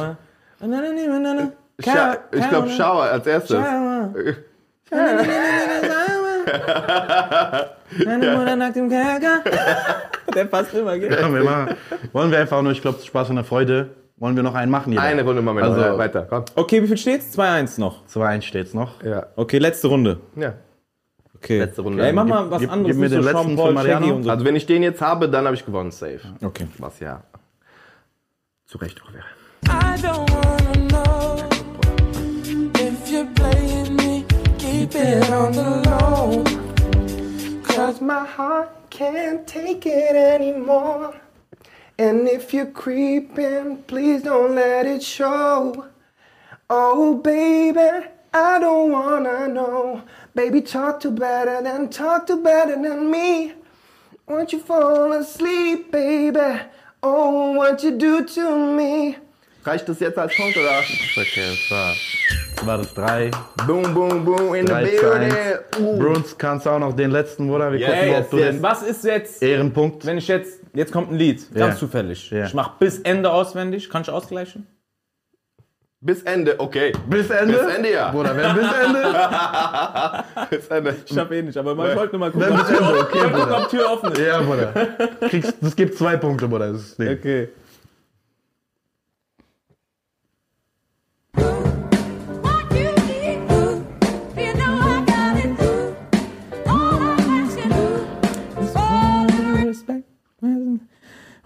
Scha 1.80 2.16
ich 2.30 2.48
glaube 2.48 2.70
Shower 2.70 3.02
als 3.02 3.26
erstes. 3.26 3.58
Der 10.34 10.44
passt 10.46 10.74
immer, 10.74 10.98
gell? 10.98 11.18
Komm, 11.20 11.34
wir 11.34 11.44
machen, 11.44 11.76
wollen 12.12 12.30
wir 12.30 12.38
einfach 12.38 12.62
nur, 12.62 12.72
ich 12.72 12.80
glaube, 12.80 13.00
Spaß 13.02 13.30
und 13.30 13.44
Freude. 13.44 13.90
Wollen 14.16 14.36
wir 14.36 14.42
noch 14.44 14.54
einen 14.54 14.70
machen? 14.70 14.92
Jeder? 14.92 15.02
Eine 15.02 15.22
Runde 15.24 15.42
machen 15.42 15.56
wir 15.56 15.64
Also- 15.64 15.80
noch. 15.80 15.98
Weiter, 15.98 16.26
komm. 16.28 16.44
Okay, 16.54 16.82
wie 16.82 16.86
viel 16.86 16.96
steht's? 16.96 17.32
2-1 17.32 17.78
noch. 17.78 18.06
2-1 18.06 18.44
steht's 18.44 18.72
noch. 18.74 19.02
Ja. 19.02 19.26
Okay, 19.36 19.58
letzte 19.58 19.88
Runde. 19.88 20.20
ja. 20.36 20.54
Okay. 21.36 21.58
Letzte 21.58 21.82
Runde. 21.82 22.02
Ey, 22.06 22.12
mach 22.14 22.24
mal 22.24 22.50
was 22.50 22.60
Gib- 22.60 22.72
anderes. 22.72 22.92
gib 22.96 23.00
mir 23.02 23.08
den 23.10 23.20
so 23.22 23.28
letzten 23.28 23.44
von 23.48 23.56
Paul, 23.56 23.72
Mariano. 23.74 24.22
So. 24.22 24.30
Also 24.30 24.44
wenn 24.46 24.56
ich 24.56 24.64
den 24.64 24.82
jetzt 24.82 25.02
habe, 25.02 25.28
dann 25.28 25.44
habe 25.44 25.54
ich 25.54 25.66
gewonnen, 25.66 25.90
safe. 25.90 26.20
Okay. 26.42 26.66
Was 26.78 27.00
ja 27.00 27.22
zu 28.64 28.78
Recht 28.78 29.02
auch 29.02 29.12
wäre. 29.12 29.24
I 29.66 30.00
don't 30.00 30.26
wanna 30.32 30.88
know 30.88 31.36
if 32.80 33.10
you're 33.12 33.26
playing 33.34 33.94
me. 33.96 34.24
Keep 34.58 34.94
it 34.94 35.30
on 35.30 35.52
the 35.52 35.86
low. 35.90 36.44
Cause 37.62 38.02
my 38.02 38.24
heart 38.38 38.68
can't 38.90 39.44
take 39.46 39.86
it 39.86 40.14
anymore. 40.16 41.12
And 41.98 42.28
if 42.28 42.52
you're 42.52 42.66
creeping, 42.66 43.84
please 43.86 44.22
don't 44.22 44.54
let 44.54 44.84
it 44.86 45.02
show. 45.02 45.86
Oh, 46.68 47.14
baby, 47.16 48.06
I 48.32 48.58
don't 48.58 48.90
wanna 48.90 49.46
know. 49.48 50.02
Baby, 50.34 50.60
talk 50.62 50.98
to 51.00 51.10
better 51.10 51.62
than 51.62 51.88
talk 51.90 52.26
to 52.26 52.36
better 52.36 52.74
than 52.74 53.10
me. 53.10 53.52
Won't 54.26 54.52
you 54.52 54.58
fall 54.58 55.12
asleep, 55.12 55.92
baby? 55.92 56.60
Oh, 57.02 57.52
what 57.52 57.82
you 57.84 57.92
do 57.96 58.24
to 58.24 58.56
me? 58.74 59.16
Reicht 59.64 59.88
das 59.88 60.00
jetzt 60.00 60.18
als 60.18 60.34
Punkt 60.34 60.56
oder? 60.56 60.78
Okay, 61.16 61.42
das 61.50 61.70
war, 61.70 61.94
das 62.56 62.66
war 62.66 62.78
das 62.78 62.94
3. 62.94 63.30
Boom, 63.66 63.94
boom, 63.94 64.24
boom 64.24 64.54
in 64.54 64.66
3 64.66 64.84
the 64.84 64.90
building. 64.98 65.32
1. 65.32 65.58
Uh. 65.78 65.98
Bruns 65.98 66.36
kannst 66.36 66.66
auch 66.66 66.78
noch 66.78 66.94
den 66.94 67.10
letzten, 67.12 67.46
Bruder. 67.46 67.70
Wir 67.72 67.80
gucken, 67.86 67.94
Ey, 67.94 68.16
ob 68.16 68.30
du 68.30 68.38
jetzt, 68.38 68.54
den 68.56 68.62
was 68.62 68.82
ist 68.82 69.04
jetzt, 69.04 69.42
Ehrenpunkt. 69.42 70.04
wenn 70.04 70.18
ich 70.18 70.28
jetzt, 70.28 70.60
jetzt 70.74 70.92
kommt 70.92 71.10
ein 71.10 71.16
Lied, 71.18 71.40
ganz 71.54 71.74
Ja. 71.74 71.78
zufällig. 71.80 72.30
Ja. 72.30 72.46
Ich 72.46 72.54
mach 72.54 72.76
bis 72.78 73.00
Ende 73.00 73.30
auswendig, 73.32 73.88
kann 73.90 74.02
ich 74.02 74.10
ausgleichen? 74.10 74.66
Bis 76.00 76.22
Ende, 76.22 76.60
okay. 76.60 76.92
Bis 77.08 77.30
Ende? 77.30 77.54
Bis 77.58 77.74
Ende, 77.76 77.90
ja. 77.92 78.10
Bruder, 78.10 78.36
wenn 78.36 78.54
bis 78.54 78.66
Ende? 78.84 79.14
Bis 80.50 80.66
Ende. 80.68 80.96
Ich 81.06 81.16
hab 81.18 81.32
eh 81.32 81.40
nicht, 81.42 81.56
aber 81.56 81.70
ich 81.72 81.96
wollte 81.96 82.18
nur 82.18 82.20
mal 82.20 82.30
gucken, 82.30 82.48
Wenn 82.50 82.58
bis 82.58 82.66
Tür, 82.68 82.76
Ende, 82.78 82.92
offen- 83.00 83.06
okay, 83.18 83.28
Bruder. 83.32 83.56
ob 83.58 83.68
Tür 83.70 83.90
offen 83.90 84.12
ist. 84.12 84.18
Ja, 84.20 84.40
Bruder. 84.42 84.72
Kriegst, 85.30 85.54
das 85.62 85.74
gibt 85.74 85.96
zwei 85.96 86.18
Punkte, 86.18 86.46
Bruder. 86.46 86.72
Das 86.72 86.82
ist 86.82 86.98
das 86.98 87.06
Ding. 87.06 87.18
Okay. 87.18 87.48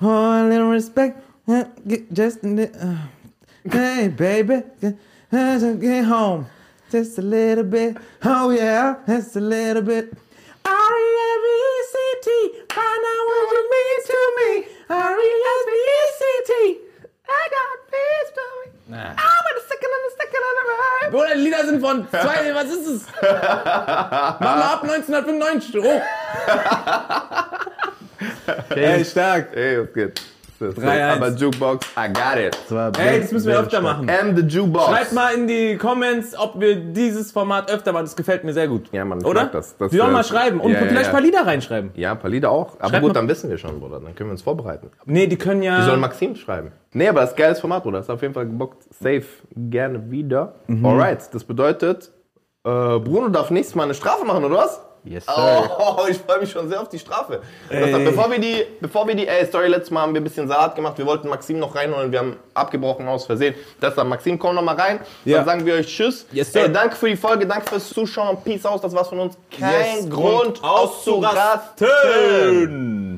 Oh, 0.00 0.46
a 0.46 0.48
little 0.48 0.70
respect. 0.70 1.18
Just 2.12 2.44
a 2.44 2.70
uh, 2.86 2.96
hey, 3.70 4.08
baby, 4.08 4.62
uh, 5.32 5.72
get 5.74 6.04
home. 6.04 6.46
Just 6.90 7.18
a 7.18 7.22
little 7.22 7.64
bit. 7.64 7.96
Oh 8.22 8.50
yeah, 8.50 8.96
just 9.06 9.34
a 9.36 9.40
little 9.40 9.82
bit. 9.82 10.12
R-E-S-B-E-C-T. 10.64 12.28
Find 12.70 13.04
out 13.10 13.24
what 13.26 13.50
you 13.52 13.62
mean 13.74 13.98
to 14.06 14.18
me. 14.38 14.50
R-E-S-B-E-C-T. 14.88 16.52
I 17.28 17.48
got 17.56 17.70
peace 17.90 18.30
to 18.36 18.42
me. 18.54 18.64
I'm 18.94 19.16
a 19.16 19.60
second 19.68 19.90
and 19.96 20.04
a 20.06 20.12
second 20.16 20.42
and 20.48 20.58
a 20.58 20.64
right. 20.78 21.10
Bruder, 21.10 21.34
die 21.34 21.40
Lieder 21.40 21.64
sind 21.66 21.80
von 21.80 22.06
zwei, 22.08 22.54
was 22.54 22.68
ist 22.70 22.86
es? 22.86 23.06
Mach 23.22 24.40
mal 24.40 24.62
ab 24.62 24.82
1995. 24.84 25.82
Oh. 25.82 26.00
Ey, 28.74 29.04
stark. 29.04 29.56
Ey, 29.56 29.80
was 29.80 29.92
geht? 29.92 30.20
Das 30.60 30.74
3-1. 30.74 31.16
Aber 31.16 31.28
Jukebox, 31.30 31.86
I 31.96 32.12
got 32.12 32.36
it. 32.36 32.58
Das 32.68 32.72
war 32.72 32.92
Ey, 32.98 33.20
das 33.20 33.30
müssen 33.30 33.46
wir 33.46 33.60
öfter 33.60 33.80
machen. 33.80 34.08
M 34.08 34.36
the 34.36 34.42
Jukebox. 34.42 34.86
Schreibt 34.86 35.12
mal 35.12 35.34
in 35.34 35.46
die 35.46 35.76
Comments, 35.76 36.36
ob 36.36 36.58
wir 36.58 36.74
dieses 36.74 37.30
Format 37.30 37.70
öfter 37.70 37.92
machen. 37.92 38.06
Das 38.06 38.16
gefällt 38.16 38.42
mir 38.42 38.52
sehr 38.52 38.66
gut. 38.66 38.88
Ja, 38.92 39.04
ich 39.04 39.24
Oder? 39.24 39.42
mag 39.42 39.52
das. 39.52 39.76
Das, 39.76 39.92
wir 39.92 40.00
sollen 40.00 40.12
mal 40.12 40.24
schreiben 40.24 40.58
und 40.58 40.72
ja, 40.72 40.78
vielleicht 40.80 41.02
ja. 41.02 41.08
ein 41.08 41.12
paar 41.12 41.20
Lieder 41.20 41.46
reinschreiben. 41.46 41.90
Ja, 41.94 42.12
ein 42.12 42.18
paar 42.18 42.30
Lieder 42.30 42.50
auch. 42.50 42.74
Aber 42.80 42.88
Schreibt 42.88 43.04
gut, 43.04 43.16
dann 43.16 43.28
wissen 43.28 43.50
wir 43.50 43.58
schon, 43.58 43.78
Bruder. 43.78 44.00
Dann 44.00 44.16
können 44.16 44.30
wir 44.30 44.32
uns 44.32 44.42
vorbereiten. 44.42 44.90
Nee, 45.04 45.28
die 45.28 45.36
können 45.36 45.62
ja. 45.62 45.78
Wir 45.78 45.84
sollen 45.84 46.00
Maxim 46.00 46.34
schreiben. 46.34 46.72
Nee, 46.92 47.06
aber 47.06 47.20
das 47.20 47.30
ist 47.30 47.36
ein 47.36 47.38
geiles 47.38 47.60
Format, 47.60 47.84
Bruder. 47.84 47.98
Das 47.98 48.06
ist 48.06 48.10
auf 48.10 48.22
jeden 48.22 48.34
Fall 48.34 48.46
gebockt. 48.46 48.82
Safe. 48.92 49.24
Gerne 49.54 50.10
wieder. 50.10 50.54
Mhm. 50.66 50.84
Alright. 50.84 51.32
Das 51.32 51.44
bedeutet, 51.44 52.10
äh, 52.64 52.68
Bruno 52.98 53.28
darf 53.28 53.50
nächstes 53.50 53.76
Mal 53.76 53.84
eine 53.84 53.94
Strafe 53.94 54.24
machen, 54.24 54.42
oder 54.44 54.56
was? 54.56 54.80
Yes, 55.04 55.24
sir. 55.26 55.70
Oh, 55.78 56.04
ich 56.08 56.18
freue 56.18 56.40
mich 56.40 56.50
schon 56.50 56.68
sehr 56.68 56.80
auf 56.80 56.88
die 56.88 56.98
Strafe. 56.98 57.40
Bevor 57.68 58.30
wir 58.30 58.38
die, 58.38 58.64
bevor 58.80 59.06
wir 59.06 59.14
die, 59.14 59.26
ey, 59.26 59.46
sorry, 59.50 59.68
letztes 59.68 59.90
Mal 59.90 60.02
haben 60.02 60.14
wir 60.14 60.20
ein 60.20 60.24
bisschen 60.24 60.48
Salat 60.48 60.74
gemacht. 60.74 60.98
Wir 60.98 61.06
wollten 61.06 61.28
Maxim 61.28 61.58
noch 61.58 61.74
reinholen. 61.74 62.12
Wir 62.12 62.18
haben 62.20 62.36
abgebrochen 62.54 63.06
aus 63.08 63.26
Versehen. 63.26 63.54
Deshalb, 63.80 64.08
Maxim, 64.08 64.38
komm 64.38 64.56
noch 64.56 64.62
mal 64.62 64.74
rein. 64.74 65.00
Ja. 65.24 65.38
Dann 65.38 65.46
sagen 65.46 65.66
wir 65.66 65.74
euch 65.74 65.86
Tschüss. 65.86 66.26
Yes, 66.32 66.52
sir. 66.52 66.64
ey, 66.64 66.72
danke 66.72 66.96
für 66.96 67.08
die 67.08 67.16
Folge, 67.16 67.46
danke 67.46 67.68
fürs 67.68 67.88
Zuschauen. 67.90 68.38
Peace 68.42 68.64
aus. 68.66 68.80
Das 68.80 68.94
war's 68.94 69.08
von 69.08 69.20
uns. 69.20 69.36
Kein 69.58 69.96
Yes, 69.96 70.10
Grund 70.10 70.60
Grund 70.60 70.64
auszurasten. 70.64 73.17